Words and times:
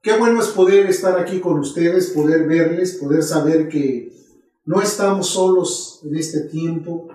Qué 0.00 0.16
bueno 0.16 0.40
es 0.40 0.48
poder 0.48 0.86
estar 0.86 1.18
aquí 1.18 1.40
con 1.40 1.58
ustedes, 1.58 2.10
poder 2.10 2.46
verles, 2.46 2.98
poder 3.02 3.22
saber 3.22 3.68
que 3.68 4.12
no 4.64 4.80
estamos 4.80 5.30
solos 5.30 6.00
en 6.04 6.16
este 6.16 6.42
tiempo, 6.42 7.08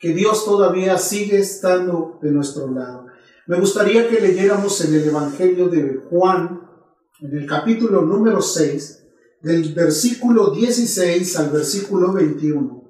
que 0.00 0.12
Dios 0.12 0.44
todavía 0.44 0.98
sigue 0.98 1.38
estando 1.38 2.18
de 2.20 2.32
nuestro 2.32 2.68
lado. 2.68 3.06
Me 3.46 3.60
gustaría 3.60 4.08
que 4.08 4.20
leyéramos 4.20 4.84
en 4.84 4.94
el 4.94 5.08
Evangelio 5.08 5.68
de 5.68 6.02
Juan, 6.10 6.60
en 7.20 7.38
el 7.38 7.46
capítulo 7.46 8.02
número 8.02 8.42
6, 8.42 9.06
del 9.40 9.72
versículo 9.72 10.50
16 10.50 11.38
al 11.38 11.50
versículo 11.50 12.12
21. 12.12 12.82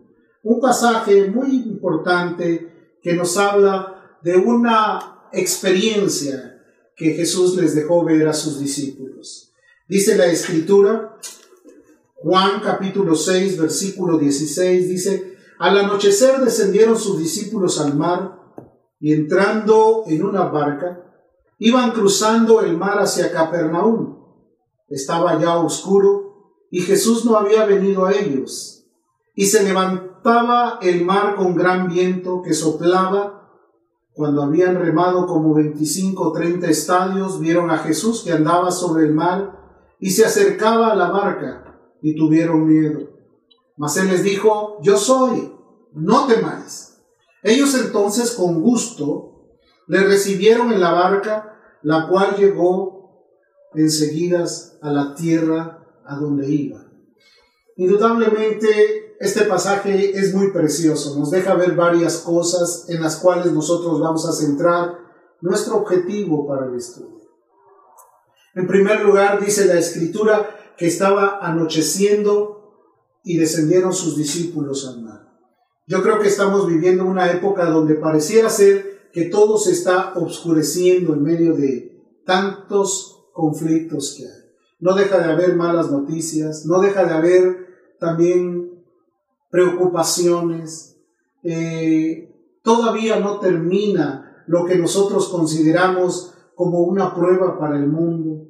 Un 0.42 0.60
pasaje 0.60 1.30
muy 1.30 1.56
importante 1.56 2.96
que 3.02 3.14
nos 3.14 3.36
habla 3.36 4.18
de 4.22 4.36
una 4.38 5.28
experiencia 5.32 6.53
que 6.96 7.14
Jesús 7.14 7.56
les 7.56 7.74
dejó 7.74 8.04
ver 8.04 8.28
a 8.28 8.32
sus 8.32 8.58
discípulos. 8.58 9.52
Dice 9.88 10.16
la 10.16 10.26
escritura, 10.26 11.16
Juan 12.14 12.60
capítulo 12.62 13.14
6, 13.14 13.58
versículo 13.58 14.18
16, 14.18 14.88
dice, 14.88 15.36
al 15.58 15.78
anochecer 15.78 16.40
descendieron 16.40 16.98
sus 16.98 17.18
discípulos 17.18 17.80
al 17.80 17.96
mar 17.96 18.40
y 18.98 19.12
entrando 19.12 20.04
en 20.06 20.24
una 20.24 20.44
barca, 20.44 21.04
iban 21.58 21.92
cruzando 21.92 22.62
el 22.62 22.76
mar 22.76 22.98
hacia 22.98 23.30
Capernaum. 23.30 24.18
Estaba 24.88 25.38
ya 25.40 25.58
oscuro 25.58 26.64
y 26.70 26.80
Jesús 26.80 27.24
no 27.24 27.36
había 27.36 27.66
venido 27.66 28.06
a 28.06 28.12
ellos. 28.12 28.86
Y 29.34 29.46
se 29.46 29.62
levantaba 29.62 30.78
el 30.80 31.04
mar 31.04 31.34
con 31.36 31.54
gran 31.54 31.88
viento 31.88 32.42
que 32.42 32.54
soplaba 32.54 33.43
cuando 34.14 34.42
habían 34.42 34.76
remado 34.76 35.26
como 35.26 35.54
25 35.54 36.28
o 36.28 36.32
30 36.32 36.70
estadios, 36.70 37.40
vieron 37.40 37.70
a 37.70 37.78
Jesús 37.78 38.22
que 38.22 38.32
andaba 38.32 38.70
sobre 38.70 39.06
el 39.06 39.12
mar 39.12 39.58
y 39.98 40.10
se 40.10 40.24
acercaba 40.24 40.92
a 40.92 40.96
la 40.96 41.10
barca 41.10 41.80
y 42.00 42.14
tuvieron 42.14 42.66
miedo. 42.66 43.10
Mas 43.76 43.96
él 43.96 44.08
les 44.08 44.22
dijo, 44.22 44.78
yo 44.82 44.96
soy, 44.96 45.52
no 45.92 46.26
temáis. 46.26 47.02
Ellos 47.42 47.74
entonces 47.74 48.30
con 48.32 48.62
gusto 48.62 49.48
le 49.88 50.04
recibieron 50.04 50.72
en 50.72 50.80
la 50.80 50.92
barca, 50.92 51.58
la 51.82 52.08
cual 52.08 52.36
llegó 52.36 53.26
enseguida 53.74 54.44
a 54.80 54.92
la 54.92 55.14
tierra 55.16 55.84
a 56.06 56.16
donde 56.16 56.48
iba. 56.48 56.86
Indudablemente 57.76 59.03
este 59.20 59.44
pasaje 59.44 60.18
es 60.18 60.34
muy 60.34 60.50
precioso, 60.50 61.18
nos 61.18 61.30
deja 61.30 61.54
ver 61.54 61.74
varias 61.74 62.18
cosas 62.18 62.86
en 62.88 63.00
las 63.00 63.16
cuales 63.16 63.52
nosotros 63.52 64.00
vamos 64.00 64.28
a 64.28 64.32
centrar 64.32 64.98
nuestro 65.40 65.76
objetivo 65.76 66.46
para 66.46 66.66
el 66.66 66.74
estudio. 66.74 67.24
En 68.54 68.66
primer 68.66 69.02
lugar, 69.02 69.44
dice 69.44 69.66
la 69.66 69.78
escritura 69.78 70.74
que 70.76 70.86
estaba 70.86 71.38
anocheciendo 71.40 72.54
y 73.22 73.38
descendieron 73.38 73.92
sus 73.92 74.16
discípulos 74.16 74.86
al 74.86 75.02
mar. 75.02 75.28
Yo 75.86 76.02
creo 76.02 76.18
que 76.18 76.28
estamos 76.28 76.66
viviendo 76.66 77.04
una 77.04 77.30
época 77.30 77.66
donde 77.66 77.94
pareciera 77.94 78.48
ser 78.48 79.10
que 79.12 79.26
todo 79.26 79.58
se 79.58 79.72
está 79.72 80.14
obscureciendo 80.14 81.12
en 81.12 81.22
medio 81.22 81.54
de 81.54 82.20
tantos 82.24 83.28
conflictos 83.32 84.14
que 84.16 84.24
hay. 84.24 84.44
No 84.80 84.94
deja 84.94 85.18
de 85.18 85.32
haber 85.32 85.56
malas 85.56 85.90
noticias, 85.90 86.66
no 86.66 86.80
deja 86.80 87.04
de 87.04 87.14
haber 87.14 87.66
también 88.00 88.73
preocupaciones, 89.54 90.96
eh, 91.44 92.58
todavía 92.64 93.20
no 93.20 93.38
termina 93.38 94.42
lo 94.48 94.64
que 94.64 94.74
nosotros 94.74 95.28
consideramos 95.28 96.34
como 96.56 96.80
una 96.80 97.14
prueba 97.14 97.56
para 97.56 97.76
el 97.76 97.86
mundo. 97.86 98.48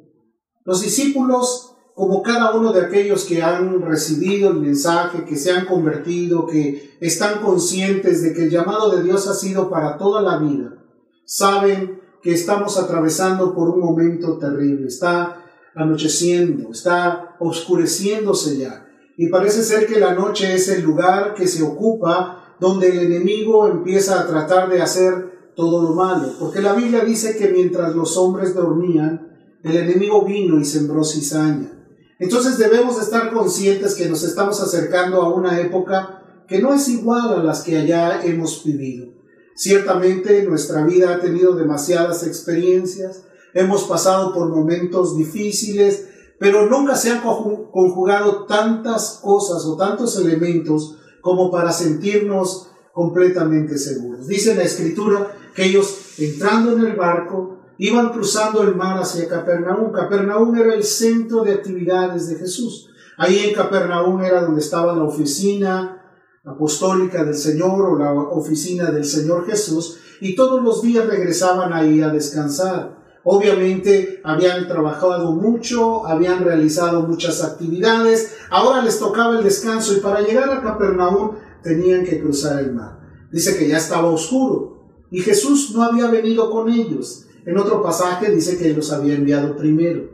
Los 0.64 0.80
discípulos, 0.80 1.76
como 1.94 2.22
cada 2.22 2.54
uno 2.54 2.72
de 2.72 2.86
aquellos 2.86 3.26
que 3.26 3.42
han 3.42 3.82
recibido 3.82 4.48
el 4.48 4.60
mensaje, 4.60 5.26
que 5.26 5.36
se 5.36 5.52
han 5.52 5.66
convertido, 5.66 6.46
que 6.46 6.96
están 7.02 7.42
conscientes 7.42 8.22
de 8.22 8.32
que 8.32 8.44
el 8.44 8.50
llamado 8.50 8.88
de 8.88 9.02
Dios 9.02 9.28
ha 9.28 9.34
sido 9.34 9.68
para 9.68 9.98
toda 9.98 10.22
la 10.22 10.38
vida, 10.38 10.82
saben 11.26 12.00
que 12.22 12.32
estamos 12.32 12.78
atravesando 12.78 13.54
por 13.54 13.68
un 13.68 13.80
momento 13.80 14.38
terrible, 14.38 14.86
está 14.86 15.44
anocheciendo, 15.74 16.70
está 16.70 17.36
oscureciéndose 17.40 18.56
ya. 18.56 18.83
Y 19.16 19.28
parece 19.28 19.62
ser 19.62 19.86
que 19.86 20.00
la 20.00 20.14
noche 20.14 20.54
es 20.54 20.68
el 20.68 20.82
lugar 20.82 21.34
que 21.34 21.46
se 21.46 21.62
ocupa 21.62 22.56
donde 22.60 22.88
el 22.88 22.98
enemigo 23.00 23.68
empieza 23.68 24.20
a 24.20 24.26
tratar 24.26 24.68
de 24.68 24.82
hacer 24.82 25.52
todo 25.54 25.82
lo 25.82 25.94
malo. 25.94 26.32
Porque 26.38 26.60
la 26.60 26.74
Biblia 26.74 27.04
dice 27.04 27.36
que 27.36 27.48
mientras 27.48 27.94
los 27.94 28.16
hombres 28.16 28.54
dormían, 28.54 29.58
el 29.62 29.76
enemigo 29.76 30.24
vino 30.24 30.60
y 30.60 30.64
sembró 30.64 31.04
cizaña. 31.04 31.70
Entonces 32.18 32.58
debemos 32.58 33.00
estar 33.00 33.32
conscientes 33.32 33.94
que 33.94 34.08
nos 34.08 34.22
estamos 34.22 34.60
acercando 34.60 35.22
a 35.22 35.34
una 35.34 35.60
época 35.60 36.22
que 36.48 36.60
no 36.60 36.72
es 36.72 36.88
igual 36.88 37.32
a 37.32 37.42
las 37.42 37.62
que 37.62 37.76
allá 37.76 38.22
hemos 38.24 38.62
vivido. 38.64 39.08
Ciertamente 39.56 40.42
nuestra 40.42 40.84
vida 40.84 41.14
ha 41.14 41.20
tenido 41.20 41.54
demasiadas 41.54 42.26
experiencias, 42.26 43.22
hemos 43.54 43.84
pasado 43.84 44.34
por 44.34 44.48
momentos 44.48 45.16
difíciles, 45.16 46.08
pero 46.38 46.66
nunca 46.66 46.96
se 46.96 47.10
han 47.10 47.20
conjugado 47.20 48.44
tantas 48.44 49.20
cosas 49.22 49.64
o 49.66 49.76
tantos 49.76 50.18
elementos 50.18 50.96
como 51.20 51.50
para 51.50 51.72
sentirnos 51.72 52.68
completamente 52.92 53.78
seguros. 53.78 54.26
Dice 54.26 54.54
la 54.54 54.62
escritura 54.62 55.36
que 55.54 55.64
ellos 55.64 56.18
entrando 56.18 56.72
en 56.72 56.86
el 56.86 56.96
barco 56.96 57.58
iban 57.78 58.10
cruzando 58.10 58.62
el 58.62 58.74
mar 58.74 58.98
hacia 58.98 59.28
Capernaum. 59.28 59.92
Capernaum 59.92 60.54
era 60.56 60.74
el 60.74 60.84
centro 60.84 61.42
de 61.42 61.54
actividades 61.54 62.28
de 62.28 62.36
Jesús. 62.36 62.90
Ahí 63.16 63.40
en 63.48 63.54
Capernaum 63.54 64.22
era 64.22 64.42
donde 64.42 64.60
estaba 64.60 64.94
la 64.94 65.04
oficina 65.04 66.02
apostólica 66.44 67.24
del 67.24 67.34
Señor 67.34 67.80
o 67.80 67.98
la 67.98 68.12
oficina 68.12 68.90
del 68.90 69.04
Señor 69.04 69.46
Jesús 69.46 69.98
y 70.20 70.34
todos 70.34 70.62
los 70.62 70.82
días 70.82 71.06
regresaban 71.06 71.72
ahí 71.72 72.02
a 72.02 72.08
descansar. 72.08 73.03
Obviamente 73.24 74.20
habían 74.22 74.68
trabajado 74.68 75.32
mucho, 75.32 76.06
habían 76.06 76.44
realizado 76.44 77.02
muchas 77.02 77.42
actividades, 77.42 78.36
ahora 78.50 78.82
les 78.82 78.98
tocaba 78.98 79.38
el 79.38 79.44
descanso 79.44 79.94
y 79.94 80.00
para 80.00 80.20
llegar 80.20 80.50
a 80.50 80.60
Capernaum 80.60 81.32
tenían 81.62 82.04
que 82.04 82.20
cruzar 82.20 82.60
el 82.60 82.74
mar. 82.74 83.00
Dice 83.32 83.56
que 83.56 83.66
ya 83.66 83.78
estaba 83.78 84.10
oscuro 84.10 84.84
y 85.10 85.20
Jesús 85.20 85.72
no 85.74 85.82
había 85.82 86.08
venido 86.08 86.50
con 86.50 86.68
ellos. 86.70 87.26
En 87.46 87.56
otro 87.58 87.82
pasaje 87.82 88.30
dice 88.30 88.58
que 88.58 88.74
los 88.74 88.92
había 88.92 89.14
enviado 89.14 89.56
primero. 89.56 90.10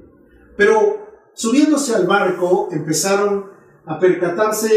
Pero 0.56 1.08
subiéndose 1.34 1.94
al 1.94 2.06
barco 2.06 2.68
empezaron 2.70 3.46
a 3.86 3.98
percatarse 3.98 4.70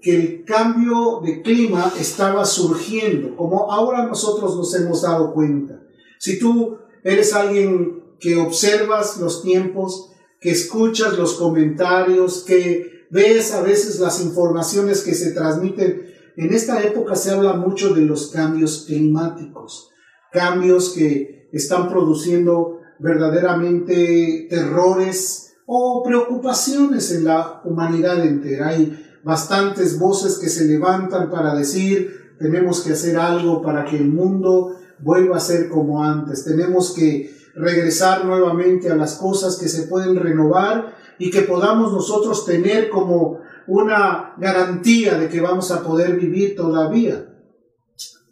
que 0.00 0.14
el 0.14 0.44
cambio 0.44 1.20
de 1.24 1.42
clima 1.42 1.92
estaba 1.98 2.44
surgiendo, 2.44 3.36
como 3.36 3.70
ahora 3.70 4.06
nosotros 4.06 4.56
nos 4.56 4.74
hemos 4.74 5.02
dado 5.02 5.34
cuenta. 5.34 5.82
Si 6.18 6.38
tú 6.38 6.78
eres 7.04 7.34
alguien 7.34 8.02
que 8.18 8.36
observas 8.36 9.18
los 9.18 9.42
tiempos, 9.42 10.12
que 10.40 10.50
escuchas 10.50 11.16
los 11.18 11.34
comentarios, 11.34 12.44
que 12.46 13.06
ves 13.10 13.52
a 13.52 13.62
veces 13.62 13.98
las 14.00 14.22
informaciones 14.22 15.02
que 15.02 15.14
se 15.14 15.32
transmiten. 15.32 16.06
En 16.36 16.52
esta 16.54 16.82
época 16.82 17.16
se 17.16 17.30
habla 17.30 17.54
mucho 17.54 17.94
de 17.94 18.02
los 18.02 18.28
cambios 18.30 18.84
climáticos, 18.86 19.90
cambios 20.32 20.90
que 20.90 21.48
están 21.52 21.88
produciendo 21.88 22.78
verdaderamente 22.98 24.46
terrores 24.48 25.54
o 25.66 26.02
preocupaciones 26.02 27.10
en 27.12 27.24
la 27.24 27.62
humanidad 27.64 28.24
entera. 28.24 28.68
Hay 28.68 29.20
bastantes 29.22 29.98
voces 29.98 30.38
que 30.38 30.48
se 30.48 30.64
levantan 30.64 31.30
para 31.30 31.54
decir 31.54 32.29
tenemos 32.40 32.80
que 32.80 32.94
hacer 32.94 33.18
algo 33.18 33.60
para 33.60 33.84
que 33.84 33.98
el 33.98 34.08
mundo 34.08 34.74
vuelva 34.98 35.36
a 35.36 35.40
ser 35.40 35.68
como 35.68 36.02
antes. 36.02 36.42
Tenemos 36.42 36.94
que 36.94 37.30
regresar 37.54 38.24
nuevamente 38.24 38.90
a 38.90 38.96
las 38.96 39.16
cosas 39.16 39.58
que 39.58 39.68
se 39.68 39.82
pueden 39.82 40.16
renovar 40.16 40.96
y 41.18 41.30
que 41.30 41.42
podamos 41.42 41.92
nosotros 41.92 42.46
tener 42.46 42.88
como 42.88 43.40
una 43.66 44.34
garantía 44.38 45.18
de 45.18 45.28
que 45.28 45.42
vamos 45.42 45.70
a 45.70 45.82
poder 45.82 46.16
vivir 46.16 46.56
todavía. 46.56 47.28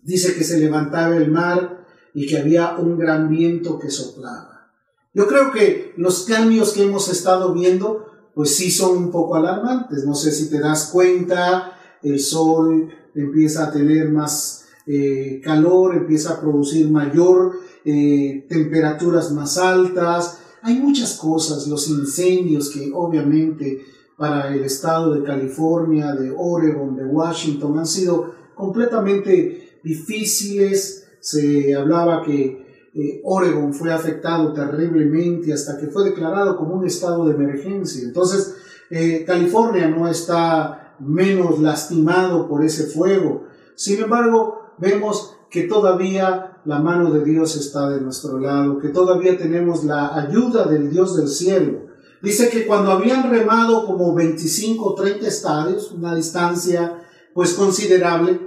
Dice 0.03 0.35
que 0.35 0.43
se 0.43 0.59
levantaba 0.59 1.15
el 1.15 1.31
mar 1.31 1.85
y 2.15 2.27
que 2.27 2.39
había 2.39 2.77
un 2.79 2.99
gran 2.99 3.29
viento 3.29 3.79
que 3.79 3.91
soplaba. 3.91 4.71
Yo 5.13 5.27
creo 5.27 5.53
que 5.53 5.93
los 5.99 6.25
cambios 6.25 6.73
que 6.73 6.85
hemos 6.85 7.11
estado 7.11 7.53
viendo, 7.53 8.07
pues 8.35 8.57
sí 8.57 8.71
son 8.71 8.97
un 8.97 9.11
poco 9.11 9.37
alarmantes. 9.37 10.07
No 10.07 10.15
sé 10.15 10.33
si 10.33 10.49
te 10.49 10.61
das 10.61 10.89
cuenta, 10.91 11.75
el 12.03 12.21
sol 12.21 12.91
empieza 13.15 13.67
a 13.67 13.73
tener 13.73 14.11
más 14.11 14.67
eh, 14.87 15.41
calor, 15.43 15.97
empieza 15.97 16.35
a 16.35 16.41
producir 16.41 16.91
mayor 16.91 17.53
eh, 17.85 18.47
temperaturas 18.49 19.33
más 19.33 19.59
altas. 19.59 20.39
Hay 20.63 20.79
muchas 20.81 21.17
cosas, 21.17 21.67
los 21.67 21.89
incendios 21.89 22.71
que 22.71 22.91
obviamente 22.95 23.85
para 24.17 24.53
el 24.53 24.65
estado 24.65 25.15
de 25.15 25.23
California, 25.23 26.13
de 26.13 26.35
Oregon, 26.37 26.97
de 26.97 27.05
Washington 27.05 27.79
han 27.79 27.87
sido 27.87 28.35
completamente 28.55 29.79
difíciles. 29.85 31.07
Se 31.21 31.75
hablaba 31.75 32.23
que 32.23 32.91
eh, 32.95 33.21
Oregon 33.25 33.73
fue 33.73 33.93
afectado 33.93 34.53
terriblemente 34.53 35.53
hasta 35.53 35.79
que 35.79 35.87
fue 35.87 36.05
declarado 36.05 36.57
como 36.57 36.75
un 36.75 36.87
estado 36.87 37.27
de 37.27 37.35
emergencia. 37.35 38.03
Entonces, 38.03 38.57
eh, 38.91 39.25
California 39.27 39.89
no 39.89 40.09
está 40.09 40.88
menos 41.01 41.61
lastimado 41.61 42.49
por 42.49 42.65
ese 42.65 42.87
fuego. 42.87 43.45
Sin 43.75 44.03
embargo, 44.03 44.73
vemos 44.79 45.37
que 45.51 45.63
todavía 45.63 46.61
la 46.65 46.81
mano 46.81 47.11
de 47.11 47.25
Dios 47.25 47.57
está 47.57 47.89
de 47.89 48.01
nuestro 48.01 48.39
lado, 48.39 48.79
que 48.79 48.89
todavía 48.89 49.39
tenemos 49.39 49.85
la 49.85 50.15
ayuda 50.15 50.67
del 50.67 50.91
Dios 50.91 51.17
del 51.17 51.29
cielo. 51.29 51.87
Dice 52.21 52.51
que 52.51 52.67
cuando 52.67 52.91
habían 52.91 53.31
remado 53.31 53.87
como 53.87 54.15
25 54.15 54.85
o 54.85 54.95
30 54.95 55.27
estadios, 55.27 55.93
una 55.93 56.15
distancia 56.15 57.03
pues 57.33 57.55
considerable, 57.55 58.41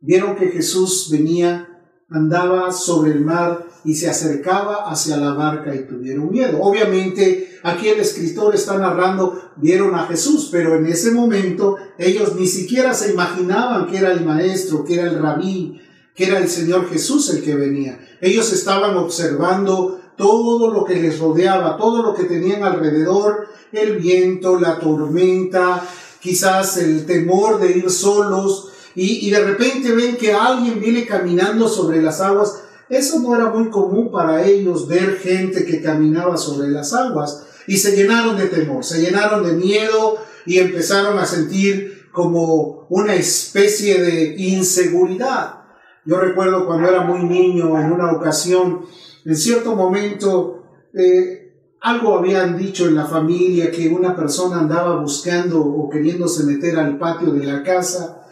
vieron 0.00 0.34
que 0.34 0.48
Jesús 0.48 1.08
venía, 1.12 1.68
andaba 2.08 2.72
sobre 2.72 3.12
el 3.12 3.24
mar 3.24 3.67
y 3.84 3.94
se 3.94 4.08
acercaba 4.08 4.90
hacia 4.90 5.16
la 5.16 5.32
barca 5.32 5.74
y 5.74 5.86
tuvieron 5.86 6.30
miedo. 6.30 6.58
Obviamente 6.60 7.58
aquí 7.62 7.88
el 7.88 8.00
escritor 8.00 8.54
está 8.54 8.78
narrando, 8.78 9.52
vieron 9.56 9.94
a 9.94 10.06
Jesús, 10.06 10.48
pero 10.50 10.76
en 10.76 10.86
ese 10.86 11.10
momento 11.12 11.76
ellos 11.98 12.34
ni 12.36 12.46
siquiera 12.46 12.94
se 12.94 13.12
imaginaban 13.12 13.86
que 13.86 13.98
era 13.98 14.12
el 14.12 14.24
maestro, 14.24 14.84
que 14.84 14.94
era 14.94 15.04
el 15.04 15.20
rabí, 15.20 15.80
que 16.14 16.26
era 16.26 16.38
el 16.38 16.48
Señor 16.48 16.88
Jesús 16.90 17.30
el 17.30 17.42
que 17.42 17.54
venía. 17.54 17.98
Ellos 18.20 18.52
estaban 18.52 18.96
observando 18.96 20.00
todo 20.16 20.72
lo 20.72 20.84
que 20.84 20.96
les 20.96 21.18
rodeaba, 21.18 21.76
todo 21.76 22.02
lo 22.02 22.14
que 22.14 22.24
tenían 22.24 22.64
alrededor, 22.64 23.46
el 23.72 23.98
viento, 23.98 24.58
la 24.58 24.80
tormenta, 24.80 25.86
quizás 26.20 26.76
el 26.78 27.06
temor 27.06 27.60
de 27.60 27.78
ir 27.78 27.90
solos, 27.90 28.72
y, 29.00 29.30
de 29.30 29.44
repente 29.44 29.92
ven 29.92 30.16
que 30.16 30.32
alguien 30.32 30.80
viene 30.80 31.06
caminando 31.06 31.68
sobre 31.68 32.02
las 32.02 32.20
aguas. 32.20 32.64
Eso 32.88 33.20
no 33.20 33.34
era 33.34 33.50
muy 33.50 33.68
común 33.70 34.10
para 34.10 34.44
ellos 34.46 34.88
ver 34.88 35.18
gente 35.18 35.64
que 35.64 35.82
caminaba 35.82 36.36
sobre 36.36 36.68
las 36.68 36.92
aguas 36.94 37.44
y 37.66 37.76
se 37.76 37.94
llenaron 37.94 38.36
de 38.36 38.46
temor, 38.46 38.82
se 38.82 39.00
llenaron 39.00 39.44
de 39.44 39.52
miedo 39.52 40.16
y 40.46 40.58
empezaron 40.58 41.18
a 41.18 41.26
sentir 41.26 42.08
como 42.12 42.86
una 42.88 43.14
especie 43.14 44.02
de 44.02 44.34
inseguridad. 44.38 45.58
Yo 46.06 46.18
recuerdo 46.18 46.66
cuando 46.66 46.88
era 46.88 47.02
muy 47.02 47.24
niño, 47.24 47.78
en 47.78 47.92
una 47.92 48.12
ocasión, 48.12 48.86
en 49.26 49.36
cierto 49.36 49.76
momento, 49.76 50.62
eh, 50.94 51.52
algo 51.82 52.16
habían 52.16 52.56
dicho 52.56 52.86
en 52.86 52.94
la 52.94 53.04
familia 53.04 53.70
que 53.70 53.88
una 53.88 54.16
persona 54.16 54.58
andaba 54.58 55.00
buscando 55.00 55.60
o 55.60 55.90
queriéndose 55.90 56.44
meter 56.44 56.78
al 56.78 56.98
patio 56.98 57.32
de 57.32 57.44
la 57.44 57.62
casa. 57.62 58.22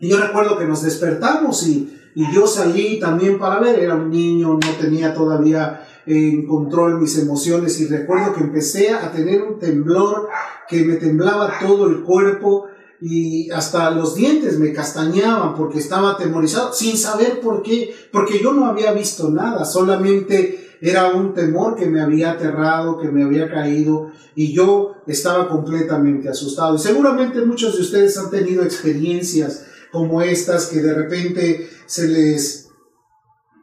Y 0.00 0.08
yo 0.08 0.18
recuerdo 0.18 0.58
que 0.58 0.66
nos 0.66 0.82
despertamos 0.82 1.66
y, 1.66 1.96
y 2.16 2.32
yo 2.32 2.46
salí 2.46 2.98
también 2.98 3.38
para 3.38 3.60
ver, 3.60 3.78
era 3.78 3.94
un 3.94 4.08
niño, 4.08 4.54
no 4.54 4.70
tenía 4.80 5.12
todavía 5.12 5.86
en 6.06 6.46
control 6.46 6.98
mis 6.98 7.18
emociones 7.18 7.78
y 7.78 7.88
recuerdo 7.88 8.32
que 8.32 8.40
empecé 8.40 8.88
a 8.88 9.12
tener 9.12 9.42
un 9.42 9.58
temblor 9.58 10.26
que 10.66 10.82
me 10.82 10.94
temblaba 10.94 11.52
todo 11.60 11.86
el 11.88 12.00
cuerpo 12.04 12.68
y 13.02 13.50
hasta 13.50 13.90
los 13.90 14.14
dientes 14.14 14.58
me 14.58 14.72
castañaban 14.72 15.54
porque 15.54 15.78
estaba 15.78 16.12
atemorizado, 16.12 16.72
sin 16.72 16.96
saber 16.96 17.40
por 17.40 17.62
qué, 17.62 17.94
porque 18.10 18.40
yo 18.42 18.54
no 18.54 18.64
había 18.64 18.92
visto 18.92 19.28
nada, 19.28 19.66
solamente 19.66 20.78
era 20.80 21.08
un 21.12 21.34
temor 21.34 21.76
que 21.76 21.84
me 21.84 22.00
había 22.00 22.30
aterrado, 22.30 22.96
que 22.96 23.08
me 23.08 23.24
había 23.24 23.50
caído 23.50 24.10
y 24.34 24.54
yo 24.54 25.02
estaba 25.06 25.50
completamente 25.50 26.30
asustado. 26.30 26.76
Y 26.76 26.78
seguramente 26.78 27.44
muchos 27.44 27.74
de 27.74 27.82
ustedes 27.82 28.16
han 28.16 28.30
tenido 28.30 28.62
experiencias 28.62 29.66
como 29.92 30.22
estas 30.22 30.66
que 30.66 30.80
de 30.80 30.94
repente 30.94 31.70
se 31.86 32.08
les 32.08 32.66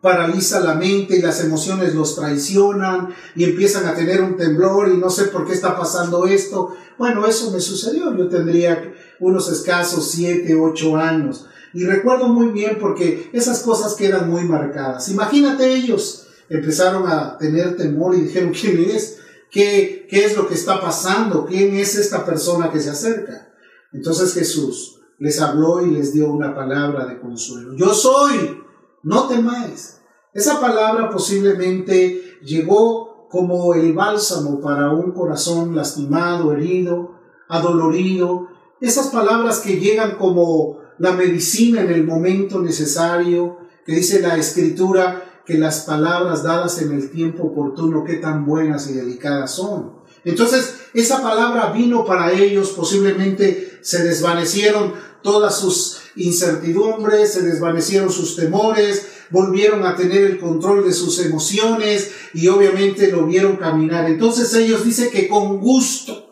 paraliza 0.04 0.60
la 0.60 0.76
mente 0.76 1.16
y 1.16 1.22
las 1.22 1.42
emociones 1.42 1.96
los 1.96 2.18
traicionan 2.18 3.16
y 3.38 3.46
empiezan 3.46 3.86
a 3.86 3.96
tener 3.96 4.22
un 4.22 4.36
temblor 4.36 4.90
y 4.90 4.98
no 4.98 5.10
sé 5.10 5.26
por 5.26 5.48
qué 5.48 5.54
está 5.54 5.78
pasando 5.78 6.26
esto. 6.26 6.76
Bueno, 6.98 7.26
eso 7.26 7.52
me 7.52 7.62
sucedió. 7.62 8.16
Yo 8.18 8.28
tendría 8.28 8.94
unos 9.22 9.50
escasos 9.50 10.12
siete, 10.12 10.56
ocho 10.56 10.98
años. 10.98 11.48
Y 11.74 11.86
recuerdo 11.86 12.28
muy 12.28 12.48
bien 12.50 12.78
porque 12.82 13.30
esas 13.32 13.62
cosas 13.62 13.94
quedan 13.94 14.30
muy 14.30 14.44
marcadas. 14.44 15.08
Imagínate 15.08 15.74
ellos 15.74 16.28
empezaron 16.50 17.08
a 17.08 17.38
tener 17.38 17.78
temor 17.78 18.14
y 18.14 18.22
dijeron, 18.24 18.52
¿quién 18.60 18.84
es? 18.84 19.20
¿Qué, 19.50 20.06
¿Qué 20.10 20.26
es 20.26 20.36
lo 20.36 20.50
que 20.50 20.56
está 20.56 20.82
pasando? 20.82 21.46
¿Quién 21.46 21.76
es 21.76 21.96
esta 21.96 22.26
persona 22.26 22.70
que 22.72 22.82
se 22.82 22.90
acerca? 22.90 23.54
Entonces 23.94 24.34
Jesús 24.34 24.93
les 25.20 25.40
habló 25.42 25.86
y 25.86 25.92
les 25.92 26.14
dio 26.14 26.32
una 26.32 26.56
palabra 26.56 27.06
de 27.06 27.20
consuelo. 27.20 27.76
Yo 27.76 27.94
soy, 27.94 28.62
no 29.04 29.28
temáis. 29.28 30.02
Esa 30.34 30.60
palabra 30.60 31.10
posiblemente 31.10 32.40
llegó 32.44 33.28
como 33.30 33.74
el 33.74 33.94
bálsamo 33.94 34.60
para 34.60 34.92
un 34.92 35.12
corazón 35.12 35.76
lastimado, 35.76 36.54
herido, 36.54 37.16
adolorido, 37.48 38.48
esas 38.80 39.08
palabras 39.08 39.60
que 39.60 39.80
llegan 39.80 40.18
como 40.18 40.80
la 40.98 41.14
medicina 41.14 41.82
en 41.82 41.90
el 41.90 42.06
momento 42.06 42.60
necesario, 42.60 43.58
que 43.86 43.96
dice 43.96 44.22
la 44.22 44.36
escritura 44.38 45.42
que 45.46 45.58
las 45.58 45.82
palabras 45.82 46.44
dadas 46.44 46.82
en 46.82 46.92
el 46.92 47.10
tiempo 47.12 47.44
oportuno, 47.44 48.04
qué 48.04 48.16
tan 48.16 48.46
buenas 48.46 48.90
y 48.90 48.94
delicadas 48.94 49.52
son. 49.52 50.03
Entonces, 50.26 50.76
esa 50.94 51.22
palabra 51.22 51.72
vino 51.72 52.06
para 52.06 52.32
ellos, 52.32 52.70
posiblemente 52.70 53.80
se 53.82 54.04
desvanecieron 54.04 54.94
todas 55.22 55.58
sus 55.60 56.02
incertidumbres, 56.16 57.34
se 57.34 57.42
desvanecieron 57.42 58.12
sus 58.12 58.36
temores, 58.36 59.08
volvieron 59.30 59.86
a 59.86 59.96
tener 59.96 60.24
el 60.24 60.40
control 60.40 60.86
de 60.86 60.94
sus 60.94 61.20
emociones 61.20 62.12
y 62.34 62.48
obviamente 62.48 63.12
lo 63.12 63.26
vieron 63.26 63.58
caminar. 63.58 64.10
Entonces 64.10 64.54
ellos 64.54 64.86
dicen 64.86 65.10
que 65.12 65.28
con 65.28 65.60
gusto, 65.60 66.24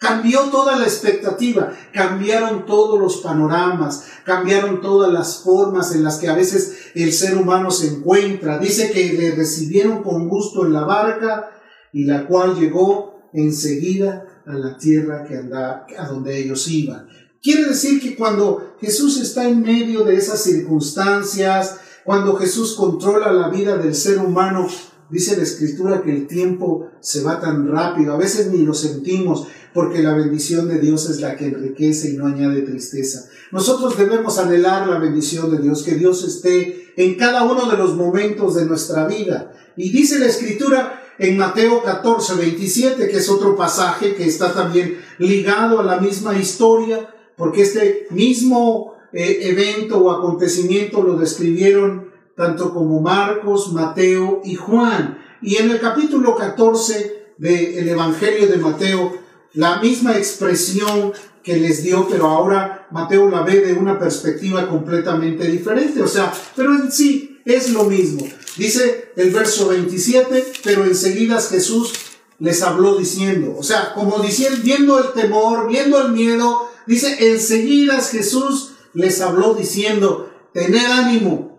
Cambió 0.00 0.44
toda 0.44 0.78
la 0.78 0.84
expectativa, 0.84 1.74
cambiaron 1.92 2.64
todos 2.64 2.98
los 2.98 3.18
panoramas, 3.18 4.06
cambiaron 4.24 4.80
todas 4.80 5.12
las 5.12 5.42
formas 5.42 5.94
en 5.94 6.02
las 6.02 6.16
que 6.16 6.28
a 6.28 6.34
veces 6.34 6.92
el 6.94 7.12
ser 7.12 7.36
humano 7.36 7.70
se 7.70 7.88
encuentra. 7.88 8.58
Dice 8.58 8.92
que 8.92 9.12
le 9.12 9.32
recibieron 9.32 10.02
con 10.02 10.26
gusto 10.26 10.64
en 10.64 10.72
la 10.72 10.84
barca 10.84 11.50
y 11.92 12.04
la 12.04 12.26
cual 12.26 12.58
llegó 12.58 13.19
enseguida 13.32 14.42
a 14.46 14.54
la 14.54 14.76
tierra 14.76 15.24
que 15.24 15.36
anda, 15.36 15.86
a 15.98 16.08
donde 16.08 16.38
ellos 16.38 16.66
iban. 16.68 17.08
Quiere 17.42 17.64
decir 17.66 18.00
que 18.00 18.16
cuando 18.16 18.74
Jesús 18.80 19.18
está 19.18 19.48
en 19.48 19.62
medio 19.62 20.04
de 20.04 20.16
esas 20.16 20.42
circunstancias, 20.42 21.76
cuando 22.04 22.36
Jesús 22.36 22.74
controla 22.74 23.32
la 23.32 23.48
vida 23.48 23.78
del 23.78 23.94
ser 23.94 24.18
humano, 24.18 24.68
dice 25.10 25.36
la 25.36 25.42
escritura 25.42 26.02
que 26.02 26.12
el 26.12 26.26
tiempo 26.26 26.90
se 27.00 27.22
va 27.22 27.40
tan 27.40 27.68
rápido, 27.68 28.12
a 28.12 28.18
veces 28.18 28.48
ni 28.52 28.62
lo 28.62 28.74
sentimos, 28.74 29.46
porque 29.72 30.02
la 30.02 30.14
bendición 30.14 30.68
de 30.68 30.80
Dios 30.80 31.08
es 31.08 31.20
la 31.20 31.36
que 31.36 31.46
enriquece 31.46 32.10
y 32.10 32.16
no 32.16 32.26
añade 32.26 32.62
tristeza. 32.62 33.28
Nosotros 33.52 33.96
debemos 33.96 34.38
anhelar 34.38 34.88
la 34.88 34.98
bendición 34.98 35.50
de 35.50 35.62
Dios, 35.62 35.82
que 35.82 35.94
Dios 35.94 36.24
esté 36.24 36.92
en 36.96 37.14
cada 37.14 37.44
uno 37.44 37.70
de 37.70 37.76
los 37.76 37.96
momentos 37.96 38.56
de 38.56 38.66
nuestra 38.66 39.06
vida. 39.06 39.52
Y 39.76 39.90
dice 39.90 40.18
la 40.18 40.26
escritura 40.26 40.99
en 41.20 41.36
Mateo 41.36 41.82
14, 41.82 42.34
27, 42.36 43.06
que 43.06 43.16
es 43.18 43.28
otro 43.28 43.54
pasaje 43.54 44.14
que 44.14 44.26
está 44.26 44.54
también 44.54 44.98
ligado 45.18 45.78
a 45.78 45.84
la 45.84 46.00
misma 46.00 46.34
historia, 46.34 47.14
porque 47.36 47.60
este 47.60 48.06
mismo 48.08 48.94
eh, 49.12 49.38
evento 49.42 49.98
o 49.98 50.10
acontecimiento 50.10 51.02
lo 51.02 51.16
describieron 51.16 52.10
tanto 52.34 52.72
como 52.72 53.02
Marcos, 53.02 53.70
Mateo 53.74 54.40
y 54.44 54.54
Juan. 54.54 55.18
Y 55.42 55.56
en 55.56 55.70
el 55.70 55.78
capítulo 55.78 56.34
14 56.34 57.34
del 57.36 57.88
Evangelio 57.88 58.46
de 58.46 58.56
Mateo 58.56 59.12
la 59.52 59.78
misma 59.78 60.16
expresión 60.16 61.12
que 61.42 61.58
les 61.58 61.82
dio, 61.82 62.08
pero 62.08 62.28
ahora 62.28 62.88
Mateo 62.92 63.28
la 63.28 63.42
ve 63.42 63.60
de 63.60 63.74
una 63.74 63.98
perspectiva 63.98 64.66
completamente 64.66 65.46
diferente. 65.50 66.00
O 66.00 66.08
sea, 66.08 66.32
pero 66.56 66.74
en 66.74 66.90
sí 66.90 67.40
es 67.44 67.72
lo 67.72 67.84
mismo. 67.84 68.26
Dice 68.56 69.12
el 69.16 69.30
verso 69.30 69.68
27, 69.68 70.52
pero 70.64 70.84
enseguida 70.84 71.40
Jesús 71.40 71.92
les 72.38 72.62
habló 72.62 72.96
diciendo, 72.96 73.54
o 73.56 73.62
sea, 73.62 73.92
como 73.94 74.18
diciendo, 74.18 74.58
viendo 74.62 74.98
el 74.98 75.12
temor, 75.12 75.68
viendo 75.68 76.00
el 76.00 76.12
miedo, 76.12 76.68
dice, 76.86 77.32
enseguida 77.32 78.00
Jesús 78.00 78.72
les 78.94 79.20
habló 79.20 79.54
diciendo, 79.54 80.30
tened 80.52 80.86
ánimo, 80.86 81.58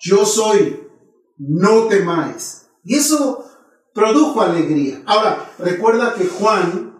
yo 0.00 0.26
soy, 0.26 0.80
no 1.38 1.84
temáis. 1.84 2.66
Y 2.84 2.96
eso 2.96 3.44
produjo 3.94 4.42
alegría. 4.42 5.02
Ahora, 5.06 5.52
recuerda 5.58 6.14
que 6.14 6.26
Juan 6.26 6.98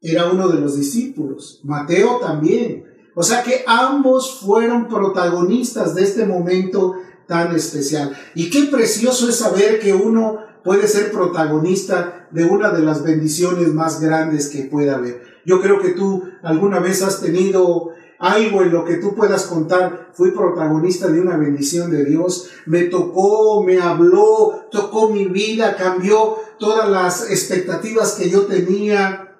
era 0.00 0.30
uno 0.30 0.48
de 0.48 0.60
los 0.60 0.76
discípulos, 0.76 1.60
Mateo 1.64 2.18
también. 2.18 2.84
O 3.16 3.22
sea 3.22 3.42
que 3.42 3.64
ambos 3.66 4.40
fueron 4.40 4.88
protagonistas 4.88 5.94
de 5.94 6.02
este 6.02 6.26
momento 6.26 6.94
tan 7.26 7.54
especial. 7.54 8.16
Y 8.34 8.50
qué 8.50 8.64
precioso 8.64 9.28
es 9.28 9.36
saber 9.36 9.80
que 9.80 9.92
uno 9.92 10.40
puede 10.62 10.88
ser 10.88 11.12
protagonista 11.12 12.28
de 12.30 12.44
una 12.44 12.70
de 12.70 12.82
las 12.82 13.02
bendiciones 13.02 13.68
más 13.68 14.00
grandes 14.00 14.48
que 14.48 14.62
pueda 14.62 14.96
haber. 14.96 15.22
Yo 15.44 15.60
creo 15.60 15.80
que 15.80 15.90
tú 15.90 16.24
alguna 16.42 16.80
vez 16.80 17.02
has 17.02 17.20
tenido 17.20 17.90
algo 18.18 18.62
en 18.62 18.72
lo 18.72 18.84
que 18.84 18.96
tú 18.96 19.14
puedas 19.14 19.44
contar, 19.44 20.10
fui 20.14 20.30
protagonista 20.30 21.08
de 21.08 21.20
una 21.20 21.36
bendición 21.36 21.90
de 21.90 22.04
Dios, 22.04 22.48
me 22.64 22.84
tocó, 22.84 23.62
me 23.62 23.78
habló, 23.80 24.66
tocó 24.70 25.10
mi 25.10 25.26
vida, 25.26 25.76
cambió 25.76 26.36
todas 26.58 26.88
las 26.88 27.30
expectativas 27.30 28.12
que 28.12 28.30
yo 28.30 28.46
tenía, 28.46 29.36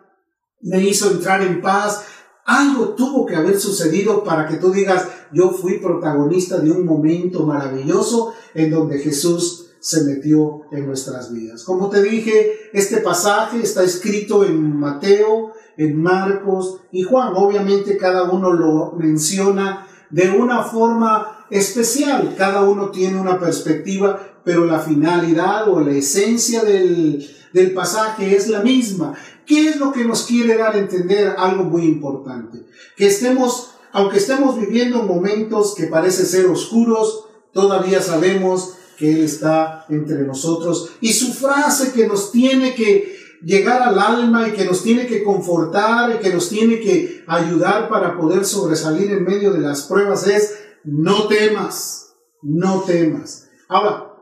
me 0.61 0.81
hizo 0.83 1.11
entrar 1.11 1.43
en 1.43 1.61
paz. 1.61 2.05
Algo 2.45 2.91
tuvo 2.91 3.25
que 3.25 3.37
haber 3.37 3.59
sucedido 3.59 4.23
para 4.23 4.47
que 4.47 4.57
tú 4.57 4.71
digas, 4.71 5.09
yo 5.33 5.51
fui 5.51 5.79
protagonista 5.79 6.59
de 6.59 6.71
un 6.71 6.85
momento 6.85 7.45
maravilloso 7.45 8.35
en 8.55 8.71
donde 8.71 8.99
Jesús 8.99 9.71
se 9.81 10.05
metió 10.05 10.63
en 10.71 10.87
nuestras 10.87 11.33
vidas. 11.33 11.63
Como 11.65 11.91
te 11.91 12.03
dije, 12.03 12.71
este 12.73 12.99
pasaje 12.99 13.61
está 13.63 13.83
escrito 13.83 14.45
en 14.45 14.79
Mateo, 14.79 15.53
en 15.77 16.01
Marcos 16.01 16.81
y 16.93 17.03
Juan. 17.03 17.33
Obviamente 17.35 17.97
cada 17.97 18.31
uno 18.31 18.53
lo 18.53 18.93
menciona 18.93 19.87
de 20.11 20.31
una 20.31 20.63
forma 20.63 21.47
especial, 21.51 22.35
cada 22.39 22.63
uno 22.63 22.91
tiene 22.91 23.21
una 23.21 23.39
perspectiva, 23.39 24.21
pero 24.45 24.65
la 24.65 24.79
finalidad 24.79 25.69
o 25.69 25.81
la 25.81 25.93
esencia 25.93 26.63
del, 26.63 27.27
del 27.55 27.73
pasaje 27.73 28.37
es 28.37 28.49
la 28.49 28.61
misma. 28.61 29.15
¿Qué 29.47 29.69
es 29.69 29.77
lo 29.77 29.93
que 29.93 30.05
nos 30.05 30.25
quiere 30.25 30.57
dar 30.57 30.75
a 30.75 30.79
entender? 30.79 31.37
Algo 31.39 31.63
muy 31.63 31.85
importante. 31.85 32.67
Que 32.97 33.07
estemos, 33.07 33.71
aunque 33.93 34.19
estemos 34.19 34.59
viviendo 34.59 35.05
momentos 35.05 35.75
que 35.77 35.87
parecen 35.87 36.27
ser 36.27 36.47
oscuros, 36.47 37.27
todavía 37.53 38.03
sabemos 38.03 38.75
que 38.99 39.15
Él 39.15 39.23
está 39.23 39.87
entre 39.89 40.25
nosotros. 40.25 40.91
Y 41.01 41.13
su 41.13 41.33
frase 41.33 41.93
que 41.93 42.09
nos 42.09 42.33
tiene 42.33 42.75
que 42.75 43.17
llegar 43.45 43.83
al 43.83 44.01
alma 44.01 44.49
y 44.49 44.53
que 44.53 44.65
nos 44.65 44.83
tiene 44.83 45.07
que 45.07 45.23
confortar 45.23 46.17
y 46.17 46.19
que 46.19 46.35
nos 46.35 46.49
tiene 46.49 46.81
que 46.81 47.23
ayudar 47.29 47.89
para 47.89 48.19
poder 48.19 48.45
sobresalir 48.45 49.13
en 49.13 49.23
medio 49.23 49.53
de 49.53 49.61
las 49.61 49.83
pruebas 49.83 50.27
es, 50.27 50.57
no 50.83 51.29
temas, 51.29 52.15
no 52.43 52.81
temas. 52.81 53.49
Ahora, 53.69 54.13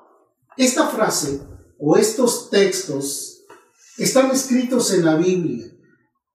esta 0.59 0.87
frase 0.87 1.41
o 1.85 1.97
estos 1.97 2.49
textos 2.49 3.43
están 3.99 4.31
escritos 4.31 4.93
en 4.93 5.05
la 5.05 5.17
Biblia. 5.17 5.67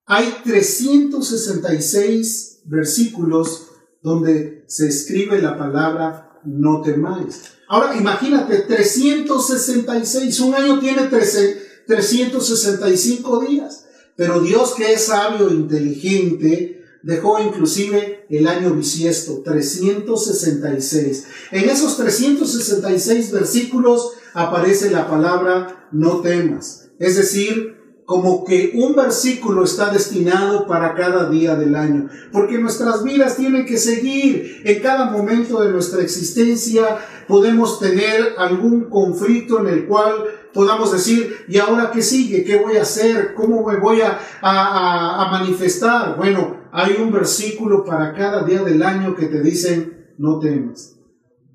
Hay 0.05 0.41
366 0.43 2.63
versículos 2.65 3.67
donde 4.01 4.65
se 4.67 4.89
escribe 4.89 5.41
la 5.41 5.57
palabra 5.57 6.41
no 6.43 6.81
temáis. 6.81 7.43
Ahora 7.69 7.95
imagínate, 7.95 8.57
366, 8.57 10.37
un 10.41 10.53
año 10.53 10.81
tiene 10.81 11.03
13, 11.03 11.61
365 11.87 13.45
días. 13.45 13.85
Pero 14.17 14.41
Dios 14.41 14.73
que 14.73 14.91
es 14.91 15.05
sabio 15.05 15.49
e 15.49 15.53
inteligente, 15.53 16.76
dejó 17.03 17.39
inclusive 17.39 18.25
el 18.29 18.47
año 18.47 18.71
bisiesto, 18.71 19.41
366. 19.43 21.27
En 21.51 21.69
esos 21.69 21.97
366 21.97 23.31
versículos 23.31 24.13
aparece 24.33 24.91
la 24.91 25.09
palabra 25.09 25.87
no 25.91 26.21
temas. 26.21 26.89
Es 26.99 27.15
decir, 27.15 27.77
como 28.07 28.45
que 28.45 28.71
un 28.73 28.95
versículo 28.95 29.65
está 29.65 29.91
destinado 29.91 30.65
para 30.65 30.95
cada 30.95 31.29
día 31.29 31.55
del 31.55 31.75
año, 31.75 32.07
porque 32.31 32.57
nuestras 32.57 33.03
vidas 33.03 33.35
tienen 33.35 33.65
que 33.65 33.77
seguir. 33.77 34.61
En 34.63 34.81
cada 34.81 35.11
momento 35.11 35.61
de 35.61 35.73
nuestra 35.73 36.01
existencia 36.01 36.99
podemos 37.27 37.81
tener 37.81 38.35
algún 38.37 38.85
conflicto 38.85 39.59
en 39.59 39.67
el 39.67 39.87
cual 39.87 40.23
podamos 40.53 40.93
decir, 40.93 41.35
¿y 41.49 41.57
ahora 41.57 41.91
qué 41.91 42.01
sigue? 42.01 42.45
¿Qué 42.45 42.57
voy 42.57 42.77
a 42.77 42.83
hacer? 42.83 43.33
¿Cómo 43.35 43.67
me 43.67 43.75
voy 43.75 43.99
a, 43.99 44.17
a, 44.41 45.29
manifestar? 45.29 46.15
Bueno, 46.15 46.56
hay 46.71 46.97
un 47.01 47.11
versículo 47.11 47.83
para 47.83 48.13
cada 48.13 48.43
día 48.43 48.63
del 48.63 48.83
año 48.83 49.15
que 49.15 49.27
te 49.27 49.41
dicen, 49.41 50.13
no 50.17 50.39
temas, 50.39 50.97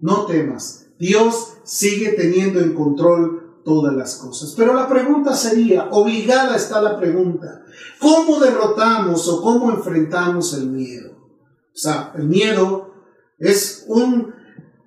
no 0.01 0.27
temas. 0.27 0.87
Dios 0.99 1.55
sigue 1.65 2.13
teniendo 2.13 2.61
en 2.61 2.75
control 2.75 3.63
todas 3.65 3.95
las 3.95 4.17
cosas. 4.17 4.55
Pero 4.57 4.75
la 4.75 4.89
pregunta 4.89 5.35
sería, 5.35 5.89
obligada 5.91 6.57
está 6.57 6.81
la 6.81 6.99
pregunta, 6.99 7.65
¿cómo 8.01 8.41
derrotamos 8.41 9.29
o 9.29 9.43
cómo 9.43 9.71
enfrentamos 9.71 10.55
el 10.55 10.71
miedo? 10.71 11.13
O 11.13 11.77
sea, 11.77 12.13
el 12.17 12.25
miedo 12.25 12.93
es 13.39 13.85
un 13.89 14.33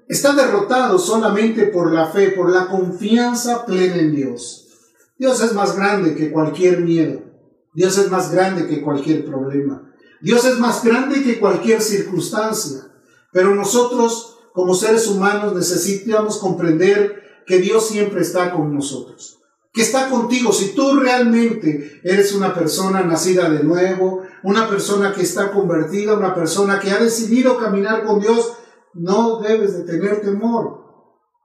está 0.07 0.33
derrotado 0.33 0.99
solamente 0.99 1.67
por 1.67 1.91
la 1.91 2.07
fe, 2.07 2.29
por 2.31 2.49
la 2.51 2.67
confianza 2.67 3.65
plena 3.65 3.95
en 3.95 4.15
Dios. 4.15 4.67
Dios 5.17 5.41
es 5.41 5.53
más 5.53 5.75
grande 5.75 6.15
que 6.15 6.31
cualquier 6.31 6.81
miedo. 6.81 7.21
Dios 7.73 7.97
es 7.97 8.09
más 8.09 8.31
grande 8.31 8.67
que 8.67 8.81
cualquier 8.81 9.25
problema. 9.25 9.93
Dios 10.25 10.43
es 10.43 10.57
más 10.57 10.83
grande 10.83 11.21
que 11.21 11.39
cualquier 11.39 11.83
circunstancia. 11.83 12.87
Pero 13.31 13.53
nosotros, 13.53 14.39
como 14.53 14.73
seres 14.73 15.05
humanos, 15.05 15.53
necesitamos 15.53 16.39
comprender 16.39 17.43
que 17.45 17.59
Dios 17.59 17.87
siempre 17.89 18.21
está 18.21 18.51
con 18.51 18.73
nosotros. 18.73 19.37
Que 19.71 19.83
está 19.83 20.09
contigo. 20.09 20.51
Si 20.51 20.69
tú 20.69 20.95
realmente 20.95 22.01
eres 22.03 22.33
una 22.33 22.55
persona 22.55 23.03
nacida 23.03 23.51
de 23.51 23.63
nuevo, 23.63 24.23
una 24.41 24.67
persona 24.67 25.13
que 25.13 25.21
está 25.21 25.51
convertida, 25.51 26.17
una 26.17 26.33
persona 26.33 26.79
que 26.79 26.89
ha 26.89 26.97
decidido 26.97 27.59
caminar 27.59 28.03
con 28.03 28.19
Dios, 28.19 28.53
no 28.95 29.41
debes 29.41 29.77
de 29.77 29.83
tener 29.83 30.21
temor. 30.21 30.84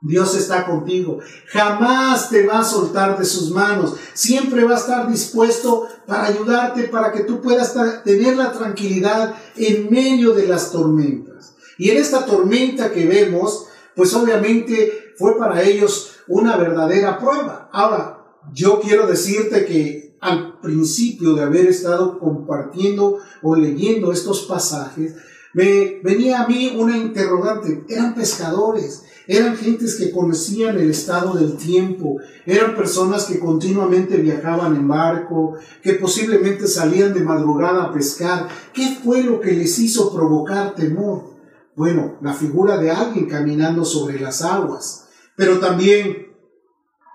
Dios 0.02 0.34
está 0.34 0.64
contigo. 0.64 1.18
Jamás 1.48 2.30
te 2.30 2.46
va 2.46 2.60
a 2.60 2.64
soltar 2.64 3.18
de 3.18 3.24
sus 3.24 3.50
manos. 3.50 3.96
Siempre 4.14 4.64
va 4.64 4.74
a 4.74 4.78
estar 4.78 5.10
dispuesto 5.10 5.86
para 6.06 6.26
ayudarte, 6.26 6.84
para 6.84 7.12
que 7.12 7.24
tú 7.24 7.42
puedas 7.42 7.74
tener 8.04 8.36
la 8.36 8.52
tranquilidad 8.52 9.34
en 9.56 9.90
medio 9.90 10.32
de 10.32 10.46
las 10.46 10.72
tormentas. 10.72 11.54
Y 11.76 11.90
en 11.90 11.98
esta 11.98 12.24
tormenta 12.24 12.92
que 12.92 13.06
vemos, 13.06 13.66
pues 13.94 14.14
obviamente 14.14 15.12
fue 15.16 15.38
para 15.38 15.62
ellos 15.62 16.12
una 16.28 16.56
verdadera 16.56 17.18
prueba. 17.18 17.68
Ahora, 17.72 18.24
yo 18.52 18.80
quiero 18.80 19.06
decirte 19.06 19.66
que 19.66 20.16
al 20.20 20.60
principio 20.60 21.34
de 21.34 21.42
haber 21.42 21.66
estado 21.66 22.18
compartiendo 22.18 23.18
o 23.42 23.56
leyendo 23.56 24.12
estos 24.12 24.42
pasajes, 24.42 25.14
me 25.52 26.00
venía 26.02 26.42
a 26.42 26.48
mí 26.48 26.74
una 26.78 26.96
interrogante. 26.96 27.84
Eran 27.88 28.14
pescadores, 28.14 29.04
eran 29.30 29.56
gentes 29.56 29.94
que 29.94 30.10
conocían 30.10 30.76
el 30.76 30.90
estado 30.90 31.34
del 31.34 31.56
tiempo, 31.56 32.16
eran 32.44 32.74
personas 32.74 33.26
que 33.26 33.38
continuamente 33.38 34.16
viajaban 34.16 34.74
en 34.74 34.88
barco, 34.88 35.54
que 35.84 35.92
posiblemente 35.92 36.66
salían 36.66 37.14
de 37.14 37.20
madrugada 37.20 37.84
a 37.84 37.92
pescar. 37.92 38.48
¿Qué 38.72 38.98
fue 39.04 39.22
lo 39.22 39.40
que 39.40 39.52
les 39.52 39.78
hizo 39.78 40.12
provocar 40.12 40.74
temor? 40.74 41.36
Bueno, 41.76 42.18
la 42.20 42.34
figura 42.34 42.76
de 42.76 42.90
alguien 42.90 43.26
caminando 43.26 43.84
sobre 43.84 44.18
las 44.18 44.42
aguas, 44.42 45.06
pero 45.36 45.60
también 45.60 46.26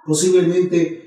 posiblemente 0.05 1.04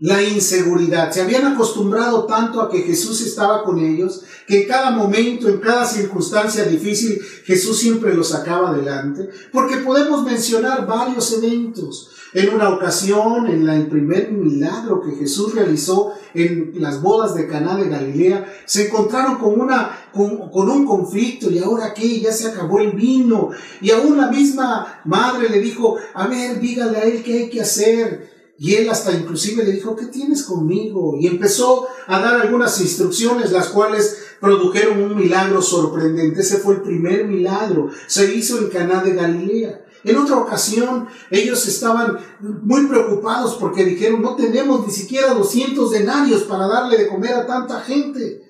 la 0.00 0.22
inseguridad. 0.22 1.12
Se 1.12 1.20
habían 1.20 1.46
acostumbrado 1.46 2.24
tanto 2.24 2.62
a 2.62 2.70
que 2.70 2.82
Jesús 2.82 3.20
estaba 3.20 3.62
con 3.62 3.78
ellos, 3.78 4.22
que 4.46 4.62
en 4.62 4.68
cada 4.68 4.90
momento, 4.90 5.48
en 5.48 5.58
cada 5.58 5.84
circunstancia 5.84 6.64
difícil, 6.64 7.20
Jesús 7.44 7.78
siempre 7.78 8.14
los 8.14 8.30
sacaba 8.30 8.70
adelante, 8.70 9.28
porque 9.52 9.76
podemos 9.76 10.24
mencionar 10.24 10.86
varios 10.86 11.32
eventos. 11.34 12.10
En 12.32 12.54
una 12.54 12.70
ocasión, 12.70 13.48
en 13.48 13.68
el 13.68 13.88
primer 13.88 14.30
milagro 14.30 15.02
que 15.02 15.16
Jesús 15.16 15.52
realizó 15.52 16.12
en 16.32 16.74
las 16.76 17.02
bodas 17.02 17.34
de 17.34 17.48
Caná 17.48 17.76
de 17.76 17.88
Galilea, 17.88 18.46
se 18.66 18.86
encontraron 18.86 19.36
con 19.36 19.60
una 19.60 20.06
con, 20.12 20.48
con, 20.50 20.70
un 20.70 20.86
conflicto 20.86 21.50
y 21.50 21.58
ahora 21.58 21.92
qué, 21.92 22.20
ya 22.20 22.32
se 22.32 22.48
acabó 22.48 22.78
el 22.78 22.92
vino 22.92 23.50
y 23.80 23.90
aún 23.90 24.16
la 24.16 24.28
misma 24.28 25.00
madre 25.04 25.48
le 25.48 25.58
dijo, 25.58 25.96
a 26.14 26.28
ver, 26.28 26.60
dígale 26.60 26.98
a 26.98 27.02
él 27.02 27.22
qué 27.24 27.34
hay 27.34 27.50
que 27.50 27.62
hacer. 27.62 28.39
Y 28.62 28.74
él 28.74 28.90
hasta 28.90 29.12
inclusive 29.12 29.64
le 29.64 29.72
dijo, 29.72 29.96
¿qué 29.96 30.04
tienes 30.04 30.42
conmigo? 30.42 31.16
Y 31.18 31.26
empezó 31.26 31.88
a 32.06 32.20
dar 32.20 32.42
algunas 32.42 32.78
instrucciones, 32.82 33.52
las 33.52 33.68
cuales 33.68 34.18
produjeron 34.38 35.02
un 35.02 35.16
milagro 35.16 35.62
sorprendente. 35.62 36.42
Ese 36.42 36.58
fue 36.58 36.74
el 36.74 36.82
primer 36.82 37.26
milagro. 37.26 37.88
Se 38.06 38.34
hizo 38.34 38.58
en 38.58 38.68
Caná 38.68 39.02
de 39.02 39.14
Galilea. 39.14 39.86
En 40.04 40.14
otra 40.18 40.36
ocasión, 40.36 41.08
ellos 41.30 41.66
estaban 41.66 42.18
muy 42.62 42.86
preocupados 42.86 43.54
porque 43.54 43.82
dijeron, 43.82 44.20
no 44.20 44.36
tenemos 44.36 44.86
ni 44.86 44.92
siquiera 44.92 45.32
200 45.32 45.90
denarios 45.90 46.42
para 46.42 46.66
darle 46.66 46.98
de 46.98 47.08
comer 47.08 47.32
a 47.32 47.46
tanta 47.46 47.80
gente. 47.80 48.42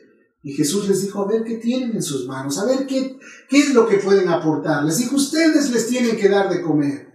Y 0.43 0.55
Jesús 0.55 0.89
les 0.89 1.03
dijo, 1.03 1.23
a 1.23 1.29
ver 1.29 1.45
qué 1.45 1.59
tienen 1.59 1.93
en 1.93 2.03
sus 2.03 2.27
manos, 2.27 2.59
a 2.59 2.65
ver 2.65 2.85
qué, 2.85 3.17
qué 3.49 3.61
es 3.61 3.73
lo 3.75 3.87
que 3.87 3.99
pueden 3.99 4.29
aportar. 4.29 4.83
Les 4.83 4.99
dijo, 4.99 5.15
ustedes 5.15 5.71
les 5.71 5.87
tienen 5.87 6.17
que 6.17 6.29
dar 6.29 6.51
de 6.51 6.63
comer. 6.63 7.10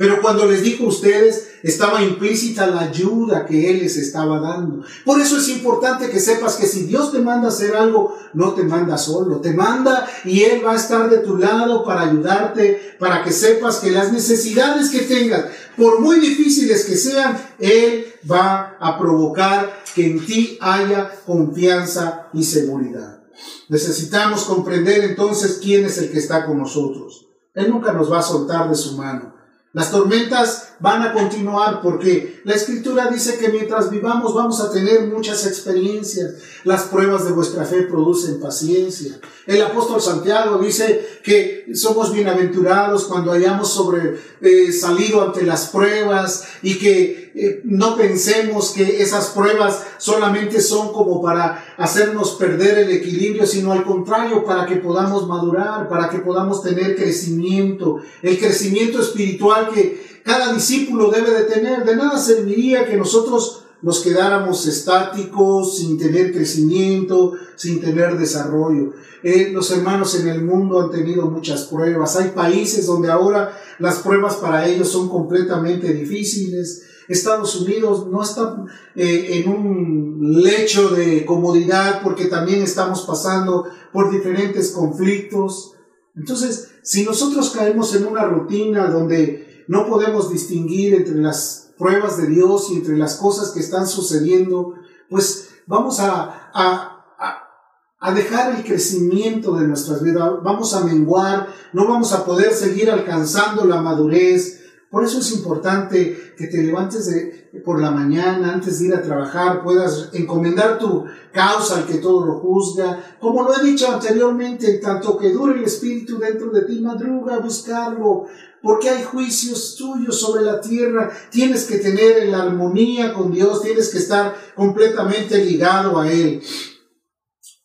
Pero 0.00 0.22
cuando 0.22 0.46
les 0.46 0.62
dijo 0.62 0.84
a 0.84 0.88
ustedes, 0.88 1.50
estaba 1.62 2.02
implícita 2.02 2.66
la 2.66 2.80
ayuda 2.80 3.44
que 3.44 3.70
Él 3.70 3.80
les 3.80 3.98
estaba 3.98 4.40
dando. 4.40 4.82
Por 5.04 5.20
eso 5.20 5.36
es 5.36 5.50
importante 5.50 6.08
que 6.08 6.18
sepas 6.18 6.56
que 6.56 6.66
si 6.66 6.84
Dios 6.84 7.12
te 7.12 7.18
manda 7.18 7.48
hacer 7.48 7.76
algo, 7.76 8.16
no 8.32 8.54
te 8.54 8.62
manda 8.62 8.96
solo, 8.96 9.42
te 9.42 9.52
manda 9.52 10.08
y 10.24 10.40
Él 10.40 10.64
va 10.64 10.72
a 10.72 10.76
estar 10.76 11.10
de 11.10 11.18
tu 11.18 11.36
lado 11.36 11.84
para 11.84 12.08
ayudarte, 12.08 12.96
para 12.98 13.22
que 13.22 13.30
sepas 13.30 13.76
que 13.76 13.90
las 13.90 14.10
necesidades 14.10 14.88
que 14.88 15.00
tengas, 15.00 15.44
por 15.76 16.00
muy 16.00 16.18
difíciles 16.18 16.86
que 16.86 16.96
sean, 16.96 17.38
Él 17.58 18.06
va 18.26 18.78
a 18.80 18.98
provocar 18.98 19.82
que 19.94 20.06
en 20.06 20.24
ti 20.24 20.56
haya 20.62 21.12
confianza 21.26 22.30
y 22.32 22.44
seguridad. 22.44 23.20
Necesitamos 23.68 24.44
comprender 24.44 25.04
entonces 25.04 25.60
quién 25.62 25.84
es 25.84 25.98
el 25.98 26.10
que 26.10 26.20
está 26.20 26.46
con 26.46 26.56
nosotros. 26.56 27.26
Él 27.52 27.68
nunca 27.68 27.92
nos 27.92 28.10
va 28.10 28.20
a 28.20 28.22
soltar 28.22 28.70
de 28.70 28.76
su 28.76 28.96
mano. 28.96 29.39
Las 29.72 29.90
tormentas 29.90 30.69
van 30.80 31.02
a 31.02 31.12
continuar 31.12 31.82
porque 31.82 32.40
la 32.44 32.54
escritura 32.54 33.08
dice 33.10 33.38
que 33.38 33.50
mientras 33.50 33.90
vivamos 33.90 34.34
vamos 34.34 34.60
a 34.60 34.72
tener 34.72 35.06
muchas 35.08 35.46
experiencias. 35.46 36.34
Las 36.64 36.84
pruebas 36.84 37.24
de 37.26 37.32
vuestra 37.32 37.64
fe 37.64 37.82
producen 37.82 38.40
paciencia. 38.40 39.20
El 39.46 39.62
apóstol 39.62 40.00
Santiago 40.00 40.58
dice 40.58 41.20
que 41.22 41.66
somos 41.74 42.12
bienaventurados 42.12 43.04
cuando 43.04 43.32
hayamos 43.32 43.72
sobre, 43.72 44.18
eh, 44.40 44.72
salido 44.72 45.22
ante 45.22 45.42
las 45.42 45.68
pruebas 45.68 46.44
y 46.62 46.78
que 46.78 47.30
eh, 47.34 47.60
no 47.64 47.96
pensemos 47.96 48.70
que 48.70 49.02
esas 49.02 49.28
pruebas 49.28 49.84
solamente 49.98 50.60
son 50.60 50.92
como 50.92 51.22
para 51.22 51.74
hacernos 51.76 52.32
perder 52.32 52.78
el 52.78 52.90
equilibrio, 52.90 53.46
sino 53.46 53.72
al 53.72 53.84
contrario, 53.84 54.44
para 54.44 54.66
que 54.66 54.76
podamos 54.76 55.28
madurar, 55.28 55.88
para 55.88 56.08
que 56.08 56.18
podamos 56.18 56.62
tener 56.62 56.96
crecimiento, 56.96 57.98
el 58.22 58.38
crecimiento 58.38 59.00
espiritual 59.00 59.70
que 59.72 60.09
cada 60.24 60.52
discípulo 60.52 61.10
debe 61.10 61.30
de 61.30 61.44
tener. 61.44 61.84
De 61.84 61.96
nada 61.96 62.18
serviría 62.18 62.86
que 62.86 62.96
nosotros 62.96 63.64
nos 63.82 64.00
quedáramos 64.00 64.66
estáticos, 64.66 65.78
sin 65.78 65.98
tener 65.98 66.32
crecimiento, 66.32 67.32
sin 67.56 67.80
tener 67.80 68.18
desarrollo. 68.18 68.92
Eh, 69.22 69.50
los 69.52 69.70
hermanos 69.70 70.14
en 70.18 70.28
el 70.28 70.42
mundo 70.42 70.80
han 70.80 70.90
tenido 70.90 71.30
muchas 71.30 71.64
pruebas. 71.64 72.16
Hay 72.16 72.30
países 72.30 72.86
donde 72.86 73.10
ahora 73.10 73.56
las 73.78 73.98
pruebas 73.98 74.36
para 74.36 74.66
ellos 74.66 74.88
son 74.88 75.08
completamente 75.08 75.92
difíciles. 75.92 76.84
Estados 77.08 77.56
Unidos 77.56 78.06
no 78.06 78.22
está 78.22 78.64
eh, 78.94 79.42
en 79.42 79.50
un 79.50 80.42
lecho 80.42 80.90
de 80.90 81.24
comodidad 81.24 82.02
porque 82.02 82.26
también 82.26 82.62
estamos 82.62 83.02
pasando 83.02 83.66
por 83.92 84.10
diferentes 84.12 84.70
conflictos. 84.70 85.72
Entonces, 86.14 86.68
si 86.82 87.04
nosotros 87.04 87.50
caemos 87.50 87.94
en 87.94 88.06
una 88.06 88.24
rutina 88.24 88.88
donde 88.88 89.49
no 89.70 89.86
podemos 89.86 90.32
distinguir 90.32 90.96
entre 90.96 91.14
las 91.14 91.70
pruebas 91.78 92.16
de 92.16 92.26
Dios 92.26 92.70
y 92.72 92.78
entre 92.78 92.96
las 92.96 93.14
cosas 93.14 93.50
que 93.50 93.60
están 93.60 93.86
sucediendo, 93.86 94.74
pues 95.08 95.50
vamos 95.68 96.00
a, 96.00 96.50
a, 96.52 98.12
dejar 98.12 98.56
el 98.56 98.64
crecimiento 98.64 99.54
de 99.54 99.68
nuestras 99.68 100.02
vidas, 100.02 100.28
vamos 100.42 100.74
a 100.74 100.84
menguar, 100.84 101.46
no 101.72 101.86
vamos 101.86 102.12
a 102.12 102.24
poder 102.24 102.52
seguir 102.52 102.90
alcanzando 102.90 103.64
la 103.64 103.80
madurez. 103.80 104.60
Por 104.90 105.04
eso 105.04 105.20
es 105.20 105.30
importante 105.36 106.34
que 106.36 106.48
te 106.48 106.64
levantes 106.64 107.06
de, 107.06 107.62
por 107.64 107.80
la 107.80 107.92
mañana, 107.92 108.52
antes 108.52 108.80
de 108.80 108.86
ir 108.86 108.94
a 108.94 109.02
trabajar, 109.02 109.62
puedas 109.62 110.10
encomendar 110.12 110.80
tu 110.80 111.04
causa 111.32 111.76
al 111.76 111.86
que 111.86 111.98
todo 111.98 112.26
lo 112.26 112.40
juzga. 112.40 113.16
Como 113.20 113.44
lo 113.44 113.56
he 113.56 113.64
dicho 113.64 113.86
anteriormente, 113.88 114.78
tanto 114.78 115.16
que 115.16 115.30
dure 115.30 115.56
el 115.56 115.62
Espíritu 115.62 116.18
dentro 116.18 116.50
de 116.50 116.62
ti, 116.62 116.80
madruga 116.80 117.36
a 117.36 117.38
buscarlo, 117.38 118.26
porque 118.62 118.90
hay 118.90 119.02
juicios 119.02 119.76
tuyos 119.76 120.20
sobre 120.20 120.42
la 120.42 120.60
tierra. 120.60 121.10
Tienes 121.30 121.64
que 121.64 121.78
tener 121.78 122.26
la 122.26 122.42
armonía 122.42 123.14
con 123.14 123.32
Dios, 123.32 123.62
tienes 123.62 123.88
que 123.90 123.98
estar 123.98 124.36
completamente 124.54 125.44
ligado 125.44 125.98
a 125.98 126.10
Él. 126.10 126.42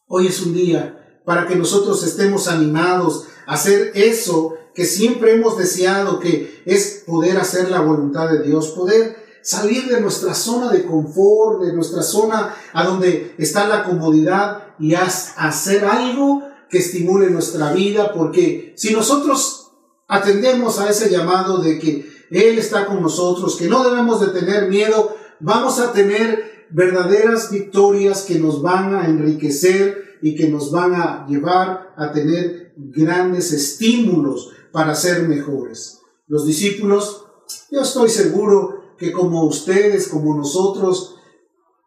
Hoy 0.08 0.28
es 0.28 0.42
un 0.42 0.54
día 0.54 1.22
para 1.25 1.48
que 1.48 1.56
nosotros 1.56 2.04
estemos 2.04 2.48
animados 2.48 3.25
a 3.48 3.56
hacer 3.56 3.92
eso 3.96 4.56
que 4.74 4.86
siempre 4.86 5.34
hemos 5.34 5.58
deseado, 5.58 6.20
que 6.20 6.62
es 6.66 7.04
poder 7.06 7.38
hacer 7.38 7.72
la 7.72 7.80
voluntad 7.80 8.30
de 8.30 8.44
Dios, 8.44 8.70
poder 8.70 9.16
salir 9.42 9.88
de 9.88 10.02
nuestra 10.02 10.34
zona 10.34 10.72
de 10.72 10.86
confort, 10.86 11.64
de 11.64 11.74
nuestra 11.74 12.02
zona 12.04 12.56
a 12.74 12.84
donde 12.84 13.36
está 13.38 13.68
la 13.68 13.84
comodidad 13.84 14.75
y 14.80 14.96
hacer 14.96 15.86
algo 15.86 16.44
que 16.70 16.80
estimule 16.80 17.30
nuestra 17.30 17.72
vida, 17.72 18.12
porque 18.12 18.74
si 18.75 18.92
nosotros 18.92 19.64
atendemos 20.07 20.79
a 20.79 20.89
ese 20.89 21.09
llamado 21.09 21.59
de 21.59 21.79
que 21.79 22.09
Él 22.31 22.57
está 22.57 22.85
con 22.85 23.01
nosotros, 23.01 23.55
que 23.55 23.67
no 23.67 23.83
debemos 23.83 24.19
de 24.21 24.27
tener 24.27 24.69
miedo, 24.69 25.15
vamos 25.39 25.79
a 25.79 25.91
tener 25.91 26.67
verdaderas 26.71 27.51
victorias 27.51 28.24
que 28.24 28.39
nos 28.39 28.61
van 28.61 28.96
a 28.96 29.05
enriquecer 29.05 30.18
y 30.22 30.35
que 30.35 30.50
nos 30.50 30.72
van 30.72 30.96
a 30.96 31.25
llevar 31.27 31.94
a 31.98 32.11
tener 32.11 32.74
grandes 32.77 33.51
estímulos 33.51 34.51
para 34.72 34.96
ser 34.96 35.27
mejores. 35.27 36.01
Los 36.27 36.46
discípulos, 36.46 37.25
yo 37.72 37.81
estoy 37.81 38.09
seguro 38.09 38.96
que 38.98 39.11
como 39.11 39.44
ustedes, 39.46 40.07
como 40.07 40.35
nosotros, 40.35 41.15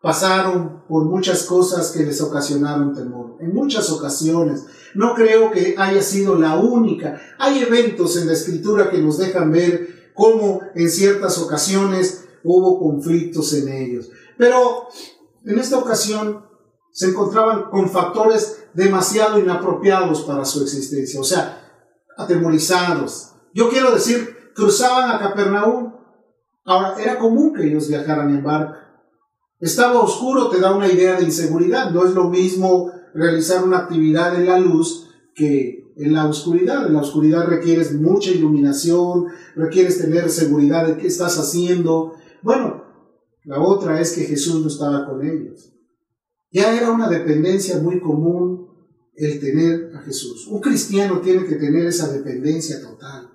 pasaron 0.01 0.85
por 0.89 1.05
muchas 1.05 1.43
cosas 1.45 1.91
que 1.91 2.05
les 2.05 2.21
ocasionaron 2.21 2.95
temor. 2.95 3.37
En 3.41 3.53
muchas 3.53 3.91
ocasiones 3.91 4.65
no 4.95 5.15
creo 5.15 5.51
que 5.51 5.75
haya 5.79 6.03
sido 6.03 6.37
la 6.37 6.57
única. 6.57 7.21
Hay 7.39 7.63
eventos 7.63 8.17
en 8.17 8.27
la 8.27 8.33
escritura 8.33 8.91
que 8.91 8.99
nos 8.99 9.19
dejan 9.19 9.53
ver 9.53 10.13
cómo 10.15 10.61
en 10.75 10.91
ciertas 10.91 11.39
ocasiones 11.39 12.27
hubo 12.45 12.79
conflictos 12.79 13.53
en 13.55 13.69
ellos. 13.69 14.11
Pero 14.37 14.89
en 15.45 15.59
esta 15.59 15.79
ocasión 15.79 16.45
se 16.93 17.09
encontraban 17.09 17.71
con 17.71 17.89
factores 17.89 18.65
demasiado 18.75 19.39
inapropiados 19.39 20.23
para 20.23 20.45
su 20.45 20.63
existencia, 20.63 21.21
o 21.21 21.25
sea, 21.25 21.87
atemorizados. 22.17 23.33
Yo 23.55 23.69
quiero 23.71 23.93
decir, 23.93 24.53
cruzaban 24.55 25.11
a 25.11 25.19
Capernaum. 25.19 25.95
Ahora, 26.65 27.01
era 27.01 27.19
común 27.19 27.55
que 27.55 27.67
ellos 27.67 27.89
viajaran 27.89 28.31
en 28.31 28.43
barca. 28.43 28.89
Estaba 29.61 30.01
oscuro, 30.01 30.49
te 30.49 30.61
da 30.61 30.75
una 30.75 30.89
idea 30.89 31.17
de 31.17 31.25
inseguridad. 31.25 31.91
No 31.91 32.05
es 32.05 32.15
lo 32.15 32.25
mismo 32.25 32.93
realizar 33.19 33.65
una 33.65 33.79
actividad 33.79 34.37
en 34.37 34.47
la 34.47 34.59
luz 34.59 35.11
que 35.35 35.93
en 35.97 36.13
la 36.13 36.27
oscuridad. 36.27 36.87
En 36.87 36.95
la 36.95 37.01
oscuridad 37.01 37.47
requieres 37.47 37.93
mucha 37.93 38.31
iluminación, 38.31 39.27
requieres 39.57 39.99
tener 39.99 40.31
seguridad 40.31 40.87
de 40.87 40.97
qué 40.97 41.09
estás 41.09 41.39
haciendo. 41.39 42.15
Bueno, 42.43 42.85
la 43.45 43.61
otra 43.61 44.01
es 44.01 44.13
que 44.13 44.25
Jesús 44.25 44.61
no 44.63 44.69
estaba 44.69 45.07
con 45.07 45.27
ellos. 45.27 45.75
Ya 46.51 46.77
era 46.77 46.91
una 46.91 47.09
dependencia 47.09 47.79
muy 47.79 48.01
común 48.01 48.69
el 49.15 49.41
tener 49.41 49.93
a 49.97 50.01
Jesús. 50.03 50.47
Un 50.47 50.61
cristiano 50.61 51.21
tiene 51.21 51.45
que 51.45 51.57
tener 51.57 51.87
esa 51.87 52.13
dependencia 52.13 52.81
total. 52.81 53.31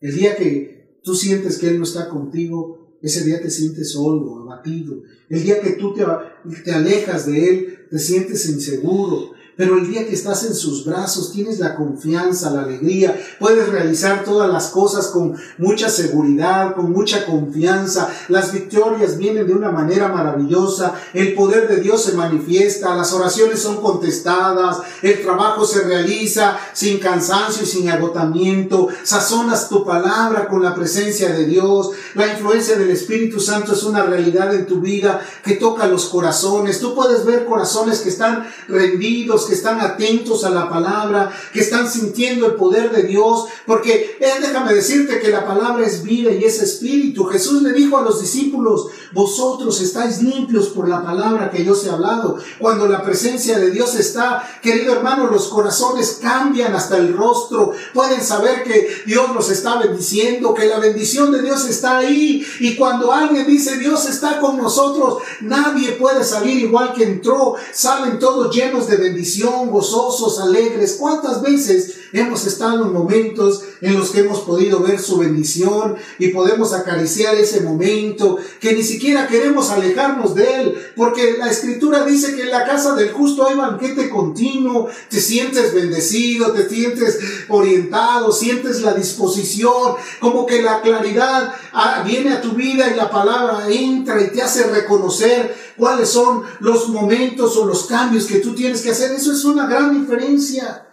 El 0.00 0.14
día 0.14 0.36
que 0.36 1.00
tú 1.02 1.14
sientes 1.14 1.58
que 1.58 1.68
Él 1.68 1.78
no 1.78 1.84
está 1.84 2.08
contigo, 2.08 2.83
ese 3.04 3.22
día 3.22 3.40
te 3.40 3.50
sientes 3.50 3.92
solo, 3.92 4.38
abatido. 4.40 5.02
El 5.28 5.42
día 5.42 5.60
que 5.60 5.72
tú 5.72 5.92
te, 5.92 6.72
alejas 6.72 7.26
de 7.26 7.48
Él, 7.48 7.78
te 7.90 7.98
sientes 7.98 8.48
inseguro, 8.48 9.32
pero 9.56 9.78
el 9.78 9.88
día 9.88 10.06
que 10.06 10.14
estás 10.14 10.44
en 10.44 10.54
sus 10.54 10.84
brazos 10.84 11.32
tienes 11.32 11.58
la 11.58 11.76
confianza, 11.76 12.50
la 12.50 12.62
alegría, 12.62 13.18
puedes 13.38 13.68
realizar 13.68 14.24
todas 14.24 14.50
las 14.50 14.68
cosas 14.68 15.08
con 15.08 15.36
mucha 15.58 15.88
seguridad, 15.88 16.74
con 16.74 16.92
mucha 16.92 17.24
confianza. 17.26 18.08
Las 18.28 18.52
victorias 18.52 19.16
vienen 19.16 19.46
de 19.46 19.54
una 19.54 19.70
manera 19.70 20.08
maravillosa, 20.08 20.94
el 21.12 21.34
poder 21.34 21.68
de 21.68 21.80
Dios 21.80 22.02
se 22.02 22.14
manifiesta, 22.14 22.96
las 22.96 23.12
oraciones 23.12 23.60
son 23.60 23.80
contestadas, 23.80 24.78
el 25.02 25.22
trabajo 25.22 25.64
se 25.64 25.82
realiza 25.82 26.58
sin 26.72 26.98
cansancio 26.98 27.62
y 27.62 27.66
sin 27.66 27.90
agotamiento. 27.90 28.88
Sazonas 29.04 29.68
tu 29.68 29.84
palabra 29.84 30.48
con 30.48 30.62
la 30.62 30.74
presencia 30.74 31.32
de 31.32 31.46
Dios. 31.46 31.90
La 32.14 32.26
influencia 32.26 32.76
del 32.76 32.90
Espíritu 32.90 33.40
Santo 33.40 33.72
es 33.72 33.82
una 33.84 34.02
realidad 34.02 34.54
en 34.54 34.66
tu 34.66 34.80
vida 34.80 35.20
que 35.44 35.54
toca 35.54 35.86
los 35.86 36.06
corazones. 36.06 36.80
Tú 36.80 36.94
puedes 36.94 37.24
ver 37.24 37.44
corazones 37.44 38.00
que 38.00 38.08
están 38.08 38.46
rendidos 38.68 39.43
que 39.46 39.54
están 39.54 39.80
atentos 39.80 40.44
a 40.44 40.50
la 40.50 40.68
palabra, 40.68 41.32
que 41.52 41.60
están 41.60 41.90
sintiendo 41.90 42.46
el 42.46 42.54
poder 42.54 42.90
de 42.90 43.04
Dios, 43.04 43.46
porque 43.66 44.16
eh, 44.20 44.32
déjame 44.40 44.74
decirte 44.74 45.20
que 45.20 45.28
la 45.28 45.46
palabra 45.46 45.86
es 45.86 46.02
vida 46.02 46.30
y 46.30 46.44
es 46.44 46.60
espíritu. 46.62 47.24
Jesús 47.24 47.62
le 47.62 47.72
dijo 47.72 47.98
a 47.98 48.02
los 48.02 48.20
discípulos, 48.20 48.88
vosotros 49.12 49.80
estáis 49.80 50.22
limpios 50.22 50.68
por 50.68 50.88
la 50.88 51.02
palabra 51.02 51.50
que 51.50 51.64
yo 51.64 51.72
os 51.72 51.84
he 51.84 51.90
hablado. 51.90 52.38
Cuando 52.58 52.86
la 52.86 53.02
presencia 53.02 53.58
de 53.58 53.70
Dios 53.70 53.94
está, 53.94 54.42
querido 54.62 54.92
hermano, 54.92 55.28
los 55.28 55.48
corazones 55.48 56.18
cambian 56.20 56.74
hasta 56.74 56.96
el 56.96 57.16
rostro, 57.16 57.72
pueden 57.92 58.22
saber 58.22 58.64
que 58.64 58.88
Dios 59.06 59.34
los 59.34 59.50
está 59.50 59.78
bendiciendo, 59.78 60.54
que 60.54 60.66
la 60.66 60.78
bendición 60.78 61.30
de 61.32 61.42
Dios 61.42 61.66
está 61.66 61.98
ahí. 61.98 62.44
Y 62.60 62.76
cuando 62.76 63.12
alguien 63.12 63.46
dice 63.46 63.78
Dios 63.78 64.08
está 64.08 64.40
con 64.40 64.56
nosotros, 64.56 65.22
nadie 65.40 65.92
puede 65.92 66.24
salir 66.24 66.58
igual 66.58 66.92
que 66.94 67.04
entró. 67.04 67.54
Salen 67.72 68.18
todos 68.18 68.54
llenos 68.54 68.88
de 68.88 68.96
bendición 68.96 69.33
gozosos, 69.42 70.40
alegres. 70.40 70.96
¿Cuántas 70.98 71.42
veces 71.42 71.96
hemos 72.14 72.46
estado 72.46 72.86
en 72.86 72.92
momentos 72.92 73.64
en 73.80 73.98
los 73.98 74.10
que 74.10 74.20
hemos 74.20 74.40
podido 74.40 74.80
ver 74.80 75.00
su 75.00 75.18
bendición 75.18 75.96
y 76.18 76.28
podemos 76.28 76.72
acariciar 76.72 77.34
ese 77.34 77.60
momento 77.60 78.38
que 78.60 78.72
ni 78.72 78.84
siquiera 78.84 79.26
queremos 79.26 79.70
alejarnos 79.70 80.34
de 80.34 80.60
él, 80.60 80.74
porque 80.96 81.36
la 81.38 81.50
escritura 81.50 82.04
dice 82.04 82.36
que 82.36 82.42
en 82.42 82.50
la 82.50 82.64
casa 82.64 82.94
del 82.94 83.10
justo 83.10 83.46
hay 83.46 83.56
banquete 83.56 84.08
continuo, 84.08 84.88
te 85.08 85.20
sientes 85.20 85.74
bendecido, 85.74 86.52
te 86.52 86.68
sientes 86.68 87.18
orientado, 87.48 88.30
sientes 88.30 88.82
la 88.82 88.94
disposición, 88.94 89.94
como 90.20 90.46
que 90.46 90.62
la 90.62 90.82
claridad 90.82 91.52
ah, 91.72 92.04
viene 92.06 92.32
a 92.32 92.40
tu 92.40 92.52
vida 92.52 92.90
y 92.92 92.96
la 92.96 93.10
palabra 93.10 93.66
entra 93.68 94.22
y 94.22 94.28
te 94.28 94.40
hace 94.40 94.64
reconocer 94.64 95.73
cuáles 95.76 96.08
son 96.08 96.42
los 96.60 96.88
momentos 96.88 97.56
o 97.56 97.66
los 97.66 97.84
cambios 97.84 98.26
que 98.26 98.38
tú 98.38 98.54
tienes 98.54 98.82
que 98.82 98.90
hacer. 98.90 99.12
Eso 99.12 99.32
es 99.32 99.44
una 99.44 99.66
gran 99.66 100.00
diferencia. 100.00 100.84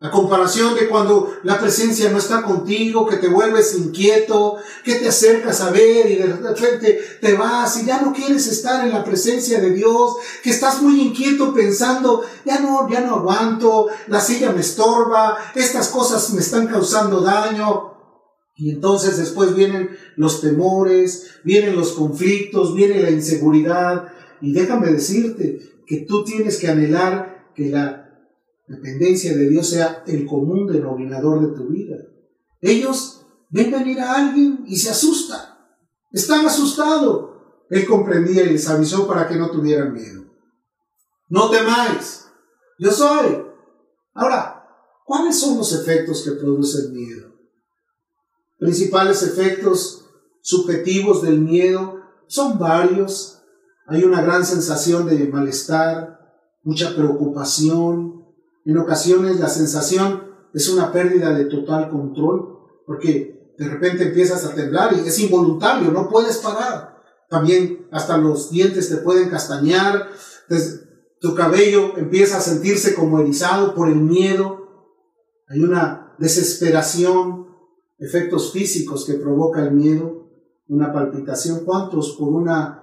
A 0.00 0.10
comparación 0.10 0.74
de 0.74 0.86
cuando 0.86 1.32
la 1.44 1.58
presencia 1.58 2.10
no 2.10 2.18
está 2.18 2.42
contigo, 2.42 3.06
que 3.06 3.16
te 3.16 3.28
vuelves 3.28 3.74
inquieto, 3.74 4.56
que 4.84 4.96
te 4.96 5.08
acercas 5.08 5.62
a 5.62 5.70
ver 5.70 6.10
y 6.10 6.16
de 6.16 6.26
repente 6.26 7.18
te 7.22 7.32
vas 7.32 7.78
y 7.78 7.86
ya 7.86 8.02
no 8.02 8.12
quieres 8.12 8.46
estar 8.48 8.84
en 8.84 8.92
la 8.92 9.02
presencia 9.02 9.62
de 9.62 9.70
Dios, 9.70 10.12
que 10.42 10.50
estás 10.50 10.82
muy 10.82 11.00
inquieto 11.00 11.54
pensando, 11.54 12.22
ya 12.44 12.58
no, 12.58 12.86
ya 12.90 13.00
no 13.00 13.16
aguanto, 13.16 13.86
la 14.08 14.20
silla 14.20 14.52
me 14.52 14.60
estorba, 14.60 15.38
estas 15.54 15.88
cosas 15.88 16.34
me 16.34 16.40
están 16.40 16.66
causando 16.66 17.22
daño. 17.22 17.94
Y 18.56 18.70
entonces 18.70 19.16
después 19.16 19.54
vienen 19.54 19.96
los 20.16 20.40
temores, 20.40 21.38
vienen 21.44 21.76
los 21.76 21.92
conflictos, 21.92 22.74
viene 22.74 23.00
la 23.00 23.10
inseguridad. 23.10 24.08
Y 24.40 24.52
déjame 24.52 24.92
decirte 24.92 25.60
que 25.86 26.04
tú 26.08 26.24
tienes 26.24 26.58
que 26.58 26.68
anhelar 26.68 27.52
que 27.54 27.70
la 27.70 28.04
dependencia 28.66 29.36
de 29.36 29.48
Dios 29.48 29.68
sea 29.68 30.02
el 30.06 30.26
común 30.26 30.66
denominador 30.66 31.48
de 31.48 31.56
tu 31.56 31.68
vida. 31.68 31.96
Ellos 32.60 33.26
ven 33.50 33.70
venir 33.70 34.00
a 34.00 34.14
alguien 34.14 34.64
y 34.66 34.76
se 34.76 34.90
asustan. 34.90 35.40
Están 36.12 36.46
asustados. 36.46 37.30
Él 37.70 37.86
comprendía 37.86 38.44
y 38.44 38.50
les 38.50 38.68
avisó 38.68 39.06
para 39.06 39.26
que 39.28 39.36
no 39.36 39.50
tuvieran 39.50 39.92
miedo. 39.92 40.24
No 41.28 41.50
temáis. 41.50 42.26
Yo 42.78 42.90
soy. 42.90 43.44
Ahora, 44.14 44.64
¿cuáles 45.04 45.38
son 45.38 45.58
los 45.58 45.72
efectos 45.72 46.22
que 46.22 46.32
producen 46.32 46.92
miedo? 46.92 47.32
Principales 48.58 49.22
efectos 49.22 50.03
subjetivos 50.44 51.22
del 51.22 51.40
miedo 51.40 52.02
son 52.26 52.58
varios. 52.58 53.42
Hay 53.86 54.04
una 54.04 54.20
gran 54.20 54.44
sensación 54.44 55.06
de 55.06 55.26
malestar, 55.26 56.20
mucha 56.62 56.94
preocupación, 56.94 58.26
en 58.66 58.78
ocasiones 58.78 59.40
la 59.40 59.48
sensación 59.48 60.22
es 60.52 60.68
una 60.68 60.92
pérdida 60.92 61.32
de 61.34 61.46
total 61.46 61.90
control, 61.90 62.58
porque 62.86 63.54
de 63.58 63.68
repente 63.68 64.04
empiezas 64.04 64.44
a 64.44 64.54
temblar 64.54 64.94
y 64.94 65.08
es 65.08 65.18
involuntario, 65.18 65.90
no 65.90 66.08
puedes 66.08 66.38
parar. 66.38 67.02
También 67.30 67.86
hasta 67.90 68.18
los 68.18 68.50
dientes 68.50 68.88
te 68.90 68.98
pueden 68.98 69.30
castañear, 69.30 70.08
tu 71.20 71.34
cabello 71.34 71.96
empieza 71.96 72.36
a 72.36 72.42
sentirse 72.42 72.94
como 72.94 73.18
erizado 73.18 73.74
por 73.74 73.88
el 73.88 73.96
miedo. 73.96 74.92
Hay 75.48 75.60
una 75.60 76.14
desesperación, 76.18 77.46
efectos 77.98 78.52
físicos 78.52 79.06
que 79.06 79.14
provoca 79.14 79.62
el 79.62 79.72
miedo, 79.72 80.23
una 80.68 80.92
palpitación. 80.92 81.64
¿Cuántos 81.64 82.16
por 82.16 82.32
una 82.32 82.80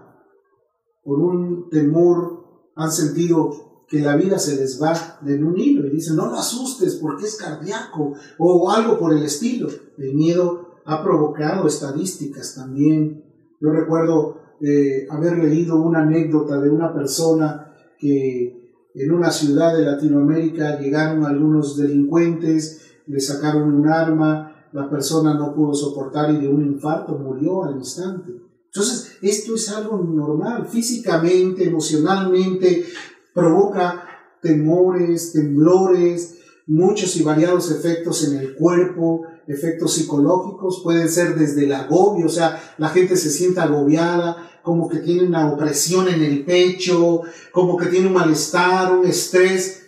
por 1.03 1.19
un 1.19 1.69
temor 1.69 2.41
han 2.75 2.91
sentido 2.91 3.83
que 3.87 3.99
la 3.99 4.15
vida 4.15 4.39
se 4.39 4.55
les 4.55 4.81
va 4.81 5.19
de 5.21 5.43
un 5.43 5.57
hilo 5.57 5.85
y 5.85 5.89
dicen, 5.89 6.15
no 6.15 6.27
lo 6.27 6.35
asustes 6.35 6.95
porque 6.95 7.25
es 7.25 7.35
cardíaco 7.35 8.13
o 8.37 8.71
algo 8.71 8.97
por 8.97 9.13
el 9.13 9.23
estilo. 9.23 9.67
El 9.97 10.15
miedo 10.15 10.79
ha 10.85 11.03
provocado 11.03 11.67
estadísticas 11.67 12.55
también. 12.55 13.25
Yo 13.59 13.71
recuerdo 13.71 14.37
eh, 14.61 15.07
haber 15.09 15.39
leído 15.39 15.81
una 15.81 16.03
anécdota 16.03 16.61
de 16.61 16.69
una 16.69 16.93
persona 16.93 17.73
que 17.99 18.89
en 18.93 19.11
una 19.11 19.31
ciudad 19.31 19.75
de 19.75 19.83
Latinoamérica 19.83 20.79
llegaron 20.79 21.25
algunos 21.25 21.77
delincuentes, 21.77 22.93
le 23.07 23.19
sacaron 23.19 23.73
un 23.73 23.87
arma, 23.89 24.50
la 24.73 24.89
persona 24.89 25.33
no 25.33 25.53
pudo 25.53 25.73
soportar 25.73 26.31
y 26.31 26.37
de 26.37 26.47
un 26.47 26.65
infarto 26.65 27.13
murió 27.13 27.63
al 27.63 27.77
instante. 27.77 28.31
Entonces, 28.65 29.17
esto 29.21 29.55
es 29.55 29.69
algo 29.69 29.97
normal, 29.97 30.67
físicamente, 30.67 31.65
emocionalmente, 31.65 32.85
provoca 33.33 34.07
temores, 34.41 35.33
temblores, 35.33 36.37
muchos 36.67 37.15
y 37.17 37.23
variados 37.23 37.69
efectos 37.69 38.23
en 38.27 38.37
el 38.37 38.55
cuerpo, 38.55 39.23
efectos 39.47 39.93
psicológicos, 39.93 40.81
pueden 40.83 41.09
ser 41.09 41.35
desde 41.35 41.65
el 41.65 41.73
agobio, 41.73 42.27
o 42.27 42.29
sea, 42.29 42.61
la 42.77 42.89
gente 42.89 43.17
se 43.17 43.29
siente 43.29 43.59
agobiada, 43.59 44.49
como 44.63 44.87
que 44.87 44.99
tiene 44.99 45.27
una 45.27 45.51
opresión 45.51 46.07
en 46.07 46.21
el 46.21 46.45
pecho, 46.45 47.21
como 47.51 47.75
que 47.75 47.87
tiene 47.87 48.07
un 48.07 48.13
malestar, 48.13 48.95
un 48.95 49.05
estrés, 49.05 49.80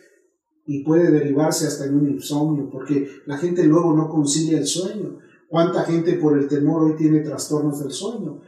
y 0.66 0.84
puede 0.84 1.12
derivarse 1.12 1.68
hasta 1.68 1.86
en 1.86 1.96
un 1.96 2.10
insomnio, 2.10 2.70
porque 2.70 3.10
la 3.26 3.38
gente 3.38 3.64
luego 3.64 3.96
no 3.96 4.10
concilia 4.10 4.58
el 4.58 4.68
sueño. 4.68 5.20
¿Cuánta 5.50 5.84
gente 5.84 6.14
por 6.14 6.38
el 6.38 6.48
temor 6.48 6.84
hoy 6.84 6.96
tiene 6.96 7.20
trastornos 7.20 7.80
del 7.80 7.92
sueño? 7.92 8.42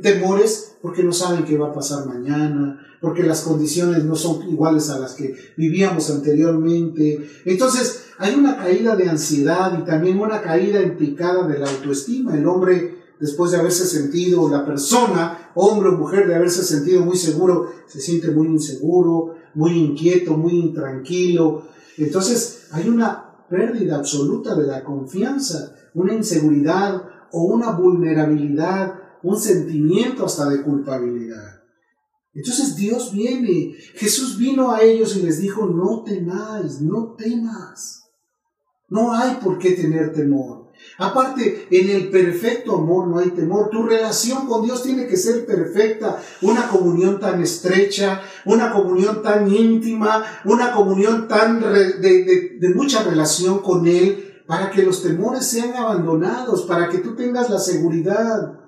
Temores 0.00 0.76
porque 0.80 1.02
no 1.02 1.12
saben 1.12 1.44
qué 1.44 1.58
va 1.58 1.68
a 1.68 1.74
pasar 1.74 2.06
mañana, 2.06 2.78
porque 3.00 3.24
las 3.24 3.40
condiciones 3.40 4.04
no 4.04 4.14
son 4.14 4.48
iguales 4.48 4.88
a 4.90 5.00
las 5.00 5.14
que 5.14 5.34
vivíamos 5.56 6.08
anteriormente. 6.10 7.28
Entonces 7.44 8.04
hay 8.18 8.36
una 8.36 8.56
caída 8.58 8.94
de 8.94 9.08
ansiedad 9.08 9.76
y 9.76 9.84
también 9.84 10.20
una 10.20 10.40
caída 10.40 10.80
en 10.80 10.96
picada 10.96 11.48
de 11.48 11.58
la 11.58 11.68
autoestima. 11.68 12.36
El 12.36 12.46
hombre, 12.46 12.96
después 13.18 13.50
de 13.50 13.58
haberse 13.58 13.84
sentido, 13.84 14.48
la 14.48 14.64
persona, 14.64 15.50
hombre 15.56 15.88
o 15.88 15.98
mujer, 15.98 16.28
de 16.28 16.36
haberse 16.36 16.62
sentido 16.62 17.04
muy 17.04 17.16
seguro, 17.16 17.72
se 17.88 18.00
siente 18.00 18.30
muy 18.30 18.46
inseguro, 18.46 19.34
muy 19.54 19.72
inquieto, 19.72 20.36
muy 20.36 20.52
intranquilo. 20.52 21.68
Entonces 21.98 22.68
hay 22.72 22.88
una 22.88 23.46
pérdida 23.48 23.96
absoluta 23.96 24.54
de 24.54 24.66
la 24.66 24.82
confianza, 24.82 25.74
una 25.94 26.14
inseguridad 26.14 27.02
o 27.32 27.44
una 27.44 27.72
vulnerabilidad, 27.72 28.94
un 29.22 29.38
sentimiento 29.38 30.24
hasta 30.26 30.48
de 30.48 30.62
culpabilidad. 30.62 31.62
Entonces 32.34 32.76
Dios 32.76 33.12
viene, 33.12 33.74
Jesús 33.94 34.38
vino 34.38 34.70
a 34.70 34.82
ellos 34.82 35.16
y 35.16 35.22
les 35.22 35.40
dijo, 35.40 35.66
no 35.66 36.02
temáis, 36.02 36.80
no 36.80 37.14
temas. 37.16 38.08
No 38.88 39.12
hay 39.12 39.36
por 39.42 39.58
qué 39.58 39.72
tener 39.72 40.12
temor. 40.12 40.61
Aparte, 41.02 41.66
en 41.70 41.90
el 41.90 42.10
perfecto 42.10 42.76
amor 42.76 43.08
no 43.08 43.18
hay 43.18 43.30
temor. 43.30 43.70
Tu 43.70 43.82
relación 43.82 44.46
con 44.46 44.62
Dios 44.62 44.82
tiene 44.82 45.06
que 45.06 45.16
ser 45.16 45.44
perfecta. 45.44 46.22
Una 46.42 46.68
comunión 46.68 47.18
tan 47.18 47.42
estrecha, 47.42 48.22
una 48.44 48.72
comunión 48.72 49.20
tan 49.22 49.52
íntima, 49.52 50.24
una 50.44 50.72
comunión 50.72 51.26
tan 51.26 51.60
de, 51.60 52.56
de 52.58 52.74
mucha 52.74 53.02
relación 53.02 53.58
con 53.58 53.86
Él, 53.86 54.42
para 54.46 54.70
que 54.70 54.82
los 54.82 55.02
temores 55.02 55.46
sean 55.46 55.74
abandonados, 55.74 56.62
para 56.62 56.88
que 56.88 56.98
tú 56.98 57.16
tengas 57.16 57.50
la 57.50 57.58
seguridad. 57.58 58.61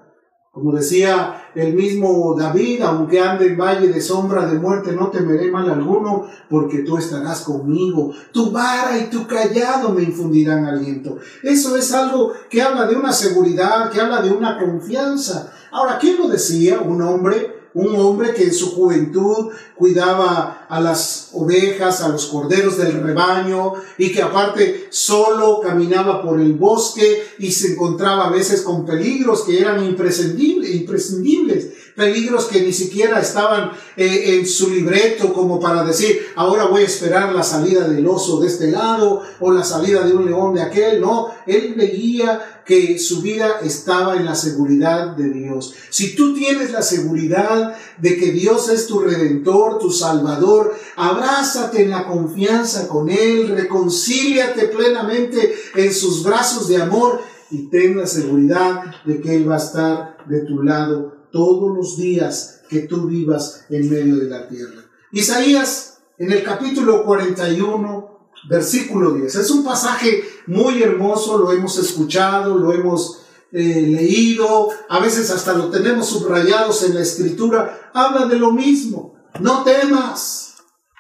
Como 0.54 0.70
decía 0.70 1.48
el 1.56 1.74
mismo 1.74 2.36
David, 2.38 2.80
aunque 2.82 3.18
ande 3.18 3.48
en 3.48 3.56
valle 3.56 3.88
de 3.88 4.00
sombra 4.00 4.46
de 4.46 4.56
muerte, 4.56 4.92
no 4.92 5.10
temeré 5.10 5.50
mal 5.50 5.68
alguno, 5.68 6.28
porque 6.48 6.84
tú 6.84 6.96
estarás 6.96 7.40
conmigo. 7.40 8.12
Tu 8.30 8.52
vara 8.52 8.96
y 8.96 9.10
tu 9.10 9.26
callado 9.26 9.88
me 9.90 10.04
infundirán 10.04 10.64
aliento. 10.64 11.18
Eso 11.42 11.76
es 11.76 11.92
algo 11.92 12.32
que 12.48 12.62
habla 12.62 12.86
de 12.86 12.94
una 12.94 13.12
seguridad, 13.12 13.90
que 13.90 14.00
habla 14.00 14.22
de 14.22 14.30
una 14.30 14.56
confianza. 14.56 15.52
Ahora, 15.72 15.98
¿quién 15.98 16.18
lo 16.18 16.28
decía? 16.28 16.78
Un 16.78 17.02
hombre 17.02 17.64
un 17.74 17.96
hombre 17.96 18.32
que 18.32 18.44
en 18.44 18.54
su 18.54 18.72
juventud 18.72 19.50
cuidaba 19.74 20.63
a 20.74 20.80
las 20.80 21.28
ovejas, 21.34 22.00
a 22.00 22.08
los 22.08 22.26
corderos 22.26 22.76
del 22.78 23.00
rebaño 23.00 23.74
y 23.96 24.10
que 24.10 24.22
aparte 24.22 24.88
solo 24.90 25.60
caminaba 25.60 26.20
por 26.20 26.40
el 26.40 26.54
bosque 26.54 27.24
y 27.38 27.52
se 27.52 27.74
encontraba 27.74 28.26
a 28.26 28.30
veces 28.30 28.62
con 28.62 28.84
peligros 28.84 29.42
que 29.42 29.60
eran 29.60 29.84
imprescindibles, 29.84 30.74
imprescindibles 30.74 31.68
peligros 31.94 32.46
que 32.46 32.60
ni 32.60 32.72
siquiera 32.72 33.20
estaban 33.20 33.70
eh, 33.96 34.36
en 34.36 34.46
su 34.46 34.70
libreto 34.70 35.32
como 35.32 35.60
para 35.60 35.84
decir, 35.84 36.26
ahora 36.34 36.64
voy 36.64 36.82
a 36.82 36.86
esperar 36.86 37.32
la 37.32 37.42
salida 37.42 37.88
del 37.88 38.06
oso 38.06 38.40
de 38.40 38.48
este 38.48 38.70
lado 38.70 39.22
o 39.40 39.52
la 39.52 39.62
salida 39.62 40.02
de 40.02 40.12
un 40.12 40.26
león 40.26 40.54
de 40.54 40.62
aquel. 40.62 41.00
No, 41.00 41.30
él 41.46 41.74
veía 41.76 42.62
que 42.64 42.98
su 42.98 43.20
vida 43.20 43.60
estaba 43.62 44.16
en 44.16 44.24
la 44.24 44.34
seguridad 44.34 45.08
de 45.16 45.28
Dios. 45.28 45.74
Si 45.90 46.16
tú 46.16 46.34
tienes 46.34 46.72
la 46.72 46.82
seguridad 46.82 47.76
de 47.98 48.16
que 48.16 48.32
Dios 48.32 48.68
es 48.70 48.86
tu 48.86 49.00
redentor, 49.00 49.78
tu 49.78 49.90
salvador, 49.90 50.63
abrázate 50.96 51.82
en 51.82 51.90
la 51.90 52.06
confianza 52.06 52.88
con 52.88 53.10
Él, 53.10 53.48
reconcíliate 53.48 54.68
plenamente 54.68 55.54
en 55.74 55.92
sus 55.92 56.22
brazos 56.22 56.68
de 56.68 56.82
amor 56.82 57.20
y 57.50 57.68
ten 57.68 57.96
la 57.96 58.06
seguridad 58.06 58.82
de 59.04 59.20
que 59.20 59.36
Él 59.36 59.48
va 59.48 59.54
a 59.54 59.58
estar 59.58 60.16
de 60.26 60.40
tu 60.40 60.62
lado 60.62 61.28
todos 61.30 61.76
los 61.76 61.96
días 61.96 62.62
que 62.68 62.80
tú 62.80 63.06
vivas 63.06 63.66
en 63.70 63.90
medio 63.90 64.16
de 64.16 64.30
la 64.30 64.48
tierra. 64.48 64.84
Isaías, 65.12 65.98
en 66.18 66.32
el 66.32 66.42
capítulo 66.42 67.04
41, 67.04 68.14
versículo 68.48 69.12
10. 69.12 69.34
Es 69.34 69.50
un 69.50 69.64
pasaje 69.64 70.24
muy 70.46 70.82
hermoso, 70.82 71.38
lo 71.38 71.52
hemos 71.52 71.78
escuchado, 71.78 72.56
lo 72.56 72.72
hemos 72.72 73.20
eh, 73.52 73.86
leído, 73.86 74.68
a 74.88 74.98
veces 75.00 75.30
hasta 75.30 75.52
lo 75.54 75.70
tenemos 75.70 76.08
subrayados 76.08 76.82
en 76.84 76.94
la 76.94 77.02
escritura. 77.02 77.90
Habla 77.92 78.26
de 78.26 78.38
lo 78.38 78.52
mismo. 78.52 79.14
No 79.40 79.64
temas, 79.64 80.43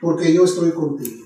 porque 0.04 0.32
yo 0.32 0.44
estoy 0.44 0.70
contigo. 0.72 1.24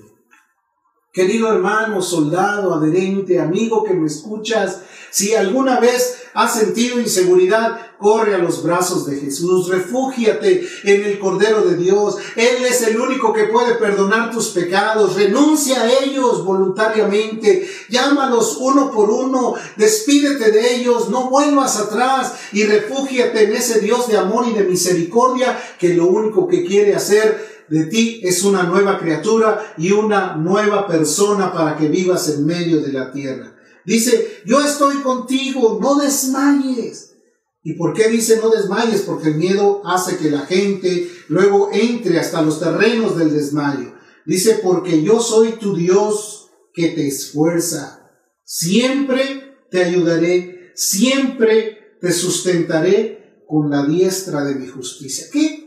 Querido 1.11 1.51
hermano, 1.51 2.01
soldado, 2.01 2.73
adherente, 2.73 3.39
amigo 3.39 3.83
que 3.83 3.93
me 3.93 4.07
escuchas, 4.07 4.83
si 5.11 5.33
alguna 5.33 5.79
vez 5.79 6.23
has 6.35 6.53
sentido 6.53 6.99
inseguridad, 6.99 7.79
corre 7.97 8.35
a 8.35 8.37
los 8.37 8.63
brazos 8.63 9.07
de 9.07 9.17
Jesús, 9.17 9.67
refúgiate 9.67 10.63
en 10.83 11.03
el 11.03 11.19
Cordero 11.19 11.63
de 11.63 11.75
Dios. 11.75 12.17
Él 12.35 12.63
es 12.63 12.83
el 12.83 12.99
único 12.99 13.33
que 13.33 13.45
puede 13.45 13.75
perdonar 13.75 14.31
tus 14.31 14.49
pecados. 14.49 15.15
Renuncia 15.15 15.81
a 15.81 15.91
ellos 16.03 16.45
voluntariamente. 16.45 17.67
Llámalos 17.89 18.57
uno 18.59 18.91
por 18.91 19.09
uno. 19.09 19.55
Despídete 19.75 20.51
de 20.51 20.75
ellos. 20.75 21.09
No 21.09 21.29
vuelvas 21.29 21.77
atrás 21.77 22.35
y 22.53 22.63
refúgiate 22.65 23.45
en 23.45 23.55
ese 23.55 23.81
Dios 23.81 24.07
de 24.07 24.17
amor 24.17 24.45
y 24.47 24.53
de 24.53 24.63
misericordia 24.63 25.59
que 25.79 25.95
lo 25.95 26.05
único 26.07 26.47
que 26.47 26.63
quiere 26.63 26.95
hacer 26.95 27.58
de 27.69 27.85
ti 27.85 28.21
es 28.23 28.43
una 28.43 28.63
nueva 28.63 28.99
criatura 28.99 29.73
y 29.77 29.91
una 29.91 30.35
nueva 30.35 30.87
persona 30.87 31.53
para 31.53 31.77
que 31.77 31.87
vivas 31.87 32.29
en 32.29 32.45
medio 32.45 32.81
de 32.81 32.91
la 32.91 33.11
tierra. 33.11 33.55
Dice, 33.85 34.41
yo 34.45 34.61
estoy 34.61 34.97
contigo, 34.97 35.79
no 35.81 35.95
desmayes. 35.95 37.15
¿Y 37.63 37.73
por 37.73 37.93
qué 37.93 38.09
dice 38.09 38.39
no 38.41 38.49
desmayes? 38.49 39.01
Porque 39.01 39.29
el 39.29 39.35
miedo 39.35 39.81
hace 39.85 40.17
que 40.17 40.31
la 40.31 40.41
gente 40.41 41.09
luego 41.27 41.69
entre 41.73 42.19
hasta 42.19 42.41
los 42.41 42.59
terrenos 42.59 43.17
del 43.17 43.33
desmayo. 43.33 43.93
Dice, 44.25 44.59
porque 44.63 45.03
yo 45.03 45.19
soy 45.19 45.53
tu 45.53 45.75
Dios 45.75 46.49
que 46.73 46.89
te 46.89 47.07
esfuerza. 47.07 48.11
Siempre 48.43 49.65
te 49.69 49.83
ayudaré, 49.83 50.71
siempre 50.75 51.97
te 51.99 52.11
sustentaré 52.13 53.43
con 53.47 53.69
la 53.69 53.85
diestra 53.85 54.43
de 54.43 54.55
mi 54.55 54.67
justicia. 54.67 55.25
¿Qué? 55.31 55.58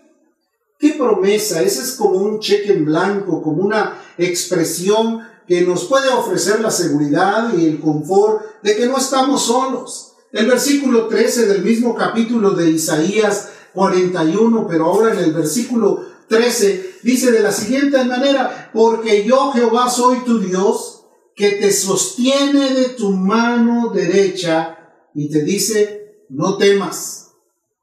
¿Qué 0.83 0.95
promesa? 0.95 1.63
Ese 1.63 1.81
es 1.81 1.93
como 1.93 2.19
un 2.19 2.41
cheque 2.41 2.73
en 2.73 2.85
blanco, 2.85 3.41
como 3.41 3.63
una 3.63 4.03
expresión 4.19 5.21
que 5.47 5.61
nos 5.61 5.85
puede 5.85 6.09
ofrecer 6.09 6.59
la 6.59 6.73
seguridad 6.73 7.57
y 7.57 7.67
el 7.67 7.79
confort 7.79 8.61
de 8.65 8.75
que 8.75 8.87
no 8.87 8.99
estamos 8.99 9.43
solos. 9.43 10.15
El 10.33 10.47
versículo 10.47 11.07
13 11.07 11.47
del 11.47 11.63
mismo 11.63 11.95
capítulo 11.95 12.51
de 12.51 12.69
Isaías 12.69 13.51
41, 13.75 14.67
pero 14.67 14.87
ahora 14.87 15.13
en 15.13 15.21
el 15.21 15.33
versículo 15.33 16.05
13 16.27 16.97
dice 17.05 17.31
de 17.31 17.43
la 17.43 17.53
siguiente 17.53 18.03
manera, 18.03 18.73
porque 18.75 19.25
yo 19.25 19.53
Jehová 19.53 19.89
soy 19.89 20.25
tu 20.25 20.41
Dios, 20.41 21.05
que 21.37 21.53
te 21.53 21.71
sostiene 21.71 22.75
de 22.75 22.89
tu 22.89 23.13
mano 23.13 23.93
derecha 23.95 24.79
y 25.15 25.31
te 25.31 25.45
dice, 25.45 26.25
no 26.29 26.57
temas, 26.57 27.35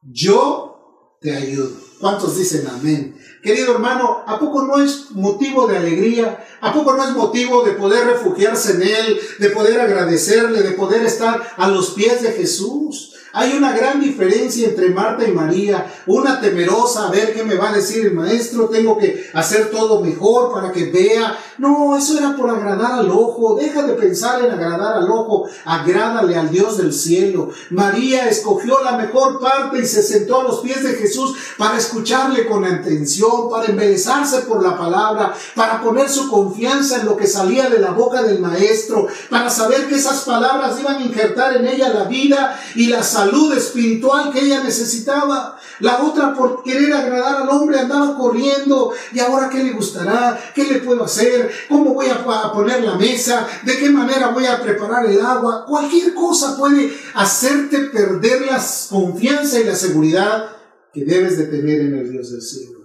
yo 0.01 1.15
te 1.21 1.33
ayudo. 1.33 1.88
¿Cuántos 1.99 2.38
dicen 2.38 2.65
amén? 2.67 3.15
Querido 3.43 3.73
hermano, 3.73 4.23
¿a 4.25 4.39
poco 4.39 4.63
no 4.63 4.81
es 4.81 5.12
motivo 5.12 5.67
de 5.67 5.77
alegría? 5.77 6.45
¿A 6.62 6.73
poco 6.73 6.93
no 6.93 7.03
es 7.03 7.12
motivo 7.12 7.63
de 7.63 7.73
poder 7.73 8.05
refugiarse 8.05 8.73
en 8.73 8.83
Él, 8.83 9.19
de 9.39 9.49
poder 9.49 9.81
agradecerle, 9.81 10.62
de 10.62 10.71
poder 10.71 11.05
estar 11.05 11.41
a 11.57 11.67
los 11.67 11.91
pies 11.91 12.21
de 12.21 12.31
Jesús? 12.31 13.15
Hay 13.31 13.55
una 13.55 13.73
gran 13.73 13.99
diferencia 14.01 14.69
entre 14.69 14.89
Marta 14.89 15.27
y 15.27 15.31
María. 15.31 15.85
Una 16.07 16.41
temerosa, 16.41 17.07
a 17.07 17.11
ver 17.11 17.33
qué 17.33 17.43
me 17.43 17.55
va 17.55 17.69
a 17.69 17.73
decir 17.73 18.07
el 18.07 18.13
maestro, 18.13 18.69
tengo 18.69 18.97
que 18.97 19.29
hacer 19.33 19.69
todo 19.69 20.01
mejor 20.01 20.51
para 20.51 20.71
que 20.71 20.85
vea. 20.85 21.37
No, 21.59 21.95
eso 21.95 22.17
era 22.17 22.35
por 22.35 22.49
agradar 22.49 22.93
al 22.93 23.11
ojo. 23.11 23.55
Deja 23.55 23.83
de 23.83 23.93
pensar 23.93 24.43
en 24.43 24.51
agradar 24.51 24.97
al 24.97 25.09
ojo. 25.11 25.47
Agrádale 25.65 26.35
al 26.35 26.49
Dios 26.49 26.77
del 26.77 26.91
cielo. 26.91 27.49
María 27.69 28.27
escogió 28.27 28.83
la 28.83 28.93
mejor 28.93 29.39
parte 29.39 29.79
y 29.79 29.85
se 29.85 30.01
sentó 30.01 30.41
a 30.41 30.43
los 30.43 30.61
pies 30.61 30.83
de 30.83 30.93
Jesús 30.93 31.35
para 31.57 31.77
escucharle 31.77 32.47
con 32.47 32.65
atención, 32.65 33.49
para 33.49 33.67
embelezarse 33.67 34.39
por 34.41 34.63
la 34.63 34.75
palabra, 34.77 35.35
para 35.53 35.81
poner 35.81 36.09
su 36.09 36.29
confianza 36.29 37.01
en 37.01 37.05
lo 37.05 37.15
que 37.15 37.27
salía 37.27 37.69
de 37.69 37.79
la 37.79 37.91
boca 37.91 38.23
del 38.23 38.39
maestro, 38.39 39.07
para 39.29 39.49
saber 39.49 39.87
que 39.87 39.95
esas 39.95 40.21
palabras 40.21 40.79
iban 40.79 40.97
a 40.97 41.01
injertar 41.01 41.57
en 41.57 41.67
ella 41.67 41.89
la 41.89 42.05
vida 42.05 42.59
y 42.75 42.87
la 42.87 43.03
salud 43.03 43.18
salud 43.19 43.53
espiritual 43.53 44.32
que 44.32 44.41
ella 44.41 44.63
necesitaba. 44.63 45.58
La 45.79 46.03
otra 46.03 46.34
por 46.34 46.63
querer 46.63 46.93
agradar 46.93 47.41
al 47.41 47.49
hombre 47.49 47.79
andaba 47.79 48.17
corriendo. 48.17 48.91
¿Y 49.13 49.19
ahora 49.19 49.49
qué 49.49 49.63
le 49.63 49.73
gustará? 49.73 50.39
¿Qué 50.55 50.63
le 50.65 50.79
puedo 50.79 51.03
hacer? 51.03 51.51
¿Cómo 51.67 51.93
voy 51.93 52.08
a 52.08 52.23
poner 52.53 52.84
la 52.84 52.95
mesa? 52.95 53.47
¿De 53.63 53.77
qué 53.77 53.89
manera 53.89 54.29
voy 54.29 54.45
a 54.45 54.62
preparar 54.62 55.05
el 55.05 55.19
agua? 55.19 55.65
Cualquier 55.65 56.13
cosa 56.13 56.58
puede 56.58 56.93
hacerte 57.13 57.79
perder 57.91 58.45
la 58.45 58.63
confianza 58.89 59.60
y 59.60 59.65
la 59.65 59.75
seguridad 59.75 60.49
que 60.93 61.05
debes 61.05 61.38
de 61.38 61.45
tener 61.45 61.82
en 61.82 61.95
el 61.95 62.12
Dios 62.12 62.32
del 62.32 62.41
cielo. 62.41 62.79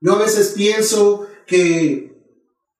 Yo 0.00 0.14
a 0.14 0.18
veces 0.18 0.52
pienso 0.54 1.26
que 1.46 2.08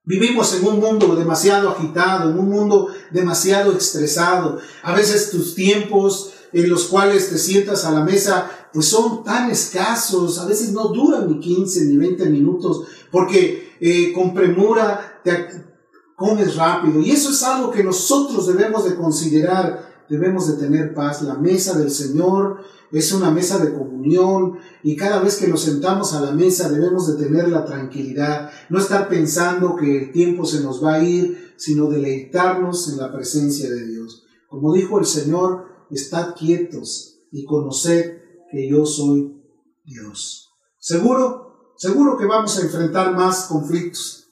Vivimos 0.08 0.54
en 0.54 0.66
un 0.66 0.80
mundo 0.80 1.14
demasiado 1.14 1.68
agitado, 1.68 2.30
en 2.30 2.38
un 2.38 2.48
mundo 2.48 2.88
demasiado 3.10 3.76
estresado. 3.76 4.58
A 4.82 4.94
veces 4.94 5.30
tus 5.30 5.54
tiempos 5.54 6.32
en 6.52 6.68
los 6.68 6.86
cuales 6.86 7.30
te 7.30 7.38
sientas 7.38 7.84
a 7.84 7.92
la 7.92 8.02
mesa, 8.02 8.50
pues 8.72 8.86
son 8.86 9.24
tan 9.24 9.50
escasos, 9.50 10.38
a 10.38 10.46
veces 10.46 10.72
no 10.72 10.88
duran 10.88 11.28
ni 11.28 11.40
15 11.40 11.84
ni 11.86 11.96
20 11.96 12.28
minutos, 12.30 12.84
porque 13.10 13.76
eh, 13.80 14.12
con 14.12 14.34
premura 14.34 15.20
te 15.22 15.68
comes 16.16 16.56
rápido. 16.56 17.00
Y 17.00 17.12
eso 17.12 17.30
es 17.30 17.42
algo 17.42 17.70
que 17.70 17.84
nosotros 17.84 18.46
debemos 18.48 18.84
de 18.84 18.96
considerar, 18.96 20.04
debemos 20.08 20.48
de 20.48 20.54
tener 20.54 20.92
paz. 20.92 21.22
La 21.22 21.34
mesa 21.34 21.78
del 21.78 21.90
Señor 21.90 22.58
es 22.90 23.12
una 23.12 23.30
mesa 23.30 23.58
de 23.58 23.72
comunión 23.72 24.58
y 24.82 24.96
cada 24.96 25.20
vez 25.20 25.36
que 25.36 25.48
nos 25.48 25.62
sentamos 25.62 26.14
a 26.14 26.20
la 26.20 26.32
mesa 26.32 26.68
debemos 26.70 27.06
de 27.06 27.24
tener 27.24 27.48
la 27.48 27.64
tranquilidad, 27.64 28.50
no 28.68 28.78
estar 28.78 29.08
pensando 29.08 29.76
que 29.76 30.04
el 30.04 30.12
tiempo 30.12 30.44
se 30.44 30.60
nos 30.60 30.82
va 30.82 30.94
a 30.94 31.04
ir, 31.04 31.54
sino 31.56 31.88
deleitarnos 31.88 32.90
en 32.90 32.98
la 32.98 33.12
presencia 33.12 33.70
de 33.70 33.86
Dios. 33.86 34.24
Como 34.48 34.72
dijo 34.72 34.98
el 34.98 35.06
Señor, 35.06 35.67
estad 35.90 36.34
quietos 36.34 37.20
y 37.30 37.44
conoced 37.44 38.18
que 38.50 38.68
yo 38.68 38.86
soy 38.86 39.42
Dios. 39.84 40.48
Seguro, 40.78 41.74
seguro 41.76 42.16
que 42.16 42.26
vamos 42.26 42.58
a 42.58 42.62
enfrentar 42.62 43.14
más 43.14 43.46
conflictos. 43.46 44.28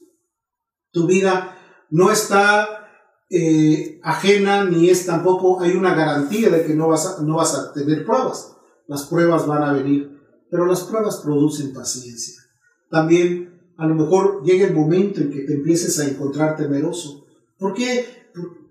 Tu 0.93 1.07
vida 1.07 1.57
no 1.91 2.11
está 2.11 2.77
eh, 3.29 4.01
ajena 4.03 4.65
ni 4.65 4.89
es 4.89 5.07
tampoco, 5.07 5.61
hay 5.61 5.73
una 5.73 5.95
garantía 5.95 6.49
de 6.49 6.65
que 6.65 6.75
no 6.75 6.89
vas, 6.89 7.21
no 7.23 7.37
vas 7.37 7.55
a 7.55 7.73
tener 7.73 8.05
pruebas. 8.05 8.57
Las 8.87 9.05
pruebas 9.07 9.47
van 9.47 9.63
a 9.63 9.73
venir, 9.73 10.19
pero 10.51 10.67
las 10.67 10.83
pruebas 10.83 11.17
producen 11.19 11.73
paciencia. 11.73 12.35
También 12.91 13.73
a 13.77 13.87
lo 13.87 13.95
mejor 13.95 14.43
llega 14.45 14.67
el 14.67 14.75
momento 14.75 15.21
en 15.21 15.31
que 15.31 15.41
te 15.41 15.55
empieces 15.55 15.99
a 15.99 16.09
encontrar 16.09 16.57
temeroso. 16.57 17.27
¿Por 17.59 17.75
qué? 17.75 18.26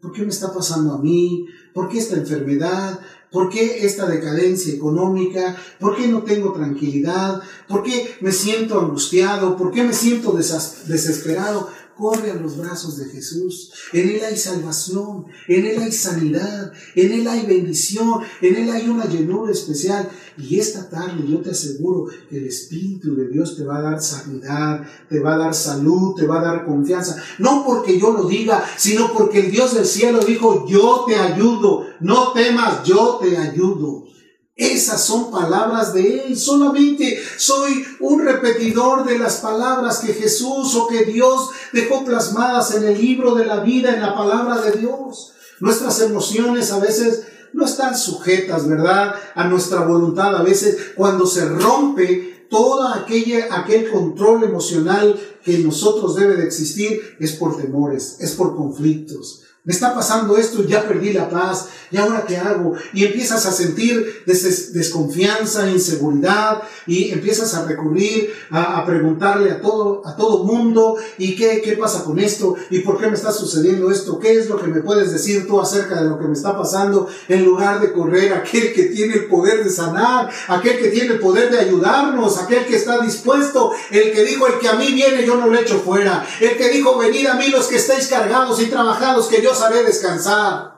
¿Por, 0.05 0.13
qué 0.13 0.21
me 0.21 0.29
está 0.29 0.53
pasando 0.53 0.93
a 0.93 0.99
mí? 0.99 1.47
¿Por 1.73 1.89
qué 1.89 1.97
esta 1.97 2.15
enfermedad? 2.15 2.99
¿Por 3.31 3.49
qué 3.49 3.83
esta 3.87 4.05
decadencia 4.05 4.71
económica? 4.71 5.57
¿Por 5.79 5.97
qué 5.97 6.07
no 6.07 6.21
tengo 6.21 6.53
tranquilidad? 6.53 7.41
¿Por 7.67 7.81
qué 7.81 8.15
me 8.21 8.31
siento 8.31 8.79
angustiado? 8.79 9.57
¿Por 9.57 9.71
qué 9.71 9.83
me 9.83 9.93
siento 9.93 10.31
desesperado? 10.31 11.69
Corre 11.97 12.31
a 12.31 12.35
los 12.35 12.57
brazos 12.57 12.97
de 12.97 13.05
Jesús. 13.05 13.71
En 13.93 14.09
Él 14.09 14.21
hay 14.23 14.37
salvación, 14.37 15.25
en 15.47 15.65
Él 15.65 15.79
hay 15.81 15.91
sanidad, 15.91 16.71
en 16.95 17.11
Él 17.11 17.27
hay 17.27 17.45
bendición, 17.45 18.21
en 18.41 18.55
Él 18.55 18.69
hay 18.69 18.89
una 18.89 19.05
llenura 19.05 19.51
especial. 19.51 20.09
Y 20.37 20.59
esta 20.59 20.89
tarde 20.89 21.23
yo 21.27 21.39
te 21.39 21.51
aseguro 21.51 22.07
que 22.29 22.37
el 22.37 22.47
Espíritu 22.47 23.15
de 23.15 23.27
Dios 23.29 23.55
te 23.55 23.63
va 23.63 23.77
a 23.77 23.81
dar 23.81 24.01
sanidad, 24.01 24.85
te 25.09 25.19
va 25.19 25.35
a 25.35 25.37
dar 25.37 25.53
salud, 25.53 26.15
te 26.15 26.27
va 26.27 26.39
a 26.39 26.43
dar 26.43 26.65
confianza. 26.65 27.15
No 27.39 27.63
porque 27.65 27.99
yo 27.99 28.11
lo 28.11 28.27
diga, 28.27 28.63
sino 28.77 29.13
porque 29.13 29.39
el 29.39 29.51
Dios 29.51 29.73
del 29.73 29.85
cielo 29.85 30.19
dijo, 30.19 30.65
yo 30.67 31.05
te 31.07 31.15
ayudo, 31.15 31.85
no 32.01 32.33
temas, 32.33 32.83
yo 32.83 33.19
te 33.21 33.37
ayudo. 33.37 34.14
Esas 34.55 35.03
son 35.03 35.31
palabras 35.31 35.93
de 35.93 36.27
Él. 36.27 36.37
Solamente 36.37 37.21
soy 37.37 37.85
un 37.99 38.23
repetidor 38.23 39.03
de 39.05 39.19
las 39.19 39.37
palabras 39.37 39.99
que 39.99 40.13
Jesús 40.13 40.75
o 40.75 40.87
que 40.87 41.03
Dios 41.03 41.49
dejó 41.73 42.05
plasmadas 42.05 42.73
en 42.73 42.85
el 42.85 42.97
libro 42.99 43.35
de 43.35 43.45
la 43.45 43.59
vida, 43.59 43.93
en 43.93 44.01
la 44.01 44.15
palabra 44.15 44.61
de 44.61 44.79
Dios. 44.79 45.33
Nuestras 45.59 45.99
emociones 46.01 46.71
a 46.71 46.79
veces 46.79 47.23
no 47.51 47.65
están 47.65 47.97
sujetas, 47.97 48.67
¿verdad? 48.67 49.15
A 49.35 49.45
nuestra 49.45 49.81
voluntad. 49.81 50.33
A 50.35 50.43
veces 50.43 50.93
cuando 50.95 51.25
se 51.25 51.45
rompe 51.49 52.47
todo 52.49 52.87
aquel 52.87 53.91
control 53.91 54.45
emocional 54.45 55.19
que 55.43 55.55
en 55.55 55.65
nosotros 55.65 56.15
debe 56.15 56.37
de 56.37 56.45
existir, 56.45 57.17
es 57.19 57.33
por 57.33 57.57
temores, 57.57 58.17
es 58.21 58.31
por 58.31 58.55
conflictos. 58.55 59.44
Me 59.65 59.73
está 59.73 59.95
pasando 59.95 60.37
esto, 60.37 60.63
ya 60.63 60.87
perdí 60.87 61.11
la 61.11 61.27
paz, 61.27 61.69
¿y 61.89 61.97
ahora 61.97 62.23
qué 62.27 62.37
hago? 62.37 62.73
Y 62.93 63.03
empiezas 63.03 63.47
a 63.47 63.51
sentir 63.51 64.23
desconfianza, 64.25 65.69
inseguridad, 65.69 66.61
y 66.85 67.11
empiezas 67.11 67.55
a 67.55 67.65
recurrir 67.65 68.31
a, 68.51 68.85
preguntarle 68.85 69.51
a 69.51 69.61
todo, 69.61 70.03
a 70.05 70.15
todo 70.15 70.43
mundo, 70.43 70.97
¿y 71.17 71.35
qué, 71.35 71.61
qué 71.63 71.73
pasa 71.73 72.03
con 72.03 72.19
esto? 72.19 72.55
¿Y 72.69 72.79
por 72.79 72.99
qué 72.99 73.07
me 73.07 73.15
está 73.15 73.31
sucediendo 73.31 73.89
esto? 73.89 74.19
¿Qué 74.19 74.37
es 74.37 74.47
lo 74.47 74.61
que 74.61 74.67
me 74.67 74.81
puedes 74.81 75.11
decir 75.11 75.47
tú 75.47 75.59
acerca 75.59 76.01
de 76.01 76.09
lo 76.09 76.19
que 76.19 76.27
me 76.27 76.33
está 76.33 76.55
pasando? 76.55 77.09
En 77.27 77.43
lugar 77.43 77.81
de 77.81 77.91
correr 77.91 78.33
aquel 78.33 78.71
que 78.71 78.83
tiene 78.83 79.15
el 79.15 79.25
poder 79.25 79.63
de 79.63 79.71
sanar, 79.71 80.29
aquel 80.47 80.77
que 80.77 80.89
tiene 80.89 81.13
el 81.13 81.19
poder 81.19 81.49
de 81.49 81.59
ayudarnos, 81.59 82.37
aquel 82.37 82.65
que 82.65 82.75
está 82.75 82.99
dispuesto, 82.99 83.71
el 83.89 84.11
que 84.11 84.23
dijo, 84.23 84.45
el 84.45 84.59
que 84.59 84.67
a 84.67 84.73
mí 84.73 84.91
viene 84.93 85.25
yo 85.25 85.37
no 85.37 85.47
lo 85.47 85.57
echo 85.57 85.79
fuera, 85.79 86.23
el 86.39 86.55
que 86.55 86.69
dijo, 86.69 86.99
venid 86.99 87.25
a 87.25 87.33
mí 87.33 87.47
los 87.47 87.65
que 87.65 87.77
estáis 87.77 88.07
cargados 88.07 88.61
y 88.61 88.67
trabajados, 88.67 89.27
que 89.27 89.41
yo 89.41 89.54
sabré 89.55 89.83
descansar. 89.83 90.75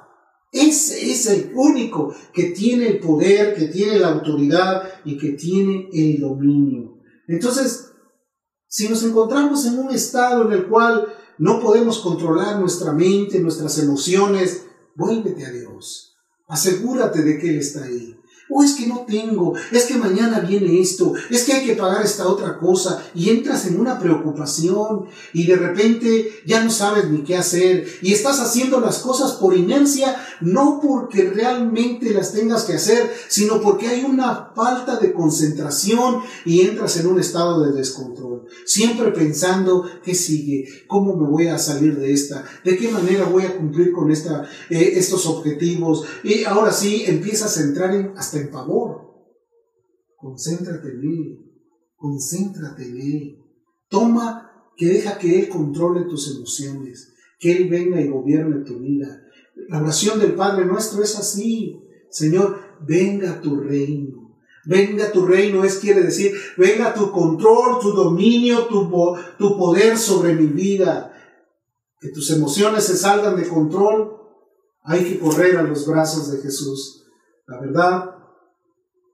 Ese 0.52 1.12
es 1.12 1.26
el 1.28 1.52
único 1.56 2.14
que 2.34 2.52
tiene 2.52 2.88
el 2.88 3.00
poder, 3.00 3.56
que 3.56 3.68
tiene 3.68 4.00
la 4.00 4.10
autoridad 4.10 5.02
y 5.04 5.18
que 5.18 5.34
tiene 5.34 5.90
el 5.92 6.20
dominio. 6.20 7.00
Entonces, 7.28 7.92
si 8.68 8.88
nos 8.88 9.04
encontramos 9.04 9.66
en 9.66 9.80
un 9.80 9.92
estado 9.92 10.46
en 10.46 10.54
el 10.54 10.68
cual 10.68 11.08
no 11.38 11.60
podemos 11.60 12.00
controlar 12.00 12.60
nuestra 12.60 12.94
mente, 12.94 13.40
nuestras 13.40 13.78
emociones, 13.80 14.66
vuélvete 14.96 15.46
a 15.46 15.52
Dios. 15.52 16.16
Asegúrate 16.48 17.22
de 17.22 17.38
que 17.38 17.50
Él 17.50 17.60
está 17.60 17.84
ahí. 17.84 18.18
O 18.50 18.64
es 18.64 18.74
que 18.74 18.88
no 18.88 19.06
tengo, 19.08 19.54
es 19.72 19.86
que 19.86 19.96
mañana 19.96 20.40
viene 20.40 20.80
esto, 20.80 21.14
es 21.30 21.44
que 21.44 21.54
hay 21.54 21.66
que 21.66 21.76
pagar 21.76 22.06
esta 22.06 22.28
otra 22.28 22.58
cosa 22.58 23.04
y 23.14 23.30
entras 23.30 23.66
en 23.66 23.80
una 23.80 24.00
preocupación 24.00 25.06
y 25.34 25.46
de 25.46 25.56
repente 25.56 26.42
ya 26.46 26.64
no 26.64 26.70
sabes 26.70 27.10
ni 27.10 27.24
qué 27.24 27.36
hacer 27.36 27.88
y 28.02 28.14
estás 28.14 28.40
haciendo 28.40 28.80
las 28.80 29.00
cosas 29.00 29.34
por 29.34 29.56
inercia, 29.56 30.16
no 30.42 30.80
porque 30.82 31.30
realmente 31.30 32.12
las 32.12 32.32
tengas 32.32 32.64
que 32.64 32.74
hacer, 32.74 33.12
sino 33.28 33.62
porque 33.62 33.88
hay 33.88 34.04
una 34.04 34.52
falta 34.56 34.98
de 34.98 35.14
concentración 35.14 36.22
y 36.46 36.62
entras 36.62 36.98
en 36.98 37.08
un 37.08 37.20
estado 37.20 37.66
de 37.66 37.74
descontrol, 37.74 38.46
siempre 38.66 39.12
pensando 39.12 39.90
qué 40.04 40.16
sigue, 40.16 40.68
cómo 40.88 41.16
me 41.16 41.28
voy 41.28 41.48
a 41.48 41.58
salir 41.58 41.98
de 41.98 42.14
esta, 42.14 42.46
de 42.64 42.78
qué 42.78 42.90
manera 42.90 43.26
voy 43.26 43.44
a 43.44 43.58
cumplir 43.58 43.92
con 43.92 44.12
esta, 44.12 44.44
eh, 44.70 44.94
estos 44.96 45.26
objetivos 45.26 46.06
y 46.24 46.44
ahora 46.46 46.72
sí 46.72 47.04
empiezas 47.06 47.58
a 47.58 47.62
entrar 47.62 47.94
en 47.94 48.14
hasta 48.16 48.37
en 48.38 48.52
pavor. 48.52 49.08
Concéntrate 50.16 50.90
en 50.90 51.02
Él, 51.04 51.40
concéntrate 51.96 52.90
en 52.90 52.98
Él. 52.98 53.38
Toma, 53.90 54.72
que 54.76 54.88
deja 54.88 55.18
que 55.18 55.40
Él 55.40 55.50
controle 55.50 56.06
tus 56.06 56.36
emociones, 56.36 57.14
que 57.40 57.52
Él 57.52 57.70
venga 57.70 58.00
y 58.02 58.10
gobierne 58.10 58.64
tu 58.64 58.80
vida. 58.80 59.24
La 59.70 59.82
oración 59.82 60.20
del 60.20 60.36
Padre 60.36 60.66
nuestro 60.66 61.04
es 61.04 61.18
así. 61.18 61.82
Señor, 62.10 62.60
venga 62.88 63.42
tu 63.42 63.58
reino. 63.58 64.28
Venga 64.66 65.12
tu 65.14 65.26
reino 65.26 65.64
es 65.64 65.78
quiere 65.78 66.02
decir, 66.02 66.34
venga 66.58 66.94
tu 66.94 67.12
control, 67.12 67.80
tu 67.80 67.92
dominio, 67.92 68.68
tu, 68.68 68.90
tu 69.38 69.58
poder 69.58 69.98
sobre 69.98 70.34
mi 70.36 70.48
vida. 70.48 71.14
Que 72.02 72.10
tus 72.10 72.30
emociones 72.32 72.84
se 72.84 72.98
salgan 72.98 73.38
de 73.38 73.48
control. 73.48 74.18
Hay 74.84 75.06
que 75.06 75.20
correr 75.20 75.58
a 75.58 75.64
los 75.64 75.88
brazos 75.88 76.32
de 76.32 76.40
Jesús. 76.40 77.06
La 77.48 77.62
verdad, 77.62 78.17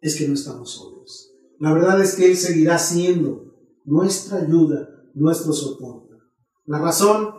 es 0.03 0.17
que 0.17 0.27
no 0.27 0.33
estamos 0.33 0.69
solos. 0.69 1.33
La 1.59 1.73
verdad 1.73 2.01
es 2.01 2.15
que 2.15 2.29
Él 2.29 2.35
seguirá 2.35 2.77
siendo 2.77 3.55
nuestra 3.85 4.39
ayuda, 4.39 4.89
nuestro 5.13 5.53
soporte. 5.53 6.15
La 6.65 6.79
razón 6.79 7.33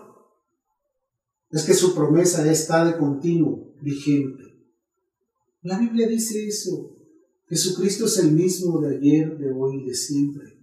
es 1.51 1.63
que 1.65 1.75
su 1.75 1.95
promesa 1.95 2.51
está 2.51 2.87
de 2.87 2.97
continuo, 2.97 3.75
vigente. 3.83 4.43
La 5.61 5.79
Biblia 5.79 6.09
dice 6.09 6.47
eso. 6.49 6.97
Jesucristo 7.49 8.07
es 8.07 8.19
el 8.19 8.33
mismo 8.33 8.81
de 8.81 8.97
ayer, 8.97 9.37
de 9.37 9.53
hoy 9.53 9.83
y 9.83 9.87
de 9.87 9.95
siempre. 9.95 10.59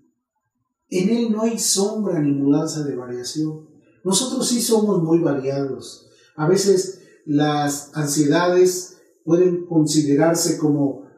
En 0.90 1.10
Él 1.10 1.32
no 1.32 1.44
hay 1.44 1.60
sombra 1.60 2.20
ni 2.20 2.32
mudanza 2.32 2.84
de 2.84 2.96
variación. 2.96 3.70
Nosotros 4.04 4.48
sí 4.48 4.60
somos 4.60 5.04
muy 5.04 5.20
variados. 5.20 6.10
A 6.36 6.48
veces 6.48 7.02
las 7.26 7.92
ansiedades 7.94 8.98
pueden 9.24 9.68
considerarse 9.68 10.58
como 10.58 11.11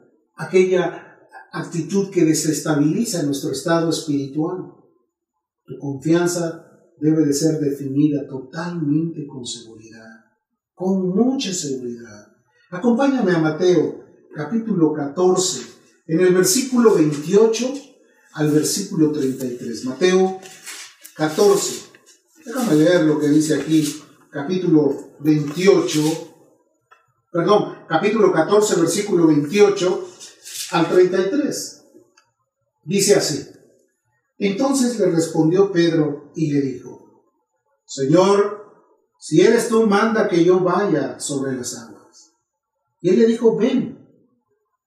aquella 0.43 1.03
actitud 1.51 2.09
que 2.09 2.25
desestabiliza 2.25 3.23
nuestro 3.23 3.51
estado 3.51 3.89
espiritual. 3.89 4.73
Tu 5.65 5.77
confianza 5.79 6.67
debe 6.99 7.25
de 7.25 7.33
ser 7.33 7.59
definida 7.59 8.27
totalmente 8.27 9.25
con 9.27 9.45
seguridad, 9.45 10.25
con 10.73 11.09
mucha 11.09 11.53
seguridad. 11.53 12.27
Acompáñame 12.71 13.31
a 13.33 13.39
Mateo 13.39 14.03
capítulo 14.35 14.93
14, 14.93 15.61
en 16.07 16.19
el 16.21 16.33
versículo 16.33 16.95
28 16.95 17.73
al 18.33 18.49
versículo 18.49 19.11
33. 19.11 19.85
Mateo 19.85 20.39
14. 21.15 21.83
Déjame 22.45 22.75
leer 22.75 23.03
lo 23.03 23.19
que 23.19 23.27
dice 23.27 23.55
aquí, 23.55 24.01
capítulo 24.31 25.13
28, 25.19 26.01
perdón, 27.31 27.75
capítulo 27.87 28.33
14, 28.33 28.81
versículo 28.81 29.27
28 29.27 30.09
al 30.73 30.89
33. 30.89 31.85
Dice 32.83 33.15
así. 33.15 33.47
Entonces 34.37 34.99
le 34.99 35.05
respondió 35.07 35.71
Pedro 35.71 36.31
y 36.35 36.51
le 36.51 36.61
dijo, 36.61 37.23
Señor, 37.85 38.63
si 39.19 39.41
eres 39.41 39.69
tú, 39.69 39.87
manda 39.87 40.27
que 40.27 40.43
yo 40.43 40.59
vaya 40.59 41.19
sobre 41.19 41.55
las 41.55 41.77
aguas. 41.77 42.33
Y 42.99 43.09
él 43.09 43.19
le 43.19 43.27
dijo, 43.27 43.55
ven. 43.55 43.99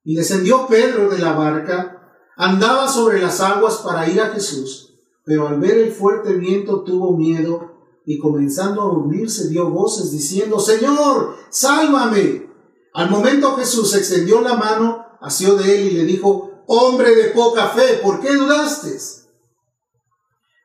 Y 0.05 0.15
descendió 0.15 0.67
Pedro 0.67 1.09
de 1.09 1.19
la 1.19 1.33
barca, 1.33 2.13
andaba 2.37 2.89
sobre 2.89 3.21
las 3.21 3.41
aguas 3.41 3.77
para 3.79 4.09
ir 4.09 4.21
a 4.21 4.31
Jesús, 4.31 4.95
pero 5.25 5.49
al 5.49 5.59
ver 5.59 5.79
el 5.79 5.91
fuerte 5.91 6.35
viento 6.35 6.83
tuvo 6.85 7.17
miedo 7.17 7.77
y 8.05 8.19
comenzando 8.19 8.83
a 8.83 8.93
hundirse 8.93 9.49
dio 9.49 9.71
voces 9.71 10.13
diciendo, 10.13 10.61
Señor, 10.61 11.37
sálvame. 11.51 12.47
Al 12.93 13.11
momento 13.11 13.57
Jesús 13.57 13.95
extendió 13.95 14.43
la 14.43 14.55
mano, 14.55 15.06
asió 15.21 15.57
de 15.57 15.75
él 15.75 15.87
y 15.89 15.91
le 15.93 16.05
dijo, 16.05 16.65
hombre 16.67 17.15
de 17.15 17.31
poca 17.31 17.69
fe, 17.69 18.01
¿por 18.03 18.21
qué 18.21 18.35
dudaste? 18.35 18.99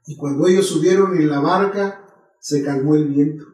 Y 0.07 0.17
cuando 0.17 0.47
ellos 0.47 0.67
subieron 0.67 1.15
en 1.15 1.29
la 1.29 1.39
barca, 1.39 2.05
se 2.39 2.63
calmó 2.63 2.95
el 2.95 3.05
viento. 3.05 3.45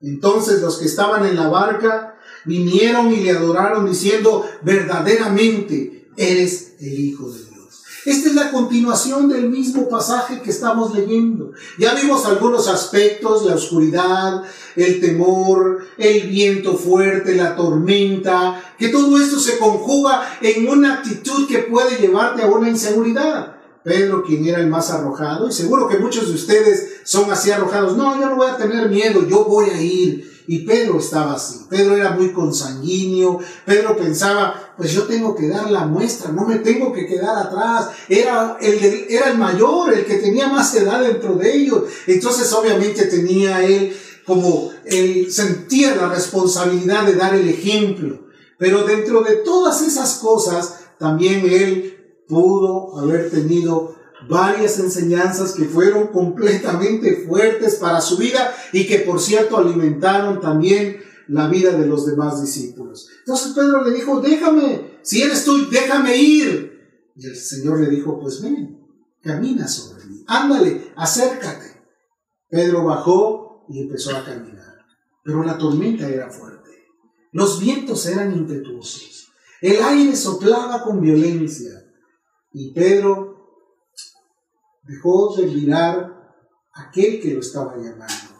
Entonces 0.00 0.62
los 0.62 0.78
que 0.78 0.86
estaban 0.86 1.26
en 1.26 1.36
la 1.36 1.48
barca 1.48 2.18
vinieron 2.44 3.12
y 3.12 3.20
le 3.20 3.32
adoraron 3.32 3.86
diciendo, 3.86 4.48
verdaderamente 4.62 6.08
eres 6.16 6.76
el 6.80 6.98
Hijo 6.98 7.30
de 7.30 7.38
Dios. 7.38 7.49
Esta 8.04 8.28
es 8.30 8.34
la 8.34 8.50
continuación 8.50 9.28
del 9.28 9.50
mismo 9.50 9.88
pasaje 9.88 10.40
que 10.40 10.50
estamos 10.50 10.94
leyendo. 10.94 11.52
Ya 11.78 11.94
vimos 11.94 12.24
algunos 12.24 12.66
aspectos, 12.68 13.44
la 13.44 13.54
oscuridad, 13.54 14.42
el 14.74 15.00
temor, 15.00 15.84
el 15.98 16.28
viento 16.28 16.76
fuerte, 16.76 17.36
la 17.36 17.54
tormenta, 17.56 18.74
que 18.78 18.88
todo 18.88 19.20
esto 19.20 19.38
se 19.38 19.58
conjuga 19.58 20.38
en 20.40 20.68
una 20.68 20.94
actitud 20.94 21.46
que 21.46 21.58
puede 21.58 21.98
llevarte 21.98 22.42
a 22.42 22.46
una 22.46 22.70
inseguridad. 22.70 23.56
Pedro, 23.82 24.22
quien 24.22 24.46
era 24.46 24.60
el 24.60 24.66
más 24.66 24.90
arrojado, 24.90 25.48
y 25.48 25.52
seguro 25.52 25.88
que 25.88 25.98
muchos 25.98 26.28
de 26.28 26.34
ustedes 26.34 27.00
son 27.04 27.30
así 27.30 27.50
arrojados, 27.50 27.96
no, 27.96 28.18
yo 28.20 28.28
no 28.28 28.36
voy 28.36 28.48
a 28.48 28.56
tener 28.56 28.90
miedo, 28.90 29.26
yo 29.26 29.44
voy 29.44 29.70
a 29.70 29.80
ir, 29.80 30.29
y 30.50 30.64
Pedro 30.64 30.98
estaba 30.98 31.34
así. 31.34 31.66
Pedro 31.68 31.94
era 31.94 32.10
muy 32.10 32.32
consanguíneo. 32.32 33.38
Pedro 33.64 33.96
pensaba, 33.96 34.74
pues 34.76 34.90
yo 34.90 35.04
tengo 35.04 35.32
que 35.36 35.46
dar 35.46 35.70
la 35.70 35.86
muestra, 35.86 36.32
no 36.32 36.44
me 36.44 36.56
tengo 36.56 36.92
que 36.92 37.06
quedar 37.06 37.46
atrás. 37.46 37.90
Era 38.08 38.58
el, 38.60 39.06
era 39.08 39.30
el 39.30 39.38
mayor, 39.38 39.94
el 39.94 40.04
que 40.04 40.16
tenía 40.16 40.48
más 40.48 40.74
edad 40.74 41.04
dentro 41.04 41.36
de 41.36 41.54
ellos. 41.54 41.84
Entonces 42.08 42.52
obviamente 42.52 43.04
tenía 43.04 43.62
él 43.62 43.96
como, 44.26 44.72
él 44.86 45.30
sentía 45.30 45.94
la 45.94 46.08
responsabilidad 46.08 47.06
de 47.06 47.14
dar 47.14 47.32
el 47.36 47.48
ejemplo. 47.48 48.18
Pero 48.58 48.82
dentro 48.82 49.22
de 49.22 49.36
todas 49.36 49.82
esas 49.82 50.14
cosas, 50.14 50.80
también 50.98 51.48
él 51.48 52.24
pudo 52.26 52.98
haber 52.98 53.30
tenido 53.30 53.99
varias 54.28 54.78
enseñanzas 54.78 55.52
que 55.52 55.64
fueron 55.64 56.08
completamente 56.08 57.24
fuertes 57.26 57.76
para 57.76 58.00
su 58.00 58.16
vida 58.16 58.54
y 58.72 58.86
que 58.86 59.00
por 59.00 59.20
cierto 59.20 59.56
alimentaron 59.56 60.40
también 60.40 61.02
la 61.28 61.48
vida 61.48 61.72
de 61.72 61.86
los 61.86 62.06
demás 62.06 62.42
discípulos. 62.42 63.08
Entonces 63.20 63.52
Pedro 63.54 63.84
le 63.84 63.92
dijo, 63.92 64.20
déjame, 64.20 64.98
si 65.02 65.22
eres 65.22 65.44
tú, 65.44 65.70
déjame 65.70 66.16
ir. 66.16 67.12
Y 67.16 67.26
el 67.26 67.36
Señor 67.36 67.80
le 67.80 67.88
dijo, 67.88 68.18
pues 68.20 68.42
ven, 68.42 68.80
camina 69.22 69.68
sobre 69.68 70.04
mí, 70.06 70.24
ándale, 70.26 70.92
acércate. 70.96 71.80
Pedro 72.48 72.84
bajó 72.84 73.64
y 73.68 73.80
empezó 73.80 74.16
a 74.16 74.24
caminar, 74.24 74.84
pero 75.22 75.44
la 75.44 75.56
tormenta 75.56 76.08
era 76.08 76.28
fuerte, 76.30 76.70
los 77.32 77.60
vientos 77.60 78.04
eran 78.06 78.36
impetuosos, 78.36 79.28
el 79.60 79.80
aire 79.80 80.16
soplaba 80.16 80.82
con 80.82 81.00
violencia 81.00 81.70
y 82.52 82.72
Pedro 82.72 83.29
dejó 84.90 85.34
de 85.36 85.46
mirar 85.46 86.36
aquel 86.72 87.20
que 87.20 87.34
lo 87.34 87.40
estaba 87.40 87.76
llamando. 87.76 88.34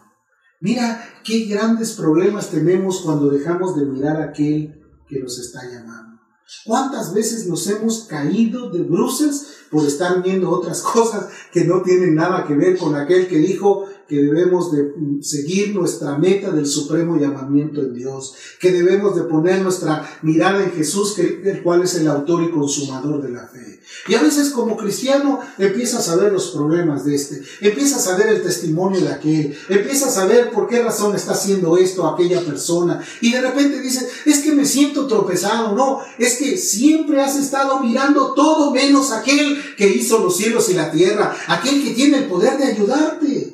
Mira 0.59 1.03
qué 1.23 1.45
grandes 1.45 1.93
problemas 1.93 2.49
tenemos 2.49 3.01
cuando 3.01 3.29
dejamos 3.29 3.75
de 3.77 3.85
mirar 3.85 4.21
a 4.21 4.25
aquel 4.25 4.75
que 5.07 5.19
nos 5.19 5.39
está 5.39 5.63
llamando. 5.63 6.19
¿Cuántas 6.65 7.13
veces 7.13 7.47
nos 7.47 7.65
hemos 7.67 8.03
caído 8.03 8.69
de 8.69 8.83
bruces 8.83 9.47
por 9.71 9.85
estar 9.85 10.21
viendo 10.21 10.49
otras 10.49 10.81
cosas 10.93 11.29
que 11.53 11.63
no 11.63 11.81
tienen 11.81 12.15
nada 12.15 12.45
que 12.45 12.55
ver 12.55 12.77
con 12.77 12.95
aquel 12.95 13.27
que 13.27 13.37
dijo, 13.37 13.85
que 14.09 14.17
debemos 14.17 14.73
de 14.73 14.91
seguir 15.21 15.73
nuestra 15.73 16.17
meta 16.17 16.51
del 16.51 16.65
supremo 16.65 17.15
llamamiento 17.17 17.79
en 17.79 17.93
Dios, 17.93 18.35
que 18.59 18.73
debemos 18.73 19.15
de 19.15 19.23
poner 19.23 19.61
nuestra 19.61 20.05
mirada 20.21 20.61
en 20.61 20.71
Jesús, 20.71 21.17
el 21.17 21.63
cual 21.63 21.83
es 21.83 21.95
el 21.95 22.09
autor 22.09 22.43
y 22.43 22.51
consumador 22.51 23.21
de 23.21 23.29
la 23.29 23.47
fe. 23.47 23.70
Y 24.07 24.15
a 24.15 24.21
veces 24.21 24.49
como 24.49 24.77
cristiano 24.77 25.39
empiezas 25.57 26.09
a 26.09 26.15
ver 26.15 26.31
los 26.31 26.51
problemas 26.51 27.05
de 27.05 27.15
este, 27.15 27.41
empiezas 27.61 28.07
a 28.07 28.15
ver 28.15 28.27
el 28.27 28.41
testimonio 28.41 29.01
de 29.01 29.09
aquel, 29.09 29.57
empiezas 29.69 30.17
a 30.17 30.25
ver 30.25 30.51
por 30.51 30.67
qué 30.67 30.81
razón 30.81 31.15
está 31.15 31.33
haciendo 31.33 31.77
esto 31.77 32.07
aquella 32.07 32.41
persona, 32.41 33.03
y 33.21 33.31
de 33.31 33.41
repente 33.41 33.79
dices, 33.81 34.07
es 34.25 34.39
que 34.39 34.51
me 34.51 34.65
siento 34.65 35.07
tropezado, 35.07 35.75
no, 35.75 35.99
es 36.17 36.37
que 36.37 36.57
siempre 36.57 37.21
has 37.21 37.35
estado 37.35 37.79
mirando 37.79 38.33
todo 38.33 38.71
menos 38.71 39.11
aquel 39.11 39.61
que 39.75 39.87
hizo 39.87 40.19
los 40.19 40.35
cielos 40.37 40.69
y 40.69 40.73
la 40.73 40.91
tierra, 40.91 41.35
aquel 41.47 41.83
que 41.83 41.91
tiene 41.91 42.17
el 42.19 42.25
poder 42.25 42.57
de 42.57 42.65
ayudarte. 42.65 43.50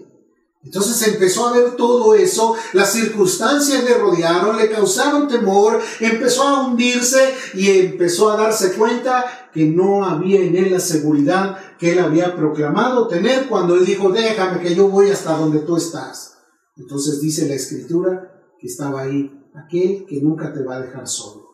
Entonces 0.68 1.07
empezó 1.07 1.47
a 1.47 1.53
ver 1.53 1.78
todo 1.78 2.13
eso, 2.13 2.53
las 2.74 2.91
circunstancias 2.91 3.86
le 3.86 3.97
rodearon, 3.97 4.57
le 4.57 4.70
causaron 4.70 5.30
temor, 5.30 5.80
empezó 6.01 6.43
a 6.43 6.68
hundirse 6.68 7.34
y 7.53 7.70
empezó 7.70 8.30
a 8.30 8.36
darse 8.36 8.74
cuenta 8.74 9.49
que 9.53 9.65
no 9.65 10.03
había 10.03 10.41
en 10.41 10.57
él 10.57 10.74
la 10.74 10.82
seguridad 10.82 11.57
que 11.80 11.93
él 11.93 11.99
había 11.99 12.36
proclamado 12.36 13.07
tener 13.07 13.47
cuando 13.47 13.76
él 13.76 13.86
dijo, 13.86 14.09
déjame 14.09 14.59
que 14.59 14.76
yo 14.76 14.89
voy 14.89 15.09
hasta 15.09 15.38
donde 15.38 15.59
tú 15.59 15.78
estás. 15.78 16.38
Entonces 16.76 17.22
dice 17.22 17.47
la 17.47 17.55
escritura 17.55 18.30
que 18.59 18.68
estaba 18.68 19.03
ahí, 19.03 19.32
aquel 19.55 20.05
que 20.05 20.20
nunca 20.22 20.51
te 20.51 20.65
va 20.65 20.76
a 20.76 20.82
dejar 20.82 21.07
solo. 21.07 21.47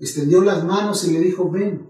Extendió 0.00 0.42
las 0.42 0.64
manos 0.64 1.04
y 1.04 1.12
le 1.12 1.20
dijo, 1.20 1.48
ven, 1.52 1.88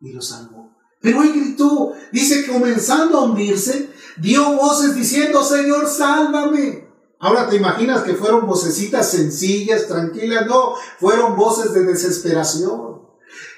y 0.00 0.12
lo 0.12 0.22
salvó. 0.22 0.70
Pero 1.00 1.24
él 1.24 1.32
gritó, 1.32 1.92
dice, 2.12 2.46
comenzando 2.46 3.18
a 3.18 3.24
hundirse, 3.24 3.90
dio 4.16 4.56
voces 4.56 4.94
diciendo, 4.94 5.42
Señor, 5.42 5.88
sálvame. 5.88 6.88
Ahora 7.18 7.48
te 7.48 7.56
imaginas 7.56 8.02
que 8.02 8.14
fueron 8.14 8.46
vocecitas 8.46 9.10
sencillas, 9.10 9.86
tranquilas, 9.86 10.46
no, 10.46 10.74
fueron 11.00 11.36
voces 11.36 11.72
de 11.72 11.84
desesperación. 11.84 12.93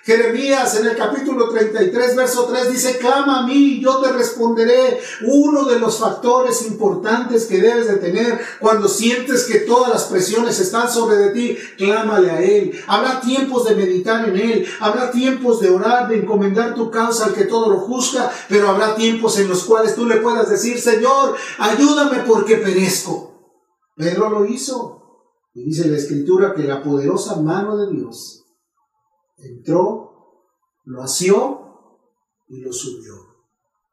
Jeremías 0.07 0.79
en 0.79 0.87
el 0.87 0.97
capítulo 0.97 1.49
33, 1.49 2.15
verso 2.15 2.45
3 2.45 2.71
dice, 2.71 2.97
clama 2.97 3.41
a 3.41 3.43
mí, 3.45 3.81
yo 3.81 4.01
te 4.01 4.13
responderé. 4.13 5.01
Uno 5.27 5.65
de 5.65 5.81
los 5.81 5.99
factores 5.99 6.65
importantes 6.69 7.47
que 7.47 7.61
debes 7.61 7.89
de 7.89 7.97
tener 7.97 8.41
cuando 8.61 8.87
sientes 8.87 9.47
que 9.47 9.59
todas 9.59 9.93
las 9.93 10.05
presiones 10.05 10.61
están 10.61 10.89
sobre 10.89 11.17
de 11.17 11.31
ti, 11.31 11.59
clámale 11.77 12.31
a 12.31 12.41
Él. 12.41 12.71
Habrá 12.87 13.21
tiempos 13.21 13.65
de 13.65 13.75
meditar 13.75 14.29
en 14.29 14.37
Él, 14.37 14.67
habrá 14.79 15.11
tiempos 15.11 15.59
de 15.59 15.71
orar, 15.71 16.07
de 16.07 16.19
encomendar 16.19 16.77
tu 16.77 16.89
causa 16.89 17.25
al 17.25 17.35
que 17.35 17.47
todo 17.47 17.69
lo 17.69 17.81
juzga, 17.81 18.31
pero 18.49 18.69
habrá 18.69 18.95
tiempos 18.95 19.41
en 19.41 19.49
los 19.49 19.65
cuales 19.65 19.97
tú 19.97 20.07
le 20.07 20.19
puedas 20.19 20.49
decir, 20.49 20.81
Señor, 20.81 21.35
ayúdame 21.59 22.19
porque 22.21 22.59
perezco. 22.59 23.59
Pedro 23.97 24.31
lo 24.31 24.47
hizo. 24.47 25.03
Y 25.53 25.65
dice 25.65 25.89
la 25.89 25.97
escritura 25.97 26.55
que 26.55 26.63
la 26.63 26.81
poderosa 26.81 27.35
mano 27.41 27.77
de 27.77 27.91
Dios 27.91 28.45
entró, 29.37 30.45
lo 30.85 31.03
asió 31.03 32.01
y 32.49 32.61
lo 32.61 32.73
subió. 32.73 33.15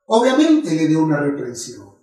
Obviamente 0.06 0.76
le 0.76 0.88
dio 0.88 1.04
una 1.04 1.20
reprensión. 1.20 1.96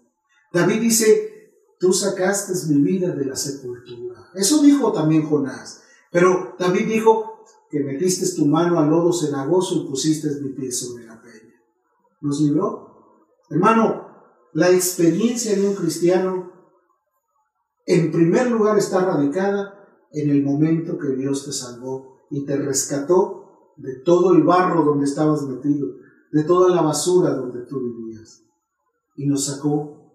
David 0.53 0.81
dice, 0.81 1.55
tú 1.79 1.93
sacaste 1.93 2.53
mi 2.73 2.81
vida 2.83 3.15
de 3.15 3.25
la 3.25 3.37
sepultura. 3.37 4.31
Eso 4.35 4.63
dijo 4.63 4.93
también 4.93 5.29
Jonás. 5.29 5.83
Pero 6.11 6.57
David 6.59 6.89
dijo 6.89 7.45
que 7.71 7.81
metiste 7.81 8.27
tu 8.35 8.47
mano 8.47 8.79
al 8.79 8.91
lodo 8.91 9.13
cenagoso 9.13 9.77
y 9.77 9.89
pusiste 9.89 10.29
mi 10.41 10.51
pie 10.51 10.73
sobre 10.73 11.07
la 11.07 11.21
peña. 11.21 11.55
¿Nos 12.21 12.41
libró? 12.41 13.27
Hermano, 13.49 14.09
la 14.53 14.71
experiencia 14.71 15.55
de 15.55 15.69
un 15.69 15.75
cristiano 15.75 16.53
en 17.87 18.11
primer 18.11 18.51
lugar 18.51 18.79
está 18.79 19.05
radicada 19.05 19.75
en 20.13 20.31
el 20.31 20.43
momento 20.43 20.99
que 20.99 21.15
Dios 21.15 21.45
te 21.45 21.53
salvó 21.53 22.20
y 22.31 22.45
te 22.45 22.57
rescató 22.57 23.75
de 23.77 23.97
todo 23.97 24.35
el 24.35 24.43
barro 24.43 24.85
donde 24.85 25.05
estabas 25.05 25.43
metido, 25.43 25.89
de 26.33 26.45
toda 26.45 26.75
la 26.75 26.83
basura 26.83 27.35
donde 27.35 27.61
tú 27.63 27.81
vivías. 27.81 28.45
Y 29.17 29.27
nos 29.27 29.47
sacó, 29.47 30.13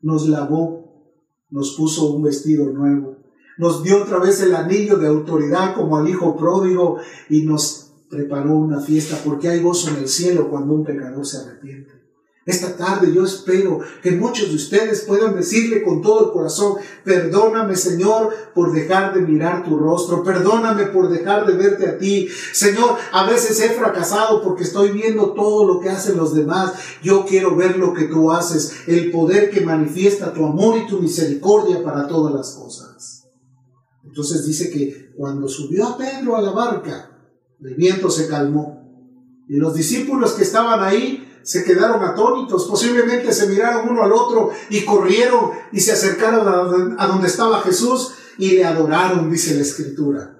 nos 0.00 0.28
lavó, 0.28 1.12
nos 1.50 1.76
puso 1.76 2.12
un 2.12 2.22
vestido 2.22 2.66
nuevo, 2.72 3.18
nos 3.58 3.82
dio 3.82 4.02
otra 4.02 4.18
vez 4.18 4.40
el 4.42 4.54
anillo 4.54 4.96
de 4.96 5.08
autoridad 5.08 5.74
como 5.74 5.96
al 5.96 6.08
hijo 6.08 6.36
pródigo 6.36 6.98
y 7.28 7.44
nos 7.44 7.92
preparó 8.08 8.56
una 8.56 8.80
fiesta 8.80 9.18
porque 9.24 9.48
hay 9.48 9.62
gozo 9.62 9.90
en 9.90 9.96
el 9.96 10.08
cielo 10.08 10.50
cuando 10.50 10.74
un 10.74 10.84
pecador 10.84 11.24
se 11.26 11.38
arrepiente. 11.38 12.01
Esta 12.44 12.76
tarde 12.76 13.12
yo 13.14 13.24
espero 13.24 13.78
que 14.02 14.10
muchos 14.12 14.48
de 14.48 14.56
ustedes 14.56 15.02
puedan 15.02 15.36
decirle 15.36 15.84
con 15.84 16.02
todo 16.02 16.26
el 16.26 16.32
corazón, 16.32 16.74
perdóname 17.04 17.76
Señor 17.76 18.34
por 18.52 18.72
dejar 18.72 19.14
de 19.14 19.20
mirar 19.20 19.64
tu 19.64 19.78
rostro, 19.78 20.24
perdóname 20.24 20.86
por 20.86 21.08
dejar 21.08 21.46
de 21.46 21.54
verte 21.54 21.86
a 21.86 21.98
ti. 21.98 22.28
Señor, 22.52 22.96
a 23.12 23.26
veces 23.26 23.60
he 23.60 23.68
fracasado 23.70 24.42
porque 24.42 24.64
estoy 24.64 24.90
viendo 24.90 25.34
todo 25.34 25.72
lo 25.72 25.80
que 25.80 25.90
hacen 25.90 26.16
los 26.16 26.34
demás. 26.34 26.72
Yo 27.00 27.24
quiero 27.24 27.54
ver 27.54 27.78
lo 27.78 27.94
que 27.94 28.04
tú 28.04 28.32
haces, 28.32 28.88
el 28.88 29.12
poder 29.12 29.50
que 29.50 29.60
manifiesta 29.60 30.32
tu 30.32 30.44
amor 30.44 30.78
y 30.78 30.88
tu 30.88 31.00
misericordia 31.00 31.84
para 31.84 32.08
todas 32.08 32.34
las 32.34 32.56
cosas. 32.56 33.28
Entonces 34.04 34.44
dice 34.44 34.68
que 34.70 35.12
cuando 35.16 35.46
subió 35.46 35.86
a 35.86 35.96
Pedro 35.96 36.36
a 36.36 36.42
la 36.42 36.50
barca, 36.50 37.18
el 37.60 37.76
viento 37.76 38.10
se 38.10 38.26
calmó. 38.26 38.82
Y 39.48 39.56
los 39.56 39.74
discípulos 39.74 40.32
que 40.32 40.42
estaban 40.42 40.82
ahí 40.82 41.21
se 41.44 41.64
quedaron 41.64 42.02
atónitos, 42.02 42.66
posiblemente 42.66 43.32
se 43.32 43.48
miraron 43.48 43.88
uno 43.88 44.02
al 44.02 44.12
otro 44.12 44.50
y 44.70 44.84
corrieron 44.84 45.50
y 45.72 45.80
se 45.80 45.92
acercaron 45.92 46.96
a 46.98 47.06
donde 47.06 47.28
estaba 47.28 47.60
Jesús 47.62 48.14
y 48.38 48.52
le 48.52 48.64
adoraron, 48.64 49.30
dice 49.30 49.54
la 49.54 49.62
escritura. 49.62 50.38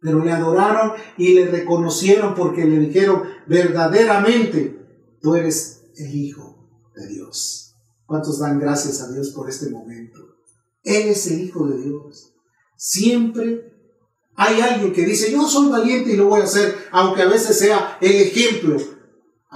Pero 0.00 0.24
le 0.24 0.32
adoraron 0.32 0.92
y 1.16 1.34
le 1.34 1.46
reconocieron 1.46 2.34
porque 2.34 2.64
le 2.64 2.78
dijeron, 2.78 3.24
verdaderamente, 3.46 4.78
tú 5.20 5.34
eres 5.34 5.82
el 5.96 6.14
Hijo 6.14 6.90
de 6.94 7.08
Dios. 7.08 7.74
¿Cuántos 8.04 8.38
dan 8.38 8.60
gracias 8.60 9.00
a 9.02 9.10
Dios 9.10 9.30
por 9.30 9.48
este 9.48 9.70
momento? 9.70 10.18
Él 10.82 11.08
es 11.08 11.26
el 11.26 11.40
Hijo 11.40 11.66
de 11.66 11.82
Dios. 11.82 12.34
Siempre 12.76 13.72
hay 14.36 14.60
alguien 14.60 14.92
que 14.92 15.04
dice, 15.04 15.32
yo 15.32 15.48
soy 15.48 15.70
valiente 15.70 16.12
y 16.12 16.16
lo 16.16 16.28
voy 16.28 16.42
a 16.42 16.44
hacer, 16.44 16.76
aunque 16.92 17.22
a 17.22 17.28
veces 17.28 17.58
sea 17.58 17.98
el 18.00 18.14
ejemplo 18.16 18.76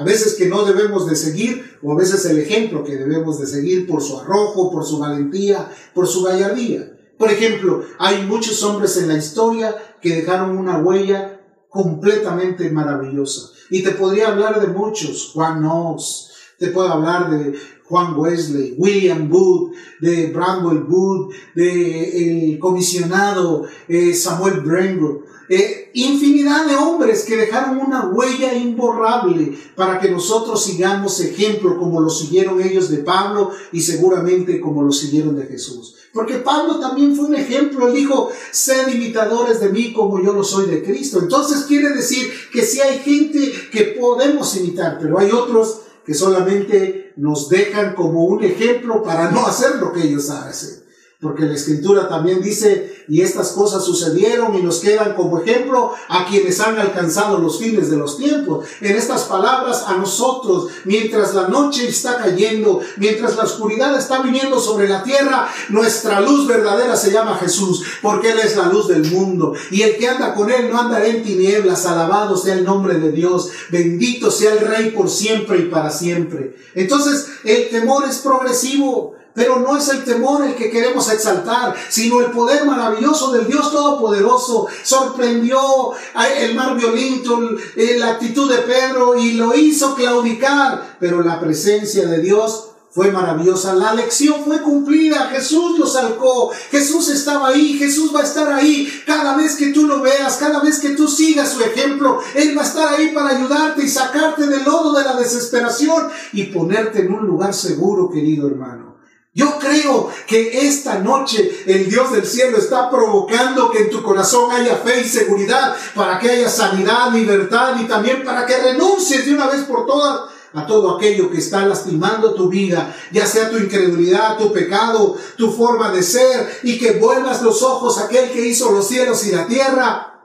a 0.00 0.04
veces 0.04 0.34
que 0.34 0.48
no 0.48 0.64
debemos 0.64 1.06
de 1.06 1.14
seguir, 1.14 1.78
o 1.82 1.92
a 1.92 1.94
veces 1.94 2.24
el 2.24 2.38
ejemplo 2.38 2.82
que 2.82 2.96
debemos 2.96 3.38
de 3.38 3.46
seguir 3.46 3.86
por 3.86 4.00
su 4.00 4.18
arrojo, 4.18 4.70
por 4.70 4.82
su 4.82 4.98
valentía, 4.98 5.70
por 5.92 6.08
su 6.08 6.22
gallardía. 6.22 6.90
Por 7.18 7.30
ejemplo, 7.30 7.84
hay 7.98 8.24
muchos 8.24 8.62
hombres 8.62 8.96
en 8.96 9.08
la 9.08 9.18
historia 9.18 9.76
que 10.00 10.16
dejaron 10.16 10.56
una 10.56 10.78
huella 10.78 11.42
completamente 11.68 12.70
maravillosa. 12.70 13.50
Y 13.68 13.82
te 13.82 13.90
podría 13.90 14.28
hablar 14.28 14.58
de 14.62 14.68
muchos, 14.68 15.32
Juan 15.34 15.58
Knox, 15.58 16.30
te 16.58 16.68
puedo 16.68 16.88
hablar 16.88 17.30
de 17.30 17.58
Juan 17.84 18.18
Wesley, 18.18 18.76
William 18.78 19.28
Booth, 19.28 19.74
de 20.00 20.28
Bramwell 20.28 20.84
Booth, 20.84 21.34
de 21.54 22.52
el 22.52 22.58
comisionado 22.58 23.66
eh, 23.86 24.14
Samuel 24.14 24.60
Brengo, 24.60 25.24
eh, 25.50 25.90
infinidad 25.94 26.64
de 26.66 26.76
hombres 26.76 27.24
que 27.24 27.36
dejaron 27.36 27.78
una 27.78 28.06
huella 28.06 28.54
imborrable 28.54 29.58
para 29.74 29.98
que 29.98 30.08
nosotros 30.08 30.62
sigamos 30.62 31.18
ejemplo 31.20 31.76
como 31.76 32.00
lo 32.00 32.08
siguieron 32.08 32.62
ellos 32.62 32.88
de 32.88 32.98
Pablo 32.98 33.50
y 33.72 33.80
seguramente 33.80 34.60
como 34.60 34.84
lo 34.84 34.92
siguieron 34.92 35.34
de 35.34 35.46
Jesús. 35.46 35.96
Porque 36.12 36.36
Pablo 36.36 36.78
también 36.78 37.16
fue 37.16 37.26
un 37.26 37.34
ejemplo, 37.34 37.88
él 37.88 37.94
dijo, 37.94 38.30
sed 38.52 38.94
imitadores 38.94 39.58
de 39.58 39.70
mí 39.70 39.92
como 39.92 40.22
yo 40.22 40.32
lo 40.32 40.44
soy 40.44 40.66
de 40.66 40.84
Cristo. 40.84 41.18
Entonces 41.18 41.64
quiere 41.64 41.90
decir 41.90 42.30
que 42.52 42.62
si 42.62 42.80
hay 42.80 43.00
gente 43.00 43.52
que 43.72 43.96
podemos 44.00 44.56
imitar, 44.56 44.98
pero 45.00 45.18
hay 45.18 45.32
otros 45.32 45.80
que 46.06 46.14
solamente 46.14 47.12
nos 47.16 47.48
dejan 47.48 47.96
como 47.96 48.24
un 48.24 48.44
ejemplo 48.44 49.02
para 49.02 49.32
no 49.32 49.44
hacer 49.46 49.76
lo 49.80 49.92
que 49.92 50.04
ellos 50.04 50.30
hacen. 50.30 50.79
Porque 51.20 51.44
la 51.44 51.52
escritura 51.52 52.08
también 52.08 52.40
dice, 52.40 53.04
y 53.06 53.20
estas 53.20 53.50
cosas 53.50 53.84
sucedieron 53.84 54.54
y 54.54 54.62
nos 54.62 54.78
quedan 54.78 55.14
como 55.14 55.38
ejemplo 55.38 55.92
a 56.08 56.24
quienes 56.24 56.60
han 56.60 56.78
alcanzado 56.78 57.36
los 57.36 57.58
fines 57.58 57.90
de 57.90 57.98
los 57.98 58.16
tiempos. 58.16 58.66
En 58.80 58.96
estas 58.96 59.24
palabras 59.24 59.84
a 59.86 59.98
nosotros, 59.98 60.68
mientras 60.86 61.34
la 61.34 61.48
noche 61.48 61.86
está 61.86 62.16
cayendo, 62.16 62.80
mientras 62.96 63.36
la 63.36 63.42
oscuridad 63.42 63.98
está 63.98 64.22
viniendo 64.22 64.58
sobre 64.58 64.88
la 64.88 65.02
tierra, 65.02 65.46
nuestra 65.68 66.22
luz 66.22 66.46
verdadera 66.46 66.96
se 66.96 67.10
llama 67.10 67.36
Jesús, 67.36 67.82
porque 68.00 68.30
Él 68.30 68.38
es 68.38 68.56
la 68.56 68.68
luz 68.68 68.88
del 68.88 69.04
mundo. 69.10 69.52
Y 69.70 69.82
el 69.82 69.98
que 69.98 70.08
anda 70.08 70.34
con 70.34 70.50
Él 70.50 70.70
no 70.70 70.80
andará 70.80 71.06
en 71.06 71.22
tinieblas, 71.22 71.84
alabado 71.84 72.34
sea 72.34 72.54
el 72.54 72.64
nombre 72.64 72.94
de 72.98 73.12
Dios, 73.12 73.50
bendito 73.70 74.30
sea 74.30 74.54
el 74.54 74.60
Rey 74.60 74.92
por 74.92 75.10
siempre 75.10 75.58
y 75.58 75.62
para 75.64 75.90
siempre. 75.90 76.56
Entonces, 76.74 77.26
el 77.44 77.68
temor 77.68 78.04
es 78.08 78.20
progresivo. 78.20 79.19
Pero 79.40 79.58
no 79.58 79.74
es 79.74 79.88
el 79.88 80.04
temor 80.04 80.44
el 80.44 80.54
que 80.54 80.70
queremos 80.70 81.10
exaltar, 81.10 81.74
sino 81.88 82.20
el 82.20 82.30
poder 82.30 82.66
maravilloso 82.66 83.32
del 83.32 83.46
Dios 83.46 83.72
Todopoderoso. 83.72 84.66
Sorprendió 84.82 85.92
el 86.38 86.54
mar 86.54 86.76
violento, 86.76 87.40
la 87.74 88.08
actitud 88.08 88.52
de 88.54 88.58
Pedro 88.58 89.16
y 89.16 89.32
lo 89.32 89.54
hizo 89.54 89.94
claudicar. 89.94 90.98
Pero 91.00 91.22
la 91.22 91.40
presencia 91.40 92.06
de 92.06 92.20
Dios 92.20 92.66
fue 92.90 93.10
maravillosa. 93.12 93.74
La 93.74 93.94
lección 93.94 94.44
fue 94.44 94.60
cumplida. 94.60 95.30
Jesús 95.30 95.78
lo 95.78 95.86
salcó. 95.86 96.50
Jesús 96.70 97.08
estaba 97.08 97.48
ahí. 97.48 97.78
Jesús 97.78 98.14
va 98.14 98.20
a 98.20 98.24
estar 98.24 98.52
ahí. 98.52 98.92
Cada 99.06 99.38
vez 99.38 99.56
que 99.56 99.68
tú 99.68 99.86
lo 99.86 100.02
veas, 100.02 100.36
cada 100.36 100.60
vez 100.60 100.80
que 100.80 100.90
tú 100.90 101.08
sigas 101.08 101.48
su 101.52 101.62
ejemplo, 101.62 102.20
Él 102.34 102.54
va 102.54 102.60
a 102.60 102.66
estar 102.66 102.92
ahí 102.92 103.12
para 103.14 103.38
ayudarte 103.38 103.82
y 103.82 103.88
sacarte 103.88 104.46
del 104.46 104.64
lodo 104.64 104.92
de 104.98 105.04
la 105.04 105.16
desesperación 105.16 106.08
y 106.34 106.42
ponerte 106.42 107.00
en 107.06 107.14
un 107.14 107.26
lugar 107.26 107.54
seguro, 107.54 108.10
querido 108.10 108.46
hermano. 108.46 108.89
Yo 109.32 109.58
creo 109.60 110.10
que 110.26 110.66
esta 110.66 110.98
noche 110.98 111.62
el 111.66 111.88
Dios 111.88 112.12
del 112.12 112.26
cielo 112.26 112.58
está 112.58 112.90
provocando 112.90 113.70
que 113.70 113.84
en 113.84 113.90
tu 113.90 114.02
corazón 114.02 114.50
haya 114.50 114.76
fe 114.76 115.02
y 115.02 115.08
seguridad 115.08 115.76
para 115.94 116.18
que 116.18 116.30
haya 116.30 116.48
sanidad, 116.48 117.12
libertad 117.12 117.76
y 117.80 117.84
también 117.84 118.24
para 118.24 118.44
que 118.44 118.56
renuncies 118.56 119.26
de 119.26 119.34
una 119.34 119.46
vez 119.46 119.62
por 119.62 119.86
todas 119.86 120.30
a 120.52 120.66
todo 120.66 120.96
aquello 120.96 121.30
que 121.30 121.38
está 121.38 121.64
lastimando 121.64 122.34
tu 122.34 122.48
vida, 122.48 122.92
ya 123.12 123.24
sea 123.24 123.50
tu 123.50 123.56
incredulidad, 123.56 124.36
tu 124.36 124.52
pecado, 124.52 125.16
tu 125.36 125.52
forma 125.52 125.92
de 125.92 126.02
ser, 126.02 126.58
y 126.64 126.76
que 126.76 126.98
vuelvas 126.98 127.40
los 127.42 127.62
ojos 127.62 127.98
a 127.98 128.06
aquel 128.06 128.32
que 128.32 128.46
hizo 128.46 128.72
los 128.72 128.88
cielos 128.88 129.24
y 129.26 129.30
la 129.32 129.46
tierra, 129.46 130.20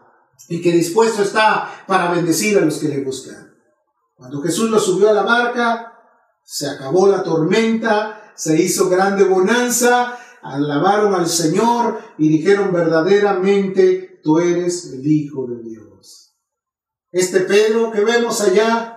y 0.49 0.61
que 0.61 0.71
dispuesto 0.71 1.21
está 1.21 1.83
para 1.85 2.09
bendecir 2.11 2.57
a 2.57 2.61
los 2.61 2.79
que 2.79 2.87
le 2.87 3.03
buscan. 3.03 3.53
Cuando 4.15 4.41
Jesús 4.41 4.69
lo 4.71 4.79
subió 4.79 5.09
a 5.09 5.13
la 5.13 5.21
barca, 5.21 5.93
se 6.43 6.67
acabó 6.67 7.07
la 7.07 7.21
tormenta, 7.21 8.24
se 8.35 8.61
hizo 8.61 8.89
grande 8.89 9.23
bonanza, 9.23 10.17
alabaron 10.41 11.13
al 11.13 11.27
Señor 11.27 11.99
y 12.17 12.29
dijeron 12.29 12.71
verdaderamente, 12.71 14.19
tú 14.23 14.39
eres 14.39 14.91
el 14.93 15.05
Hijo 15.05 15.47
de 15.47 15.63
Dios. 15.63 16.35
Este 17.11 17.41
Pedro 17.41 17.91
que 17.91 18.03
vemos 18.03 18.41
allá 18.41 18.95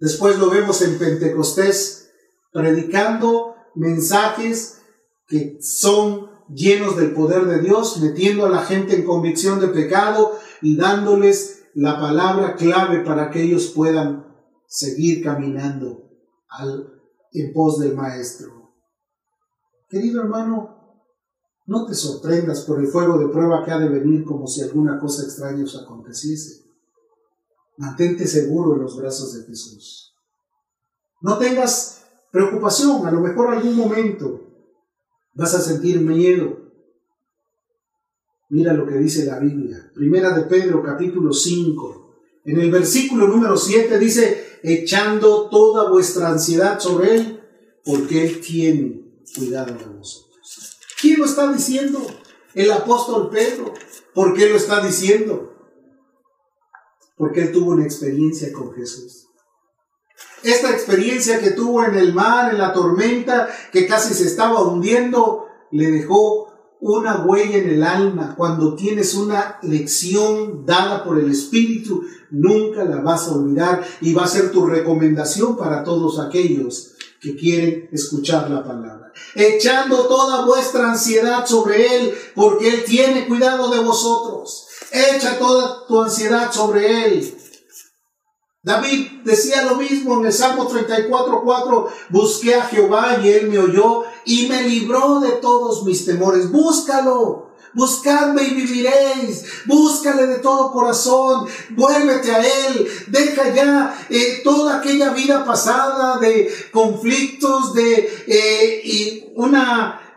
Después 0.00 0.38
lo 0.38 0.48
vemos 0.48 0.80
en 0.80 0.98
Pentecostés 0.98 2.10
predicando 2.52 3.54
mensajes 3.74 4.80
que 5.28 5.58
son 5.60 6.30
llenos 6.48 6.96
del 6.96 7.12
poder 7.12 7.44
de 7.44 7.60
Dios, 7.60 7.98
metiendo 7.98 8.46
a 8.46 8.48
la 8.48 8.62
gente 8.62 8.96
en 8.96 9.04
convicción 9.04 9.60
de 9.60 9.68
pecado 9.68 10.36
y 10.62 10.76
dándoles 10.76 11.66
la 11.74 12.00
palabra 12.00 12.56
clave 12.56 13.00
para 13.00 13.30
que 13.30 13.42
ellos 13.42 13.72
puedan 13.76 14.26
seguir 14.66 15.22
caminando 15.22 16.10
al, 16.48 16.99
en 17.32 17.52
pos 17.52 17.78
del 17.78 17.94
Maestro. 17.94 18.72
Querido 19.88 20.22
hermano, 20.22 20.80
no 21.66 21.86
te 21.86 21.94
sorprendas 21.94 22.62
por 22.62 22.80
el 22.80 22.88
fuego 22.88 23.18
de 23.18 23.28
prueba 23.28 23.64
que 23.64 23.70
ha 23.70 23.78
de 23.78 23.88
venir 23.88 24.24
como 24.24 24.46
si 24.46 24.62
alguna 24.62 24.98
cosa 24.98 25.22
extraña 25.22 25.64
os 25.64 25.76
aconteciese. 25.76 26.64
Mantente 27.76 28.26
seguro 28.26 28.74
en 28.74 28.82
los 28.82 28.96
brazos 28.96 29.34
de 29.34 29.44
Jesús. 29.44 30.14
No 31.20 31.38
tengas 31.38 32.04
preocupación, 32.32 33.06
a 33.06 33.10
lo 33.10 33.20
mejor 33.20 33.54
algún 33.54 33.76
momento 33.76 34.40
vas 35.34 35.54
a 35.54 35.60
sentir 35.60 36.00
miedo. 36.00 36.58
Mira 38.48 38.72
lo 38.72 38.86
que 38.86 38.98
dice 38.98 39.24
la 39.24 39.38
Biblia. 39.38 39.92
Primera 39.94 40.36
de 40.36 40.42
Pedro 40.42 40.82
capítulo 40.82 41.32
5. 41.32 42.16
En 42.46 42.58
el 42.58 42.70
versículo 42.70 43.28
número 43.28 43.56
7 43.56 43.98
dice, 43.98 44.49
echando 44.62 45.48
toda 45.48 45.90
vuestra 45.90 46.28
ansiedad 46.28 46.78
sobre 46.78 47.16
Él, 47.16 47.40
porque 47.84 48.26
Él 48.26 48.40
tiene 48.40 49.02
cuidado 49.36 49.74
de 49.74 49.84
vosotros. 49.84 50.78
¿Quién 51.00 51.18
lo 51.18 51.24
está 51.24 51.52
diciendo? 51.52 52.04
El 52.54 52.70
apóstol 52.70 53.30
Pedro. 53.30 53.72
¿Por 54.14 54.34
qué 54.34 54.48
lo 54.48 54.56
está 54.56 54.84
diciendo? 54.84 55.50
porque 57.20 57.42
él 57.42 57.52
tuvo 57.52 57.72
una 57.72 57.84
experiencia 57.84 58.50
con 58.50 58.72
Jesús. 58.72 59.26
Esta 60.42 60.70
experiencia 60.70 61.38
que 61.38 61.50
tuvo 61.50 61.84
en 61.84 61.94
el 61.94 62.14
mar, 62.14 62.50
en 62.50 62.58
la 62.58 62.72
tormenta, 62.72 63.46
que 63.70 63.86
casi 63.86 64.14
se 64.14 64.24
estaba 64.24 64.62
hundiendo, 64.62 65.44
le 65.70 65.90
dejó 65.90 66.39
una 66.80 67.24
huella 67.24 67.58
en 67.58 67.70
el 67.70 67.82
alma. 67.82 68.34
Cuando 68.36 68.74
tienes 68.74 69.14
una 69.14 69.58
lección 69.62 70.64
dada 70.64 71.04
por 71.04 71.18
el 71.18 71.30
Espíritu, 71.30 72.02
nunca 72.30 72.84
la 72.84 72.96
vas 72.96 73.28
a 73.28 73.32
olvidar 73.32 73.84
y 74.00 74.12
va 74.12 74.24
a 74.24 74.28
ser 74.28 74.50
tu 74.50 74.66
recomendación 74.66 75.56
para 75.56 75.84
todos 75.84 76.18
aquellos 76.18 76.92
que 77.20 77.36
quieren 77.36 77.88
escuchar 77.92 78.50
la 78.50 78.64
palabra. 78.64 79.12
Echando 79.34 80.06
toda 80.06 80.46
vuestra 80.46 80.90
ansiedad 80.90 81.46
sobre 81.46 81.96
Él, 81.96 82.14
porque 82.34 82.68
Él 82.68 82.84
tiene 82.84 83.26
cuidado 83.26 83.70
de 83.70 83.80
vosotros. 83.80 84.66
Echa 84.90 85.38
toda 85.38 85.86
tu 85.86 86.00
ansiedad 86.00 86.50
sobre 86.50 87.04
Él. 87.04 87.39
David 88.62 89.22
decía 89.24 89.62
lo 89.62 89.76
mismo 89.76 90.20
en 90.20 90.26
el 90.26 90.32
Salmo 90.34 90.68
34.4, 90.68 91.88
busqué 92.10 92.54
a 92.56 92.66
Jehová 92.66 93.18
y 93.22 93.28
Él 93.28 93.48
me 93.48 93.58
oyó 93.58 94.04
y 94.26 94.48
me 94.48 94.62
libró 94.62 95.20
de 95.20 95.32
todos 95.32 95.82
mis 95.84 96.04
temores. 96.04 96.50
Búscalo. 96.52 97.48
Buscadme 97.72 98.42
y 98.42 98.54
viviréis. 98.54 99.44
Búscale 99.64 100.26
de 100.26 100.38
todo 100.40 100.72
corazón. 100.72 101.46
Vuélvete 101.70 102.32
a 102.32 102.40
Él. 102.40 102.86
Deja 103.06 103.54
ya 103.54 104.06
eh, 104.10 104.40
toda 104.44 104.78
aquella 104.78 105.10
vida 105.10 105.44
pasada 105.44 106.18
de 106.18 106.52
conflictos, 106.72 107.72
de 107.72 108.24
eh, 108.26 108.80
y 108.84 109.32
una 109.36 110.09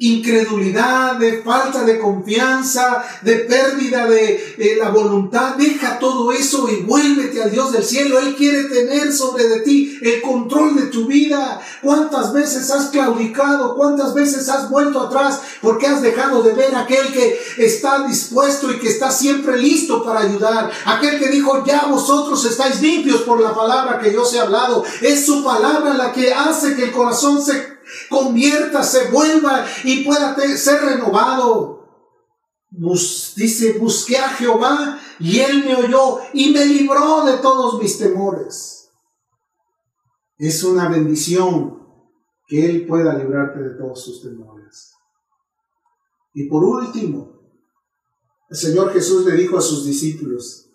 incredulidad, 0.00 1.16
de 1.16 1.42
falta 1.42 1.84
de 1.84 1.98
confianza, 1.98 3.04
de 3.22 3.36
pérdida 3.36 4.06
de 4.06 4.76
la 4.78 4.90
voluntad. 4.90 5.56
Deja 5.56 5.98
todo 5.98 6.32
eso 6.32 6.68
y 6.68 6.82
vuélvete 6.82 7.42
al 7.42 7.50
Dios 7.50 7.72
del 7.72 7.84
cielo. 7.84 8.18
Él 8.18 8.36
quiere 8.36 8.64
tener 8.64 9.12
sobre 9.12 9.48
de 9.48 9.60
ti 9.60 9.98
el 10.02 10.22
control 10.22 10.76
de 10.76 10.86
tu 10.86 11.06
vida. 11.06 11.60
¿Cuántas 11.82 12.32
veces 12.32 12.70
has 12.70 12.86
claudicado? 12.86 13.74
¿Cuántas 13.74 14.14
veces 14.14 14.48
has 14.48 14.70
vuelto 14.70 15.00
atrás 15.00 15.40
porque 15.60 15.86
has 15.86 16.00
dejado 16.00 16.42
de 16.42 16.54
ver 16.54 16.74
aquel 16.76 17.12
que 17.12 17.38
está 17.58 18.06
dispuesto 18.06 18.70
y 18.70 18.78
que 18.78 18.88
está 18.88 19.10
siempre 19.10 19.58
listo 19.58 20.04
para 20.04 20.20
ayudar? 20.20 20.70
Aquel 20.84 21.18
que 21.18 21.28
dijo, 21.28 21.64
ya 21.66 21.86
vosotros 21.86 22.44
estáis 22.44 22.80
limpios 22.80 23.22
por 23.22 23.40
la 23.40 23.52
palabra 23.52 23.98
que 23.98 24.12
yo 24.12 24.22
os 24.22 24.32
he 24.32 24.38
hablado. 24.38 24.84
Es 25.00 25.26
su 25.26 25.42
palabra 25.42 25.94
la 25.94 26.12
que 26.12 26.32
hace 26.32 26.76
que 26.76 26.84
el 26.84 26.92
corazón 26.92 27.42
se 27.42 27.77
convierta, 28.08 28.82
se 28.82 29.10
vuelva 29.10 29.64
y 29.84 30.04
pueda 30.04 30.36
ser 30.56 30.82
renovado. 30.82 31.88
dice, 32.70 33.78
busqué 33.78 34.18
a 34.18 34.28
Jehová 34.30 35.00
y 35.18 35.40
él 35.40 35.64
me 35.64 35.74
oyó 35.74 36.18
y 36.32 36.50
me 36.52 36.64
libró 36.66 37.24
de 37.24 37.38
todos 37.38 37.80
mis 37.80 37.98
temores. 37.98 38.90
Es 40.36 40.62
una 40.62 40.88
bendición 40.88 41.78
que 42.46 42.64
él 42.64 42.86
pueda 42.86 43.14
librarte 43.14 43.60
de 43.60 43.74
todos 43.74 44.02
sus 44.02 44.22
temores. 44.22 44.94
Y 46.32 46.48
por 46.48 46.64
último, 46.64 47.38
el 48.48 48.56
Señor 48.56 48.92
Jesús 48.92 49.26
le 49.26 49.36
dijo 49.36 49.58
a 49.58 49.60
sus 49.60 49.84
discípulos, 49.84 50.70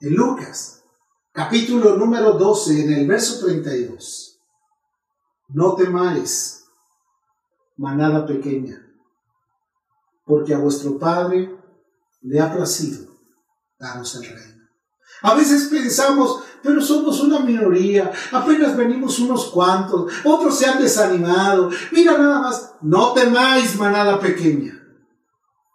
en 0.00 0.14
Lucas, 0.14 0.82
capítulo 1.32 1.96
número 1.96 2.32
12, 2.32 2.84
en 2.84 2.92
el 2.92 3.06
verso 3.06 3.44
32, 3.44 4.25
no 5.48 5.74
temáis, 5.74 6.64
manada 7.76 8.26
pequeña, 8.26 8.82
porque 10.24 10.54
a 10.54 10.58
vuestro 10.58 10.98
Padre 10.98 11.54
le 12.22 12.40
ha 12.40 12.52
placido 12.52 13.06
daros 13.78 14.14
el 14.16 14.24
reino. 14.24 14.56
A 15.22 15.34
veces 15.34 15.68
pensamos, 15.68 16.42
pero 16.62 16.80
somos 16.80 17.20
una 17.20 17.40
minoría, 17.40 18.12
apenas 18.32 18.76
venimos 18.76 19.18
unos 19.18 19.46
cuantos, 19.46 20.12
otros 20.24 20.58
se 20.58 20.66
han 20.66 20.80
desanimado. 20.80 21.70
Mira 21.92 22.18
nada 22.18 22.40
más, 22.40 22.74
no 22.82 23.12
temáis, 23.12 23.76
manada 23.76 24.18
pequeña, 24.18 24.74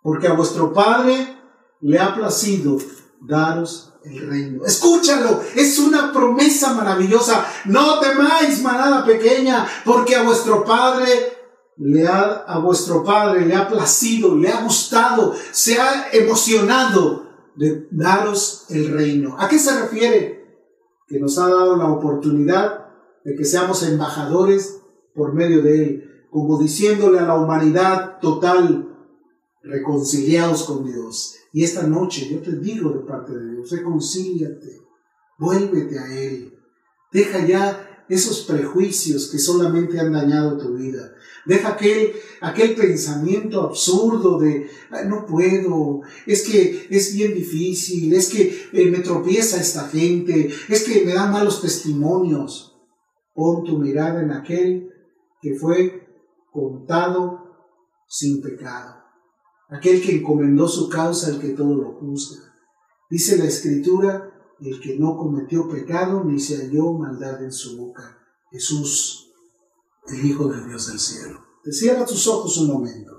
porque 0.04 0.28
a 0.28 0.34
vuestro 0.34 0.74
Padre 0.74 1.38
le 1.80 2.00
ha 2.00 2.14
placido 2.14 2.78
daros 3.22 3.94
el 4.04 4.28
reino. 4.28 4.66
Escúchalo, 4.66 5.42
es 5.56 5.80
una 5.80 6.12
promesa 6.12 6.74
maravillosa. 6.74 7.46
No 7.66 8.00
temáis, 8.00 8.62
manada 8.62 9.06
pequeña, 9.06 9.68
porque 9.86 10.16
a 10.16 10.24
vuestro 10.24 10.64
Padre 10.66 11.38
le 11.78 12.08
ha, 12.08 12.44
a 12.48 12.60
vuestro 12.60 13.04
Padre 13.04 13.46
le 13.46 13.56
ha 13.56 13.68
placido, 13.68 14.36
le 14.36 14.50
ha 14.50 14.64
gustado, 14.64 15.34
se 15.52 15.80
ha 15.80 16.10
emocionado 16.12 17.28
de 17.56 17.88
daros 17.92 18.66
el 18.70 18.92
reino. 18.92 19.36
¿A 19.40 19.48
qué 19.48 19.60
se 19.60 19.80
refiere? 19.80 20.42
Que 21.08 21.20
nos 21.20 21.38
ha 21.38 21.48
dado 21.48 21.76
la 21.76 21.90
oportunidad 21.90 22.88
de 23.24 23.36
que 23.36 23.46
seamos 23.46 23.84
embajadores 23.84 24.82
por 25.14 25.34
medio 25.34 25.62
de 25.62 25.84
Él, 25.84 26.28
como 26.32 26.58
diciéndole 26.58 27.20
a 27.20 27.26
la 27.26 27.36
humanidad 27.36 28.20
total, 28.20 28.88
reconciliados 29.62 30.64
con 30.64 30.86
Dios. 30.86 31.36
Y 31.54 31.64
esta 31.64 31.84
noche 31.88 32.30
yo 32.30 32.40
te 32.40 32.58
digo 32.58 32.92
de 32.92 33.00
parte 33.00 33.34
de 33.34 33.52
Dios, 33.52 33.72
reconcíliate, 33.72 34.82
vuélvete 35.38 36.00
a 36.00 36.14
Él. 36.18 36.54
Deja 37.12 37.46
ya 37.46 38.06
esos 38.12 38.42
prejuicios 38.42 39.30
que 39.30 39.40
solamente 39.40 40.00
han 40.00 40.12
dañado 40.12 40.58
tu 40.58 40.74
vida. 40.74 41.14
Deja 41.46 41.70
aquel, 41.70 42.12
aquel 42.42 42.76
pensamiento 42.76 43.62
absurdo 43.62 44.38
de, 44.38 44.70
no 45.08 45.26
puedo, 45.26 46.02
es 46.28 46.44
que 46.44 46.88
es 46.90 47.16
bien 47.16 47.34
difícil, 47.34 48.14
es 48.14 48.30
que 48.30 48.70
eh, 48.74 48.92
me 48.92 49.00
tropieza 49.00 49.60
esta 49.60 49.88
gente, 49.88 50.50
es 50.68 50.84
que 50.84 51.06
me 51.06 51.14
dan 51.14 51.32
malos 51.32 51.62
testimonios. 51.62 52.78
Pon 53.34 53.64
tu 53.64 53.78
mirada 53.78 54.22
en 54.22 54.32
aquel 54.32 54.90
que 55.42 55.56
fue 55.56 56.08
contado 56.52 57.42
sin 58.08 58.42
pecado, 58.42 59.01
aquel 59.72 60.02
que 60.02 60.18
encomendó 60.18 60.68
su 60.68 60.90
causa 60.90 61.28
al 61.28 61.40
que 61.40 61.50
todo 61.50 61.74
lo 61.76 61.94
juzga. 61.94 62.54
Dice 63.10 63.38
la 63.38 63.46
escritura, 63.46 64.32
el 64.60 64.80
que 64.80 65.00
no 65.00 65.18
cometió 65.18 65.68
pecado 65.68 66.24
ni 66.24 66.40
se 66.40 66.58
halló 66.58 66.94
maldad 66.94 67.44
en 67.44 67.52
su 67.52 67.78
boca. 67.78 68.18
Jesús, 68.52 69.32
el 70.08 70.26
Hijo 70.26 70.48
de 70.50 70.68
Dios 70.68 70.88
del 70.88 71.00
cielo. 71.00 71.40
Te 71.64 71.72
cierra 71.72 72.06
tus 72.06 72.28
ojos 72.28 72.58
un 72.58 72.68
momento. 72.68 73.12